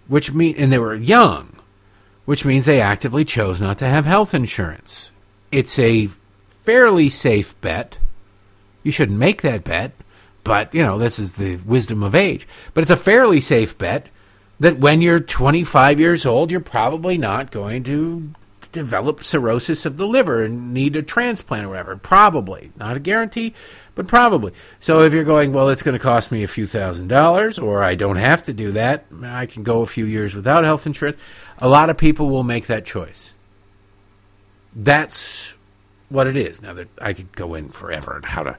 Which 0.08 0.34
mean, 0.34 0.56
and 0.58 0.72
they 0.72 0.78
were 0.78 0.96
young, 0.96 1.56
which 2.26 2.46
means 2.46 2.66
they 2.66 2.80
actively 2.80 3.26
chose 3.26 3.60
not 3.60 3.78
to 3.80 3.86
have 3.86 4.06
health 4.06 4.34
insurance. 4.34 5.12
It's 5.52 5.80
a 5.80 6.10
fairly 6.64 7.10
safe 7.10 7.60
bet. 7.62 7.98
You 8.84 8.92
shouldn't 8.92 9.18
make 9.18 9.42
that 9.42 9.64
bet, 9.64 9.94
but 10.44 10.74
you 10.76 10.84
know, 10.84 11.00
this 11.00 11.18
is 11.18 11.34
the 11.34 11.58
wisdom 11.58 12.04
of 12.04 12.14
age. 12.14 12.48
But 12.74 12.82
it's 12.82 12.92
a 12.92 12.98
fairly 12.98 13.42
safe 13.42 13.76
bet 13.78 14.10
that 14.60 14.80
when 14.80 15.02
you're 15.02 15.20
25 15.20 16.00
years 16.00 16.26
old, 16.26 16.52
you're 16.52 16.60
probably 16.60 17.18
not 17.18 17.52
going 17.52 17.84
to 17.84 18.32
develop 18.72 19.24
cirrhosis 19.24 19.86
of 19.86 19.96
the 19.98 20.06
liver 20.06 20.44
and 20.44 20.74
need 20.74 20.96
a 20.96 21.02
transplant 21.02 21.66
or 21.66 21.70
whatever. 21.70 21.96
Probably. 21.96 22.72
Not 22.76 22.98
a 22.98 23.00
guarantee, 23.00 23.54
but 23.96 24.08
probably. 24.08 24.52
So 24.80 25.04
if 25.04 25.14
you're 25.14 25.24
going, 25.24 25.54
well, 25.54 25.70
it's 25.70 25.84
going 25.84 25.98
to 25.98 26.04
cost 26.04 26.32
me 26.32 26.44
a 26.44 26.48
few 26.48 26.68
thousand 26.68 27.08
dollars, 27.08 27.58
or 27.58 27.82
I 27.82 27.96
don't 27.96 28.18
have 28.18 28.44
to 28.44 28.54
do 28.54 28.74
that, 28.74 29.06
I 29.24 29.46
can 29.46 29.64
go 29.64 29.82
a 29.82 29.86
few 29.86 30.06
years 30.06 30.36
without 30.36 30.66
health 30.66 30.86
insurance, 30.86 31.18
a 31.60 31.70
lot 31.70 31.90
of 31.90 31.98
people 31.98 32.30
will 32.30 32.44
make 32.44 32.68
that 32.68 32.86
choice. 32.86 33.34
That's 34.76 35.54
what 36.10 36.28
it 36.28 36.36
is. 36.36 36.62
Now 36.62 36.74
that 36.74 36.90
I 37.00 37.14
could 37.14 37.32
go 37.34 37.56
in 37.56 37.70
forever 37.70 38.16
on 38.16 38.24
how 38.24 38.44
to 38.44 38.58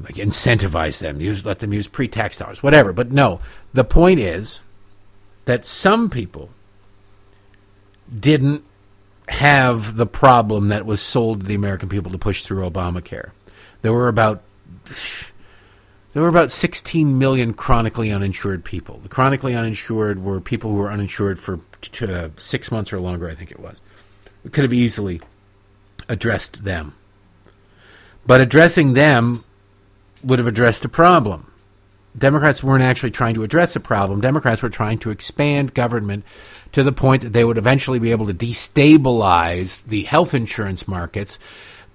like 0.00 0.16
incentivize 0.16 0.98
them, 0.98 1.20
use 1.20 1.46
let 1.46 1.60
them 1.60 1.72
use 1.72 1.86
pre-tax 1.86 2.38
dollars, 2.38 2.62
whatever. 2.62 2.92
But 2.92 3.12
no, 3.12 3.40
the 3.72 3.84
point 3.84 4.18
is 4.18 4.60
that 5.44 5.64
some 5.64 6.10
people 6.10 6.50
didn't 8.18 8.64
have 9.28 9.96
the 9.96 10.06
problem 10.06 10.68
that 10.68 10.84
was 10.84 11.00
sold 11.00 11.40
to 11.40 11.46
the 11.46 11.54
American 11.54 11.88
people 11.88 12.10
to 12.12 12.18
push 12.18 12.44
through 12.44 12.68
Obamacare. 12.68 13.30
There 13.82 13.92
were 13.92 14.08
about 14.08 14.42
there 16.12 16.22
were 16.22 16.28
about 16.28 16.50
16 16.50 17.18
million 17.18 17.54
chronically 17.54 18.10
uninsured 18.10 18.64
people. 18.64 18.98
The 18.98 19.08
chronically 19.08 19.54
uninsured 19.54 20.22
were 20.22 20.40
people 20.40 20.70
who 20.70 20.76
were 20.76 20.90
uninsured 20.90 21.38
for 21.38 21.60
uh, 22.02 22.28
six 22.36 22.70
months 22.70 22.92
or 22.92 23.00
longer, 23.00 23.28
I 23.28 23.34
think 23.34 23.50
it 23.50 23.58
was. 23.58 23.80
We 24.44 24.50
could 24.50 24.64
have 24.64 24.72
easily 24.72 25.20
addressed 26.08 26.64
them. 26.64 26.94
But 28.26 28.40
addressing 28.40 28.92
them 28.92 29.44
would 30.22 30.38
have 30.38 30.48
addressed 30.48 30.84
a 30.84 30.88
problem. 30.88 31.51
Democrats 32.16 32.62
weren't 32.62 32.82
actually 32.82 33.10
trying 33.10 33.34
to 33.34 33.42
address 33.42 33.74
the 33.74 33.80
problem. 33.80 34.20
Democrats 34.20 34.62
were 34.62 34.68
trying 34.68 34.98
to 34.98 35.10
expand 35.10 35.74
government 35.74 36.24
to 36.72 36.82
the 36.82 36.92
point 36.92 37.22
that 37.22 37.32
they 37.32 37.44
would 37.44 37.58
eventually 37.58 37.98
be 37.98 38.10
able 38.10 38.26
to 38.26 38.34
destabilize 38.34 39.84
the 39.84 40.02
health 40.02 40.34
insurance 40.34 40.86
markets, 40.86 41.38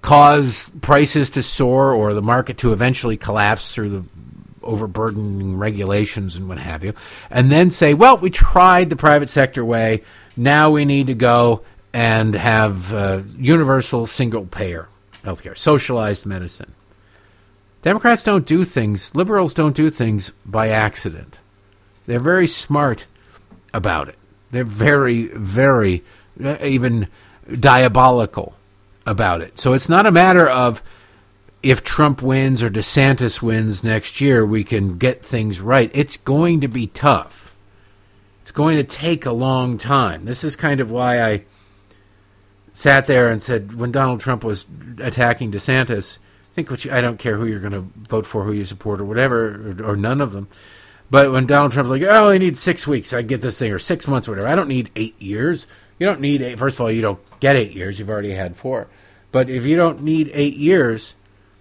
cause 0.02 0.70
prices 0.80 1.30
to 1.30 1.42
soar 1.42 1.92
or 1.92 2.14
the 2.14 2.22
market 2.22 2.58
to 2.58 2.72
eventually 2.72 3.16
collapse 3.16 3.74
through 3.74 3.90
the 3.90 4.04
overburdening 4.62 5.56
regulations 5.56 6.36
and 6.36 6.48
what 6.48 6.58
have 6.58 6.84
you, 6.84 6.92
and 7.30 7.50
then 7.50 7.70
say, 7.70 7.94
well, 7.94 8.16
we 8.16 8.30
tried 8.30 8.90
the 8.90 8.96
private 8.96 9.28
sector 9.28 9.64
way. 9.64 10.02
Now 10.36 10.70
we 10.70 10.84
need 10.84 11.06
to 11.08 11.14
go 11.14 11.62
and 11.92 12.34
have 12.34 12.92
uh, 12.92 13.22
universal 13.36 14.06
single 14.06 14.44
payer 14.46 14.88
healthcare, 15.24 15.56
socialized 15.56 16.26
medicine. 16.26 16.74
Democrats 17.82 18.24
don't 18.24 18.46
do 18.46 18.64
things, 18.64 19.14
liberals 19.14 19.54
don't 19.54 19.76
do 19.76 19.90
things 19.90 20.32
by 20.44 20.68
accident. 20.68 21.38
They're 22.06 22.18
very 22.18 22.46
smart 22.46 23.06
about 23.72 24.08
it. 24.08 24.18
They're 24.50 24.64
very, 24.64 25.26
very, 25.26 26.02
uh, 26.42 26.56
even 26.62 27.08
diabolical 27.60 28.54
about 29.06 29.40
it. 29.40 29.58
So 29.58 29.72
it's 29.72 29.88
not 29.88 30.06
a 30.06 30.12
matter 30.12 30.48
of 30.48 30.82
if 31.62 31.82
Trump 31.82 32.22
wins 32.22 32.62
or 32.62 32.70
DeSantis 32.70 33.42
wins 33.42 33.82
next 33.82 34.20
year, 34.20 34.44
we 34.46 34.64
can 34.64 34.98
get 34.98 35.24
things 35.24 35.60
right. 35.60 35.90
It's 35.94 36.16
going 36.16 36.60
to 36.60 36.68
be 36.68 36.86
tough. 36.86 37.56
It's 38.42 38.52
going 38.52 38.76
to 38.76 38.84
take 38.84 39.26
a 39.26 39.32
long 39.32 39.76
time. 39.76 40.24
This 40.24 40.44
is 40.44 40.56
kind 40.56 40.80
of 40.80 40.90
why 40.90 41.22
I 41.22 41.44
sat 42.72 43.06
there 43.06 43.28
and 43.28 43.42
said 43.42 43.74
when 43.74 43.92
Donald 43.92 44.20
Trump 44.20 44.44
was 44.44 44.66
attacking 44.98 45.50
DeSantis, 45.52 46.18
I 46.58 46.60
think 46.60 46.70
which 46.72 46.88
I 46.88 47.00
don't 47.00 47.20
care 47.20 47.36
who 47.36 47.46
you're 47.46 47.60
going 47.60 47.72
to 47.72 47.88
vote 48.08 48.26
for, 48.26 48.42
who 48.42 48.50
you 48.50 48.64
support, 48.64 49.00
or 49.00 49.04
whatever, 49.04 49.76
or, 49.78 49.92
or 49.92 49.96
none 49.96 50.20
of 50.20 50.32
them. 50.32 50.48
But 51.08 51.30
when 51.30 51.46
Donald 51.46 51.70
Trump's 51.70 51.88
like, 51.88 52.02
oh, 52.02 52.30
I 52.30 52.38
need 52.38 52.58
six 52.58 52.84
weeks, 52.84 53.12
I 53.12 53.22
get 53.22 53.42
this 53.42 53.60
thing, 53.60 53.70
or 53.70 53.78
six 53.78 54.08
months, 54.08 54.26
or 54.26 54.32
whatever. 54.32 54.48
I 54.48 54.56
don't 54.56 54.66
need 54.66 54.90
eight 54.96 55.14
years. 55.22 55.68
You 56.00 56.06
don't 56.08 56.20
need 56.20 56.42
eight. 56.42 56.58
First 56.58 56.76
of 56.76 56.80
all, 56.80 56.90
you 56.90 57.00
don't 57.00 57.20
get 57.38 57.54
eight 57.54 57.76
years. 57.76 58.00
You've 58.00 58.10
already 58.10 58.32
had 58.32 58.56
four. 58.56 58.88
But 59.30 59.48
if 59.48 59.66
you 59.66 59.76
don't 59.76 60.02
need 60.02 60.32
eight 60.34 60.56
years, 60.56 61.14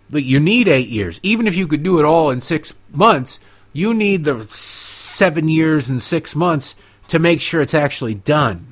you 0.10 0.40
need 0.40 0.68
eight 0.68 0.90
years. 0.90 1.20
Even 1.22 1.46
if 1.46 1.56
you 1.56 1.68
could 1.68 1.84
do 1.84 2.00
it 2.00 2.06
all 2.06 2.32
in 2.32 2.42
six 2.42 2.74
months, 2.92 3.40
you 3.74 3.94
need 3.94 4.24
the 4.24 4.42
seven 4.46 5.48
years 5.48 5.92
and 5.92 6.02
six 6.02 6.36
months 6.36 6.74
to 7.10 7.20
make 7.20 7.40
sure 7.40 7.62
it's 7.62 7.76
actually 7.76 8.16
done 8.16 8.67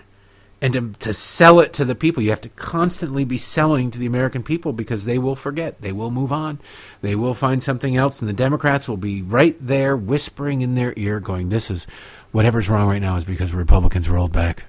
and 0.65 0.73
to, 0.73 0.93
to 1.05 1.13
sell 1.13 1.59
it 1.59 1.73
to 1.73 1.85
the 1.85 1.93
people. 1.93 2.23
You 2.23 2.31
have 2.31 2.41
to 2.41 2.49
constantly 2.49 3.23
be 3.23 3.37
selling 3.37 3.91
to 3.91 3.99
the 3.99 4.07
American 4.07 4.41
people 4.41 4.73
because 4.73 5.05
they 5.05 5.19
will 5.19 5.35
forget. 5.35 5.79
They 5.79 5.91
will 5.91 6.09
move 6.09 6.33
on. 6.33 6.57
They 7.01 7.13
will 7.13 7.35
find 7.35 7.61
something 7.61 7.95
else, 7.95 8.19
and 8.19 8.27
the 8.27 8.33
Democrats 8.33 8.89
will 8.89 8.97
be 8.97 9.21
right 9.21 9.55
there 9.61 9.95
whispering 9.95 10.61
in 10.61 10.73
their 10.73 10.91
ear, 10.95 11.19
going, 11.19 11.49
This 11.49 11.69
is 11.69 11.85
whatever's 12.31 12.67
wrong 12.67 12.87
right 12.87 13.01
now 13.01 13.15
is 13.15 13.25
because 13.25 13.53
Republicans 13.53 14.09
rolled 14.09 14.31
back 14.31 14.63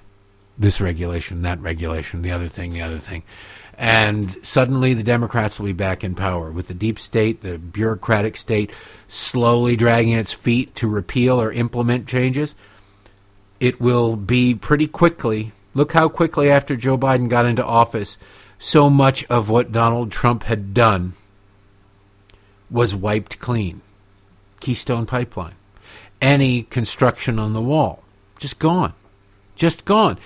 this 0.55 0.79
regulation, 0.79 1.41
that 1.41 1.59
regulation, 1.61 2.21
the 2.21 2.31
other 2.31 2.47
thing, 2.47 2.73
the 2.73 2.83
other 2.83 2.99
thing. 2.99 3.23
And 3.75 4.45
suddenly 4.45 4.93
the 4.93 5.01
Democrats 5.01 5.59
will 5.59 5.65
be 5.65 5.73
back 5.73 6.03
in 6.03 6.13
power 6.13 6.51
with 6.51 6.67
the 6.67 6.75
deep 6.75 6.99
state, 6.99 7.41
the 7.41 7.57
bureaucratic 7.57 8.37
state, 8.37 8.71
slowly 9.07 9.75
dragging 9.75 10.13
its 10.13 10.33
feet 10.33 10.75
to 10.75 10.87
repeal 10.87 11.41
or 11.41 11.51
implement 11.51 12.07
changes. 12.07 12.53
It 13.59 13.81
will 13.81 14.15
be 14.15 14.53
pretty 14.53 14.85
quickly 14.85 15.53
Look 15.77 15.91
how 15.91 16.09
quickly 16.09 16.49
after 16.49 16.75
Joe 16.75 16.97
Biden 16.97 17.29
got 17.29 17.45
into 17.45 17.63
office, 17.63 18.17
so 18.57 18.89
much 18.89 19.23
of 19.25 19.47
what 19.47 19.71
Donald 19.71 20.11
Trump 20.11 20.41
had 20.41 20.73
done 20.73 21.13
was 22.71 22.95
wiped 22.95 23.37
clean. 23.37 23.81
Keystone 24.59 25.05
Pipeline, 25.05 25.53
any 26.19 26.63
construction 26.63 27.37
on 27.37 27.53
the 27.53 27.61
wall, 27.61 28.01
just 28.39 28.57
gone. 28.57 28.93
Just 29.55 29.85
gone. 29.85 30.17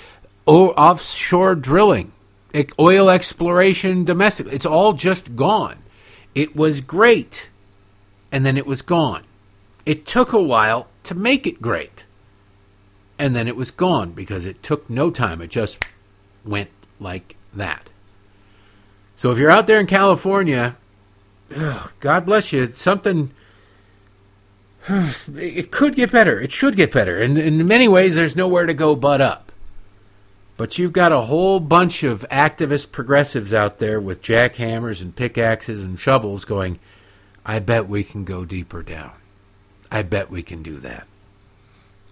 O- 0.47 0.70
offshore 0.70 1.56
drilling, 1.56 2.14
oil 2.80 3.10
exploration, 3.10 4.06
domestic, 4.06 4.47
it's 4.54 4.66
all 4.66 4.93
just 4.93 5.36
gone. 5.36 5.80
It 6.34 6.56
was 6.56 6.80
great, 6.80 7.49
and 8.32 8.45
then 8.45 8.56
it 8.56 8.66
was 8.66 8.82
gone. 8.82 9.26
It 9.86 10.06
took 10.06 10.32
a 10.32 10.41
while 10.41 10.88
to 11.04 11.14
make 11.14 11.45
it 11.45 11.62
great 11.62 12.06
and 13.22 13.36
then 13.36 13.48
it 13.48 13.56
was 13.56 13.70
gone 13.70 14.14
because 14.14 14.48
it 14.48 14.64
took 14.64 14.90
no 14.90 15.12
time. 15.12 15.44
It 15.44 15.52
just 15.52 15.78
went 16.44 16.72
like 17.00 17.36
that. 17.54 17.92
So 19.16 19.32
if 19.32 19.38
you're 19.38 19.52
out 19.52 19.68
there 19.68 19.80
in 19.80 19.86
California, 19.86 20.76
ugh, 21.56 21.92
God 22.00 22.26
bless 22.26 22.52
you. 22.52 22.64
It's 22.64 22.82
something. 22.82 23.32
It 25.36 25.70
could 25.70 25.96
get 25.96 26.12
better. 26.12 26.42
It 26.42 26.52
should 26.52 26.76
get 26.76 26.92
better. 26.92 27.22
And 27.22 27.38
in 27.38 27.68
many 27.68 27.88
ways, 27.88 28.16
there's 28.16 28.36
nowhere 28.36 28.66
to 28.66 28.74
go 28.74 28.96
but 28.96 29.22
up. 29.22 29.52
But 30.58 30.80
you've 30.80 30.92
got 30.92 31.12
a 31.12 31.22
whole 31.22 31.60
bunch 31.60 32.02
of 32.02 32.26
activist 32.32 32.92
progressives 32.92 33.54
out 33.54 33.78
there 33.78 34.02
with 34.02 34.24
jackhammers 34.24 35.00
and 35.00 35.16
pickaxes 35.16 35.84
and 35.84 36.00
shovels 36.00 36.44
going, 36.44 36.80
I 37.46 37.60
bet 37.60 37.88
we 37.88 38.04
can 38.04 38.24
go 38.26 38.46
deeper 38.46 38.82
down. 38.82 39.12
I 39.92 40.02
bet 40.02 40.32
we 40.32 40.42
can 40.42 40.64
do 40.64 40.80
that. 40.80 41.06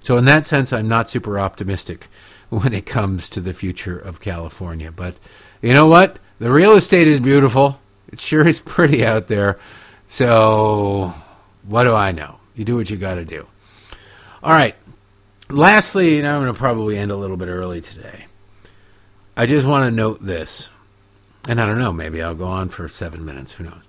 So, 0.09 0.17
in 0.17 0.25
that 0.25 0.43
sense, 0.43 0.73
I'm 0.73 0.87
not 0.87 1.07
super 1.07 1.37
optimistic 1.37 2.07
when 2.49 2.73
it 2.73 2.87
comes 2.87 3.29
to 3.29 3.39
the 3.39 3.53
future 3.53 3.95
of 3.95 4.19
California. 4.19 4.91
But 4.91 5.13
you 5.61 5.71
know 5.71 5.85
what? 5.85 6.17
The 6.39 6.49
real 6.49 6.73
estate 6.73 7.07
is 7.07 7.19
beautiful. 7.19 7.79
It 8.11 8.19
sure 8.19 8.47
is 8.47 8.59
pretty 8.59 9.05
out 9.05 9.27
there. 9.27 9.59
So, 10.07 11.13
what 11.61 11.83
do 11.83 11.93
I 11.93 12.11
know? 12.11 12.39
You 12.55 12.65
do 12.65 12.75
what 12.75 12.89
you 12.89 12.97
got 12.97 13.15
to 13.15 13.23
do. 13.23 13.45
All 14.41 14.51
right. 14.51 14.75
Lastly, 15.47 16.17
and 16.17 16.27
I'm 16.27 16.41
going 16.41 16.51
to 16.51 16.57
probably 16.57 16.97
end 16.97 17.11
a 17.11 17.15
little 17.15 17.37
bit 17.37 17.47
early 17.47 17.79
today. 17.79 18.25
I 19.37 19.45
just 19.45 19.67
want 19.67 19.85
to 19.85 19.91
note 19.91 20.25
this. 20.25 20.69
And 21.47 21.61
I 21.61 21.67
don't 21.67 21.77
know, 21.77 21.93
maybe 21.93 22.19
I'll 22.23 22.33
go 22.33 22.47
on 22.47 22.69
for 22.69 22.87
seven 22.87 23.25
minutes. 23.25 23.51
Who 23.51 23.65
knows? 23.65 23.83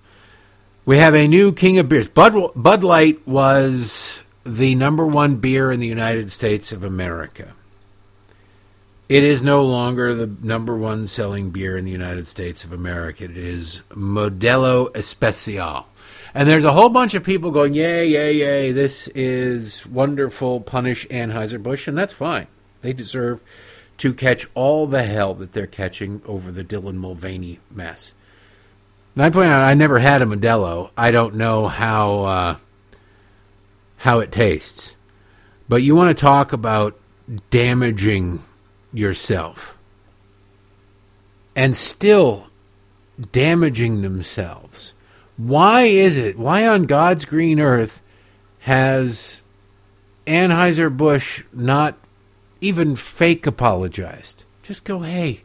We 0.85 0.99
have 0.99 1.15
a 1.15 1.27
new 1.27 1.55
king 1.55 1.79
of 1.79 1.89
beers. 1.89 2.09
Bud, 2.09 2.53
Bud 2.55 2.85
Light 2.85 3.27
was 3.27 4.23
the 4.45 4.75
number 4.75 5.07
one 5.07 5.37
beer 5.37 5.71
in 5.71 5.81
the 5.81 5.87
United 5.87 6.31
States 6.31 6.73
of 6.73 6.83
America. 6.83 7.53
It 9.09 9.25
is 9.25 9.43
no 9.43 9.65
longer 9.65 10.15
the 10.15 10.29
number 10.41 10.77
one 10.77 11.07
selling 11.07 11.51
beer 11.51 11.77
in 11.77 11.85
the 11.85 11.91
United 11.91 12.29
States 12.29 12.63
of 12.63 12.73
America. 12.73 13.25
It 13.25 13.37
is 13.37 13.83
Modelo 13.91 14.95
Especial. 14.95 15.87
And 16.33 16.49
there's 16.49 16.65
a 16.65 16.73
whole 16.73 16.91
bunch 16.91 17.15
of 17.15 17.25
people 17.25 17.51
going, 17.51 17.75
yay, 17.75 18.07
yay, 18.07 18.35
yay, 18.35 18.71
this 18.71 19.09
is 19.09 19.85
wonderful, 19.85 20.61
punish 20.61 21.09
Anheuser-Busch, 21.09 21.89
and 21.89 21.99
that's 21.99 22.13
fine. 22.13 22.47
They 22.83 22.93
deserve 22.93 23.43
to 23.99 24.15
catch 24.15 24.47
all 24.55 24.87
the 24.87 25.03
hell 25.03 25.35
that 25.35 25.53
they're 25.53 25.67
catching 25.67 26.23
over 26.25 26.53
the 26.53 26.63
Dylan 26.63 26.95
Mulvaney 26.95 27.59
mess. 27.69 28.15
And 29.17 29.25
I 29.25 29.31
point 29.31 29.49
out, 29.49 29.65
I 29.65 29.75
never 29.75 29.99
had 29.99 30.23
a 30.23 30.25
Modelo. 30.25 30.91
I 30.97 31.11
don't 31.11 31.35
know 31.35 31.67
how 31.67 32.21
uh, 32.21 32.57
how 34.01 34.19
it 34.19 34.33
tastes. 34.33 34.97
But 35.69 35.83
you 35.83 35.95
want 35.95 36.17
to 36.17 36.21
talk 36.21 36.53
about 36.53 36.99
damaging 37.51 38.43
yourself 38.93 39.77
and 41.55 41.77
still 41.77 42.47
damaging 43.33 44.01
themselves. 44.01 44.95
Why 45.37 45.83
is 45.83 46.17
it? 46.17 46.39
Why 46.39 46.67
on 46.67 46.85
God's 46.85 47.25
green 47.25 47.61
earth 47.61 48.01
has 48.61 49.43
Anheuser-Busch 50.27 51.45
not 51.53 51.99
even 52.61 52.97
fake 52.97 53.47
apologized. 53.47 54.45
Just 54.63 54.85
go, 54.85 55.01
hey, 55.01 55.43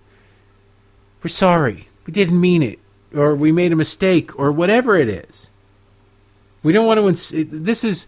we're 1.22 1.30
sorry. 1.30 1.88
We 2.06 2.14
didn't 2.14 2.40
mean 2.40 2.64
it. 2.64 2.80
Or 3.14 3.36
we 3.36 3.52
made 3.52 3.72
a 3.72 3.78
mistake. 3.78 4.38
Or 4.40 4.52
whatever 4.52 4.96
it 4.98 5.10
is. 5.10 5.50
We 6.64 6.74
don't 6.74 6.88
want 6.88 7.00
to. 7.00 7.08
Ins- 7.08 7.52
this 7.52 7.84
is 7.84 8.08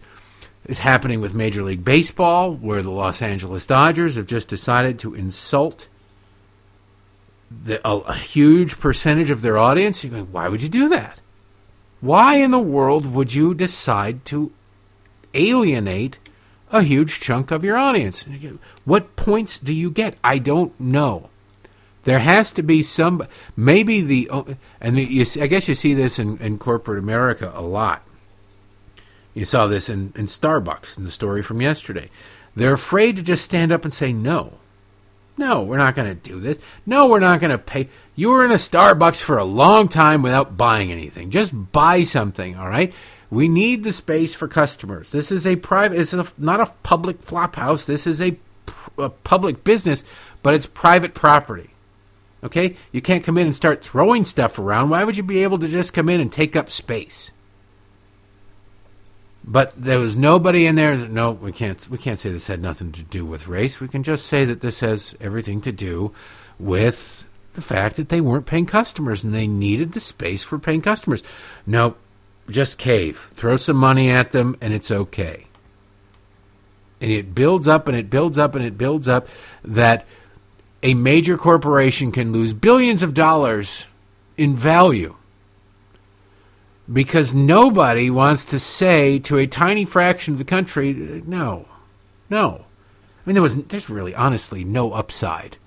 is 0.68 0.78
happening 0.78 1.20
with 1.20 1.34
Major 1.34 1.62
League 1.62 1.84
Baseball, 1.84 2.54
where 2.54 2.82
the 2.82 2.90
Los 2.90 3.22
Angeles 3.22 3.66
Dodgers 3.66 4.16
have 4.16 4.26
just 4.26 4.48
decided 4.48 4.98
to 5.00 5.14
insult 5.14 5.88
the, 7.50 7.80
a, 7.88 7.96
a 7.96 8.14
huge 8.14 8.78
percentage 8.78 9.30
of 9.30 9.40
their 9.42 9.56
audience. 9.56 10.04
You're 10.04 10.12
going, 10.12 10.30
why 10.30 10.48
would 10.48 10.62
you 10.62 10.68
do 10.68 10.88
that? 10.90 11.22
Why 12.00 12.36
in 12.36 12.50
the 12.50 12.58
world 12.58 13.06
would 13.06 13.34
you 13.34 13.54
decide 13.54 14.24
to 14.26 14.52
alienate 15.34 16.18
a 16.70 16.82
huge 16.82 17.18
chunk 17.18 17.50
of 17.50 17.64
your 17.64 17.78
audience? 17.78 18.26
What 18.84 19.16
points 19.16 19.58
do 19.58 19.72
you 19.72 19.90
get? 19.90 20.16
I 20.22 20.38
don't 20.38 20.78
know. 20.78 21.30
There 22.04 22.20
has 22.20 22.52
to 22.52 22.62
be 22.62 22.82
some, 22.82 23.26
maybe 23.56 24.00
the, 24.00 24.30
and 24.80 24.96
the, 24.96 25.04
you, 25.04 25.24
I 25.42 25.46
guess 25.46 25.66
you 25.66 25.74
see 25.74 25.94
this 25.94 26.18
in, 26.18 26.38
in 26.38 26.58
corporate 26.58 26.98
America 26.98 27.50
a 27.54 27.62
lot. 27.62 28.02
You 29.38 29.44
saw 29.44 29.68
this 29.68 29.88
in, 29.88 30.12
in 30.16 30.26
Starbucks 30.26 30.98
in 30.98 31.04
the 31.04 31.12
story 31.12 31.42
from 31.42 31.62
yesterday. 31.62 32.10
They're 32.56 32.72
afraid 32.72 33.14
to 33.16 33.22
just 33.22 33.44
stand 33.44 33.70
up 33.70 33.84
and 33.84 33.94
say 33.94 34.12
no. 34.12 34.54
No, 35.36 35.62
we're 35.62 35.78
not 35.78 35.94
going 35.94 36.08
to 36.08 36.30
do 36.30 36.40
this. 36.40 36.58
No, 36.84 37.06
we're 37.06 37.20
not 37.20 37.38
going 37.38 37.52
to 37.52 37.58
pay. 37.58 37.88
You 38.16 38.30
were 38.30 38.44
in 38.44 38.50
a 38.50 38.54
Starbucks 38.54 39.22
for 39.22 39.38
a 39.38 39.44
long 39.44 39.86
time 39.86 40.22
without 40.22 40.56
buying 40.56 40.90
anything. 40.90 41.30
Just 41.30 41.54
buy 41.70 42.02
something, 42.02 42.56
all 42.56 42.68
right? 42.68 42.92
We 43.30 43.46
need 43.46 43.84
the 43.84 43.92
space 43.92 44.34
for 44.34 44.48
customers. 44.48 45.12
This 45.12 45.30
is 45.30 45.46
a 45.46 45.54
private, 45.54 46.00
it's 46.00 46.12
a, 46.12 46.26
not 46.36 46.60
a 46.60 46.72
public 46.82 47.22
flop 47.22 47.54
house. 47.54 47.86
This 47.86 48.08
is 48.08 48.20
a, 48.20 48.36
a 48.98 49.08
public 49.08 49.62
business, 49.62 50.02
but 50.42 50.54
it's 50.54 50.66
private 50.66 51.14
property. 51.14 51.70
Okay? 52.42 52.74
You 52.90 53.02
can't 53.02 53.22
come 53.22 53.38
in 53.38 53.46
and 53.46 53.54
start 53.54 53.84
throwing 53.84 54.24
stuff 54.24 54.58
around. 54.58 54.90
Why 54.90 55.04
would 55.04 55.16
you 55.16 55.22
be 55.22 55.44
able 55.44 55.58
to 55.58 55.68
just 55.68 55.92
come 55.92 56.08
in 56.08 56.20
and 56.20 56.32
take 56.32 56.56
up 56.56 56.70
space? 56.70 57.30
But 59.50 59.72
there 59.78 59.98
was 59.98 60.14
nobody 60.14 60.66
in 60.66 60.74
there. 60.74 60.94
That, 60.94 61.10
no, 61.10 61.30
we 61.30 61.52
can't. 61.52 61.88
We 61.88 61.96
can't 61.96 62.18
say 62.18 62.28
this 62.28 62.48
had 62.48 62.60
nothing 62.60 62.92
to 62.92 63.02
do 63.02 63.24
with 63.24 63.48
race. 63.48 63.80
We 63.80 63.88
can 63.88 64.02
just 64.02 64.26
say 64.26 64.44
that 64.44 64.60
this 64.60 64.80
has 64.80 65.16
everything 65.22 65.62
to 65.62 65.72
do 65.72 66.12
with 66.58 67.26
the 67.54 67.62
fact 67.62 67.96
that 67.96 68.10
they 68.10 68.20
weren't 68.20 68.44
paying 68.44 68.66
customers 68.66 69.24
and 69.24 69.34
they 69.34 69.46
needed 69.46 69.92
the 69.92 70.00
space 70.00 70.42
for 70.42 70.58
paying 70.58 70.82
customers. 70.82 71.22
No, 71.66 71.96
just 72.50 72.76
cave. 72.76 73.30
Throw 73.32 73.56
some 73.56 73.78
money 73.78 74.10
at 74.10 74.32
them, 74.32 74.54
and 74.60 74.74
it's 74.74 74.90
okay. 74.90 75.46
And 77.00 77.10
it 77.10 77.34
builds 77.34 77.66
up 77.66 77.88
and 77.88 77.96
it 77.96 78.10
builds 78.10 78.36
up 78.38 78.54
and 78.54 78.62
it 78.62 78.76
builds 78.76 79.08
up 79.08 79.28
that 79.64 80.04
a 80.82 80.92
major 80.92 81.38
corporation 81.38 82.12
can 82.12 82.32
lose 82.32 82.52
billions 82.52 83.02
of 83.02 83.14
dollars 83.14 83.86
in 84.36 84.54
value 84.54 85.16
because 86.90 87.34
nobody 87.34 88.10
wants 88.10 88.46
to 88.46 88.58
say 88.58 89.18
to 89.20 89.36
a 89.36 89.46
tiny 89.46 89.84
fraction 89.84 90.34
of 90.34 90.38
the 90.38 90.44
country, 90.44 90.92
no, 91.26 91.66
no. 92.30 92.64
I 92.64 93.20
mean, 93.26 93.34
there 93.34 93.42
was 93.42 93.56
there's 93.56 93.90
really 93.90 94.14
honestly 94.14 94.64
no 94.64 94.92
upside 94.92 95.58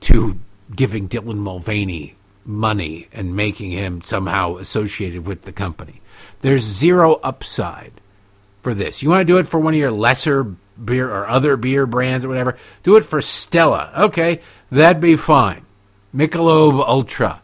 to 0.00 0.38
giving 0.74 1.08
Dylan 1.08 1.38
Mulvaney 1.38 2.16
money 2.44 3.08
and 3.12 3.36
making 3.36 3.70
him 3.70 4.02
somehow 4.02 4.56
associated 4.56 5.26
with 5.26 5.42
the 5.42 5.52
company. 5.52 6.00
There's 6.42 6.62
zero 6.62 7.14
upside 7.22 7.92
for 8.62 8.74
this. 8.74 9.02
You 9.02 9.10
want 9.10 9.20
to 9.20 9.32
do 9.32 9.38
it 9.38 9.48
for 9.48 9.60
one 9.60 9.74
of 9.74 9.80
your 9.80 9.90
lesser 9.90 10.44
beer 10.82 11.08
or 11.08 11.26
other 11.26 11.56
beer 11.56 11.86
brands 11.86 12.24
or 12.24 12.28
whatever? 12.28 12.56
Do 12.82 12.96
it 12.96 13.04
for 13.04 13.20
Stella. 13.20 13.92
Okay, 13.96 14.40
that'd 14.70 15.00
be 15.00 15.16
fine. 15.16 15.64
Michelob 16.14 16.86
Ultra 16.86 17.41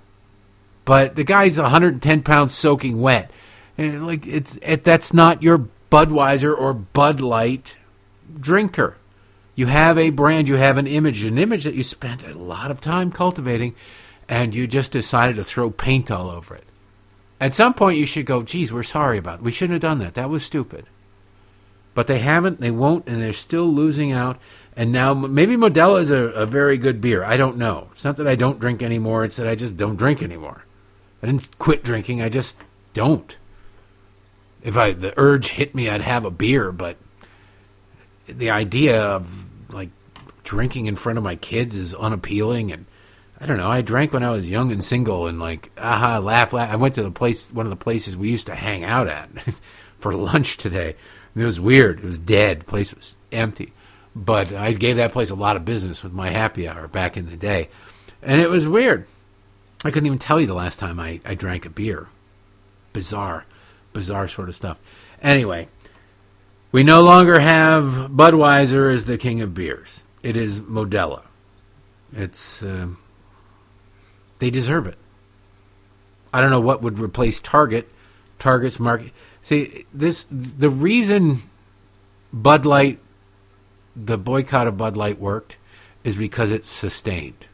but 0.88 1.16
the 1.16 1.22
guy's 1.22 1.60
110 1.60 2.22
pounds 2.22 2.54
soaking 2.54 2.98
wet. 2.98 3.30
And 3.76 4.06
like 4.06 4.26
it's 4.26 4.58
it, 4.62 4.84
that's 4.84 5.12
not 5.12 5.42
your 5.42 5.68
Budweiser 5.92 6.58
or 6.58 6.72
Bud 6.72 7.20
Light 7.20 7.76
drinker. 8.40 8.96
You 9.54 9.66
have 9.66 9.98
a 9.98 10.08
brand, 10.08 10.48
you 10.48 10.54
have 10.54 10.78
an 10.78 10.86
image, 10.86 11.24
an 11.24 11.36
image 11.36 11.64
that 11.64 11.74
you 11.74 11.82
spent 11.82 12.26
a 12.26 12.32
lot 12.32 12.70
of 12.70 12.80
time 12.80 13.12
cultivating, 13.12 13.74
and 14.30 14.54
you 14.54 14.66
just 14.66 14.90
decided 14.90 15.36
to 15.36 15.44
throw 15.44 15.70
paint 15.70 16.10
all 16.10 16.30
over 16.30 16.54
it. 16.54 16.64
At 17.38 17.52
some 17.52 17.74
point, 17.74 17.98
you 17.98 18.06
should 18.06 18.24
go, 18.24 18.42
geez, 18.42 18.72
we're 18.72 18.82
sorry 18.82 19.18
about 19.18 19.40
it. 19.40 19.44
We 19.44 19.52
shouldn't 19.52 19.74
have 19.74 19.90
done 19.90 19.98
that. 19.98 20.14
That 20.14 20.30
was 20.30 20.42
stupid. 20.42 20.86
But 21.92 22.06
they 22.06 22.20
haven't, 22.20 22.62
they 22.62 22.70
won't, 22.70 23.06
and 23.06 23.20
they're 23.20 23.34
still 23.34 23.70
losing 23.70 24.10
out. 24.10 24.40
And 24.74 24.90
now 24.90 25.12
maybe 25.12 25.54
Modelo 25.54 26.00
is 26.00 26.10
a, 26.10 26.28
a 26.28 26.46
very 26.46 26.78
good 26.78 27.02
beer. 27.02 27.22
I 27.24 27.36
don't 27.36 27.58
know. 27.58 27.88
It's 27.92 28.04
not 28.04 28.16
that 28.16 28.26
I 28.26 28.36
don't 28.36 28.58
drink 28.58 28.82
anymore, 28.82 29.24
it's 29.24 29.36
that 29.36 29.46
I 29.46 29.54
just 29.54 29.76
don't 29.76 29.96
drink 29.96 30.22
anymore. 30.22 30.64
I 31.22 31.26
didn't 31.26 31.58
quit 31.58 31.84
drinking. 31.84 32.22
I 32.22 32.28
just 32.28 32.56
don't. 32.92 33.36
If 34.62 34.76
I 34.76 34.92
the 34.92 35.14
urge 35.16 35.48
hit 35.48 35.74
me, 35.74 35.88
I'd 35.88 36.00
have 36.00 36.24
a 36.24 36.30
beer, 36.30 36.72
but 36.72 36.96
the 38.26 38.50
idea 38.50 39.02
of 39.02 39.44
like 39.72 39.90
drinking 40.44 40.86
in 40.86 40.96
front 40.96 41.18
of 41.18 41.24
my 41.24 41.36
kids 41.36 41.76
is 41.76 41.94
unappealing 41.94 42.72
and 42.72 42.86
I 43.40 43.46
don't 43.46 43.56
know. 43.56 43.70
I 43.70 43.82
drank 43.82 44.12
when 44.12 44.24
I 44.24 44.30
was 44.30 44.50
young 44.50 44.72
and 44.72 44.82
single 44.82 45.28
and 45.28 45.38
like 45.38 45.70
aha 45.78 46.18
laugh 46.18 46.52
laugh. 46.52 46.70
I 46.70 46.76
went 46.76 46.94
to 46.96 47.02
the 47.02 47.10
place 47.10 47.48
one 47.52 47.66
of 47.66 47.70
the 47.70 47.76
places 47.76 48.16
we 48.16 48.30
used 48.30 48.46
to 48.46 48.54
hang 48.54 48.82
out 48.84 49.06
at 49.06 49.28
for 50.00 50.12
lunch 50.12 50.56
today. 50.56 50.96
It 51.36 51.44
was 51.44 51.60
weird. 51.60 52.00
It 52.00 52.04
was 52.04 52.18
dead. 52.18 52.60
The 52.60 52.64
place 52.64 52.92
was 52.94 53.16
empty. 53.30 53.72
But 54.16 54.52
I 54.52 54.72
gave 54.72 54.96
that 54.96 55.12
place 55.12 55.30
a 55.30 55.36
lot 55.36 55.56
of 55.56 55.64
business 55.64 56.02
with 56.02 56.12
my 56.12 56.30
happy 56.30 56.66
hour 56.66 56.88
back 56.88 57.16
in 57.16 57.28
the 57.28 57.36
day. 57.36 57.68
And 58.22 58.40
it 58.40 58.50
was 58.50 58.66
weird. 58.66 59.06
I 59.84 59.90
couldn't 59.90 60.06
even 60.06 60.18
tell 60.18 60.40
you 60.40 60.46
the 60.46 60.54
last 60.54 60.78
time 60.78 60.98
I, 60.98 61.20
I 61.24 61.34
drank 61.34 61.64
a 61.64 61.70
beer. 61.70 62.08
Bizarre, 62.92 63.44
bizarre 63.92 64.26
sort 64.26 64.48
of 64.48 64.56
stuff. 64.56 64.78
Anyway, 65.22 65.68
we 66.72 66.82
no 66.82 67.02
longer 67.02 67.38
have 67.40 68.10
Budweiser 68.10 68.92
as 68.92 69.06
the 69.06 69.18
king 69.18 69.40
of 69.40 69.54
beers. 69.54 70.04
It 70.22 70.36
is 70.36 70.60
Modelo. 70.60 71.22
It's 72.12 72.62
uh, 72.62 72.88
they 74.38 74.50
deserve 74.50 74.86
it. 74.86 74.98
I 76.32 76.40
don't 76.40 76.50
know 76.50 76.60
what 76.60 76.82
would 76.82 76.98
replace 76.98 77.40
Target. 77.40 77.88
Target's 78.38 78.78
market. 78.78 79.12
See 79.42 79.86
this 79.92 80.26
the 80.30 80.70
reason 80.70 81.42
Bud 82.32 82.66
Light, 82.66 82.98
the 83.96 84.18
boycott 84.18 84.66
of 84.66 84.76
Bud 84.76 84.96
Light 84.96 85.18
worked, 85.18 85.56
is 86.04 86.16
because 86.16 86.50
it's 86.50 86.68
sustained. 86.68 87.46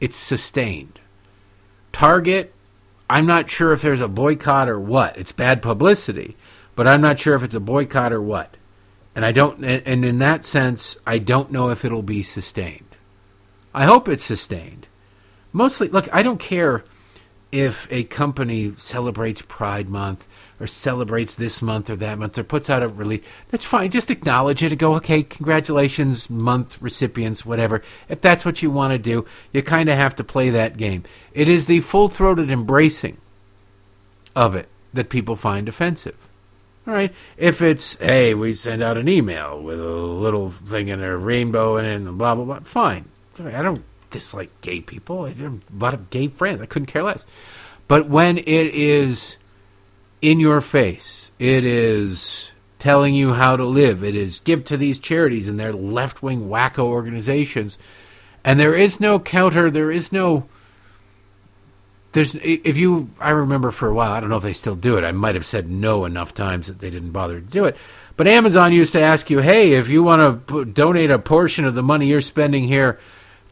It's 0.00 0.16
sustained. 0.16 1.00
Target, 1.94 2.52
I'm 3.08 3.24
not 3.24 3.48
sure 3.48 3.72
if 3.72 3.80
there's 3.80 4.00
a 4.00 4.08
boycott 4.08 4.68
or 4.68 4.80
what. 4.80 5.16
It's 5.16 5.30
bad 5.30 5.62
publicity, 5.62 6.36
but 6.74 6.88
I'm 6.88 7.00
not 7.00 7.20
sure 7.20 7.36
if 7.36 7.44
it's 7.44 7.54
a 7.54 7.60
boycott 7.60 8.12
or 8.12 8.20
what. 8.20 8.56
And 9.14 9.24
I 9.24 9.30
don't 9.30 9.64
and 9.64 10.04
in 10.04 10.18
that 10.18 10.44
sense, 10.44 10.96
I 11.06 11.18
don't 11.18 11.52
know 11.52 11.70
if 11.70 11.84
it'll 11.84 12.02
be 12.02 12.24
sustained. 12.24 12.96
I 13.72 13.84
hope 13.84 14.08
it's 14.08 14.24
sustained. 14.24 14.88
Mostly, 15.52 15.86
look, 15.86 16.08
I 16.12 16.24
don't 16.24 16.40
care 16.40 16.84
if 17.52 17.86
a 17.92 18.02
company 18.02 18.74
celebrates 18.76 19.42
Pride 19.42 19.88
Month 19.88 20.26
or 20.60 20.66
celebrates 20.66 21.34
this 21.34 21.60
month 21.60 21.90
or 21.90 21.96
that 21.96 22.18
month 22.18 22.38
or 22.38 22.44
puts 22.44 22.70
out 22.70 22.82
a 22.82 22.88
release, 22.88 23.24
that's 23.50 23.64
fine. 23.64 23.90
Just 23.90 24.10
acknowledge 24.10 24.62
it 24.62 24.72
and 24.72 24.78
go, 24.78 24.94
okay, 24.94 25.22
congratulations, 25.22 26.30
month 26.30 26.80
recipients, 26.80 27.44
whatever. 27.44 27.82
If 28.08 28.20
that's 28.20 28.44
what 28.44 28.62
you 28.62 28.70
want 28.70 28.92
to 28.92 28.98
do, 28.98 29.24
you 29.52 29.62
kind 29.62 29.88
of 29.88 29.96
have 29.96 30.16
to 30.16 30.24
play 30.24 30.50
that 30.50 30.76
game. 30.76 31.04
It 31.32 31.48
is 31.48 31.66
the 31.66 31.80
full 31.80 32.08
throated 32.08 32.50
embracing 32.50 33.18
of 34.36 34.54
it 34.54 34.68
that 34.92 35.10
people 35.10 35.36
find 35.36 35.68
offensive. 35.68 36.16
All 36.86 36.92
right. 36.92 37.14
If 37.36 37.62
it's, 37.62 37.96
hey, 37.96 38.34
we 38.34 38.52
send 38.54 38.82
out 38.82 38.98
an 38.98 39.08
email 39.08 39.60
with 39.60 39.80
a 39.80 39.84
little 39.84 40.50
thing 40.50 40.88
in 40.88 41.02
a 41.02 41.16
rainbow 41.16 41.76
and 41.76 42.18
blah, 42.18 42.34
blah, 42.34 42.44
blah, 42.44 42.60
fine. 42.60 43.08
I 43.38 43.62
don't 43.62 43.82
dislike 44.10 44.50
gay 44.60 44.80
people. 44.80 45.24
I 45.24 45.30
have 45.30 45.40
a 45.42 45.60
lot 45.78 45.94
of 45.94 46.10
gay 46.10 46.28
friends. 46.28 46.60
I 46.60 46.66
couldn't 46.66 46.86
care 46.86 47.02
less. 47.02 47.26
But 47.88 48.08
when 48.08 48.38
it 48.38 48.46
is 48.46 49.38
in 50.24 50.40
your 50.40 50.62
face. 50.62 51.30
It 51.38 51.66
is 51.66 52.50
telling 52.78 53.14
you 53.14 53.34
how 53.34 53.56
to 53.56 53.64
live. 53.64 54.02
It 54.02 54.16
is 54.16 54.40
give 54.40 54.64
to 54.64 54.78
these 54.78 54.98
charities 54.98 55.48
and 55.48 55.60
their 55.60 55.72
left 55.72 56.22
wing 56.22 56.48
wacko 56.48 56.84
organizations. 56.84 57.78
And 58.42 58.58
there 58.58 58.74
is 58.74 59.00
no 59.00 59.18
counter. 59.18 59.70
There 59.70 59.90
is 59.90 60.12
no. 60.12 60.48
There's 62.12 62.34
if 62.36 62.78
you 62.78 63.10
I 63.18 63.30
remember 63.30 63.70
for 63.70 63.88
a 63.88 63.94
while 63.94 64.12
I 64.12 64.20
don't 64.20 64.30
know 64.30 64.36
if 64.36 64.44
they 64.44 64.52
still 64.52 64.76
do 64.76 64.96
it 64.96 65.02
I 65.02 65.10
might 65.10 65.34
have 65.34 65.44
said 65.44 65.68
no 65.68 66.04
enough 66.04 66.32
times 66.32 66.68
that 66.68 66.78
they 66.78 66.88
didn't 66.88 67.10
bother 67.10 67.40
to 67.40 67.46
do 67.46 67.64
it 67.64 67.76
but 68.16 68.28
Amazon 68.28 68.72
used 68.72 68.92
to 68.92 69.00
ask 69.00 69.30
you 69.30 69.40
hey 69.40 69.72
if 69.72 69.88
you 69.88 70.04
want 70.04 70.46
to 70.46 70.64
donate 70.64 71.10
a 71.10 71.18
portion 71.18 71.64
of 71.64 71.74
the 71.74 71.82
money 71.82 72.06
you're 72.06 72.20
spending 72.20 72.68
here 72.68 73.00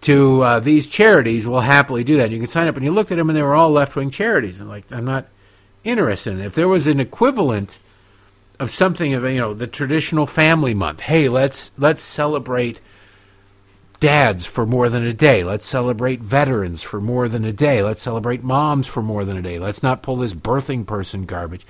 to 0.03 0.43
uh, 0.43 0.61
these 0.61 0.87
charities 0.87 1.45
we'll 1.45 1.59
happily 1.59 2.05
do 2.05 2.19
that 2.19 2.31
you 2.31 2.39
can 2.39 2.47
sign 2.47 2.69
up 2.69 2.77
and 2.77 2.85
you 2.85 2.93
looked 2.93 3.11
at 3.11 3.17
them 3.17 3.29
and 3.29 3.37
they 3.37 3.43
were 3.43 3.57
all 3.57 3.71
left 3.71 3.97
wing 3.97 4.11
charities 4.11 4.61
and 4.61 4.69
like 4.69 4.85
I'm 4.93 5.07
not 5.07 5.27
interested 5.85 6.35
in. 6.35 6.41
If 6.41 6.55
there 6.55 6.69
was 6.69 6.87
an 6.87 7.01
equivalent 7.01 7.79
of 8.61 8.71
something 8.71 9.15
of 9.15 9.25
you 9.25 9.41
know 9.41 9.55
the 9.55 9.67
traditional 9.67 10.27
family 10.27 10.75
month, 10.75 11.01
hey, 11.01 11.29
let's 11.29 11.73
let's 11.79 12.03
celebrate 12.03 12.81
dads 14.03 14.45
for 14.45 14.67
more 14.67 14.89
than 14.89 15.07
a 15.07 15.13
day. 15.13 15.45
Let's 15.45 15.65
celebrate 15.65 16.21
veterans 16.21 16.83
for 16.83 17.01
more 17.01 17.29
than 17.29 17.45
a 17.45 17.53
day. 17.53 17.83
Let's 17.83 18.03
celebrate 18.03 18.43
moms 18.43 18.89
for 18.89 19.01
more 19.01 19.25
than 19.25 19.37
a 19.37 19.43
day. 19.43 19.61
Let's 19.61 19.83
not 19.83 20.03
pull 20.03 20.17
this 20.17 20.35
birthing 20.35 20.87
person 20.87 21.25
garbage. 21.25 21.65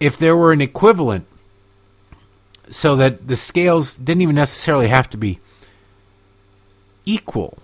If 0.00 0.18
there 0.18 0.36
were 0.36 0.52
an 0.52 0.60
equivalent 0.60 1.26
so 2.68 2.96
that 2.96 3.28
the 3.28 3.36
scales 3.36 3.94
didn't 3.94 4.22
even 4.22 4.34
necessarily 4.34 4.88
have 4.88 5.08
to 5.10 5.16
be 5.16 5.38
equal, 7.04 7.58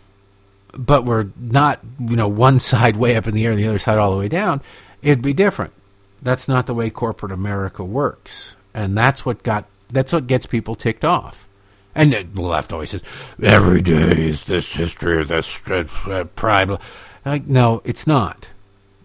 but 0.72 1.04
were 1.04 1.30
not, 1.36 1.80
you 1.98 2.14
know, 2.14 2.28
one 2.28 2.58
side 2.60 2.96
way 2.96 3.16
up 3.16 3.26
in 3.26 3.34
the 3.34 3.44
air 3.44 3.50
and 3.50 3.60
the 3.60 3.66
other 3.66 3.78
side 3.80 3.98
all 3.98 4.12
the 4.12 4.18
way 4.18 4.28
down, 4.28 4.60
it'd 5.02 5.22
be 5.22 5.32
different. 5.32 5.72
That's 6.20 6.48
not 6.48 6.66
the 6.66 6.74
way 6.74 6.90
corporate 6.90 7.32
America 7.32 7.84
works. 7.84 8.56
And 8.74 8.96
that's 8.96 9.24
what 9.24 9.42
got 9.42 9.66
that's 9.90 10.12
what 10.12 10.26
gets 10.26 10.46
people 10.46 10.74
ticked 10.74 11.04
off. 11.04 11.46
And 11.94 12.12
the 12.12 12.42
left 12.42 12.72
always 12.72 12.90
says, 12.90 13.02
every 13.42 13.80
day 13.82 14.28
is 14.28 14.44
this 14.44 14.72
history 14.72 15.20
of 15.20 15.28
this 15.28 15.68
uh, 15.68 16.24
pride. 16.36 16.78
Like, 17.24 17.46
no, 17.46 17.82
it's 17.84 18.06
not. 18.06 18.50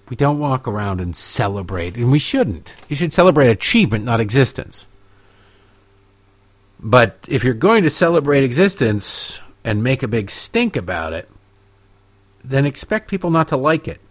We 0.09 0.15
don't 0.15 0.37
walk 0.37 0.67
around 0.67 1.01
and 1.01 1.15
celebrate, 1.15 1.95
and 1.95 2.11
we 2.11 2.19
shouldn't. 2.19 2.75
You 2.89 2.95
should 2.95 3.13
celebrate 3.13 3.49
achievement, 3.49 4.05
not 4.05 4.19
existence. 4.19 4.85
But 6.79 7.25
if 7.27 7.43
you're 7.43 7.55
going 7.55 7.81
to 7.83 7.89
celebrate 7.89 8.43
existence 8.43 9.41
and 9.63 9.81
make 9.81 10.03
a 10.03 10.07
big 10.07 10.29
stink 10.29 10.75
about 10.75 11.13
it, 11.13 11.29
then 12.43 12.65
expect 12.65 13.09
people 13.09 13.31
not 13.31 13.47
to 13.47 13.57
like 13.57 13.87
it. 13.87 14.01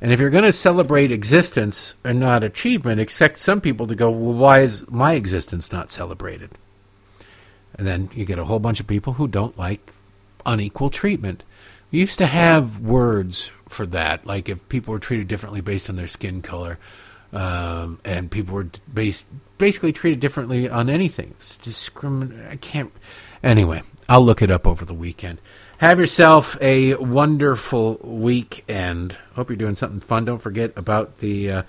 And 0.00 0.12
if 0.12 0.20
you're 0.20 0.30
going 0.30 0.44
to 0.44 0.52
celebrate 0.52 1.12
existence 1.12 1.94
and 2.04 2.18
not 2.18 2.42
achievement, 2.42 3.00
expect 3.00 3.38
some 3.38 3.60
people 3.60 3.86
to 3.86 3.94
go, 3.94 4.10
well, 4.10 4.32
why 4.32 4.60
is 4.60 4.88
my 4.90 5.12
existence 5.12 5.70
not 5.70 5.90
celebrated? 5.90 6.52
And 7.74 7.86
then 7.86 8.10
you 8.14 8.24
get 8.24 8.38
a 8.38 8.44
whole 8.44 8.58
bunch 8.58 8.80
of 8.80 8.86
people 8.86 9.14
who 9.14 9.28
don't 9.28 9.58
like 9.58 9.92
unequal 10.46 10.90
treatment. 10.90 11.42
We 11.90 12.00
used 12.00 12.18
to 12.18 12.26
have 12.26 12.80
words 12.80 13.52
for 13.68 13.84
that, 13.86 14.24
like 14.26 14.48
if 14.48 14.66
people 14.68 14.92
were 14.92 14.98
treated 14.98 15.28
differently 15.28 15.60
based 15.60 15.90
on 15.90 15.96
their 15.96 16.06
skin 16.06 16.40
color, 16.40 16.78
um, 17.32 18.00
and 18.04 18.30
people 18.30 18.54
were 18.54 18.68
based 18.92 19.26
basically 19.58 19.92
treated 19.92 20.20
differently 20.20 20.68
on 20.68 20.88
anything. 20.88 21.34
It's 21.38 21.58
discrimin- 21.58 22.50
I 22.50 22.56
can't. 22.56 22.92
Anyway, 23.42 23.82
I'll 24.08 24.24
look 24.24 24.42
it 24.42 24.50
up 24.50 24.66
over 24.66 24.84
the 24.84 24.94
weekend. 24.94 25.38
Have 25.80 25.98
yourself 25.98 26.58
a 26.60 26.94
wonderful 26.96 27.98
weekend. 28.02 29.16
Hope 29.34 29.48
you're 29.48 29.56
doing 29.56 29.76
something 29.76 30.00
fun. 30.00 30.26
Don't 30.26 30.38
forget 30.38 30.74
about 30.76 31.18
the 31.18 31.50
uh, 31.50 31.62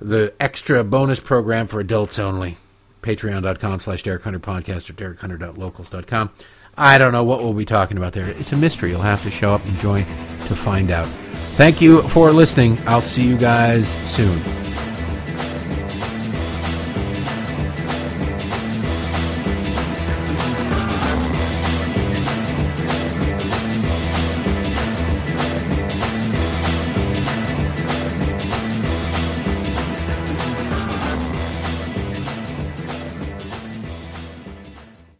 the 0.00 0.32
extra 0.40 0.82
bonus 0.82 1.20
program 1.20 1.66
for 1.66 1.78
adults 1.78 2.18
only. 2.18 2.56
Patreon.com 3.02 3.80
slash 3.80 4.02
Derek 4.02 4.22
Hunter 4.22 4.40
Podcast 4.40 4.88
or 4.88 4.94
DerekHunter.locals.com. 4.94 6.30
I 6.78 6.96
don't 6.96 7.12
know 7.12 7.24
what 7.24 7.42
we'll 7.42 7.52
be 7.52 7.66
talking 7.66 7.98
about 7.98 8.14
there. 8.14 8.26
It's 8.30 8.52
a 8.52 8.56
mystery. 8.56 8.88
You'll 8.88 9.02
have 9.02 9.22
to 9.24 9.30
show 9.30 9.50
up 9.54 9.62
and 9.66 9.76
join 9.76 10.04
to 10.46 10.56
find 10.56 10.90
out. 10.90 11.06
Thank 11.56 11.82
you 11.82 12.08
for 12.08 12.32
listening. 12.32 12.78
I'll 12.86 13.02
see 13.02 13.22
you 13.22 13.36
guys 13.36 13.98
soon. 14.10 14.42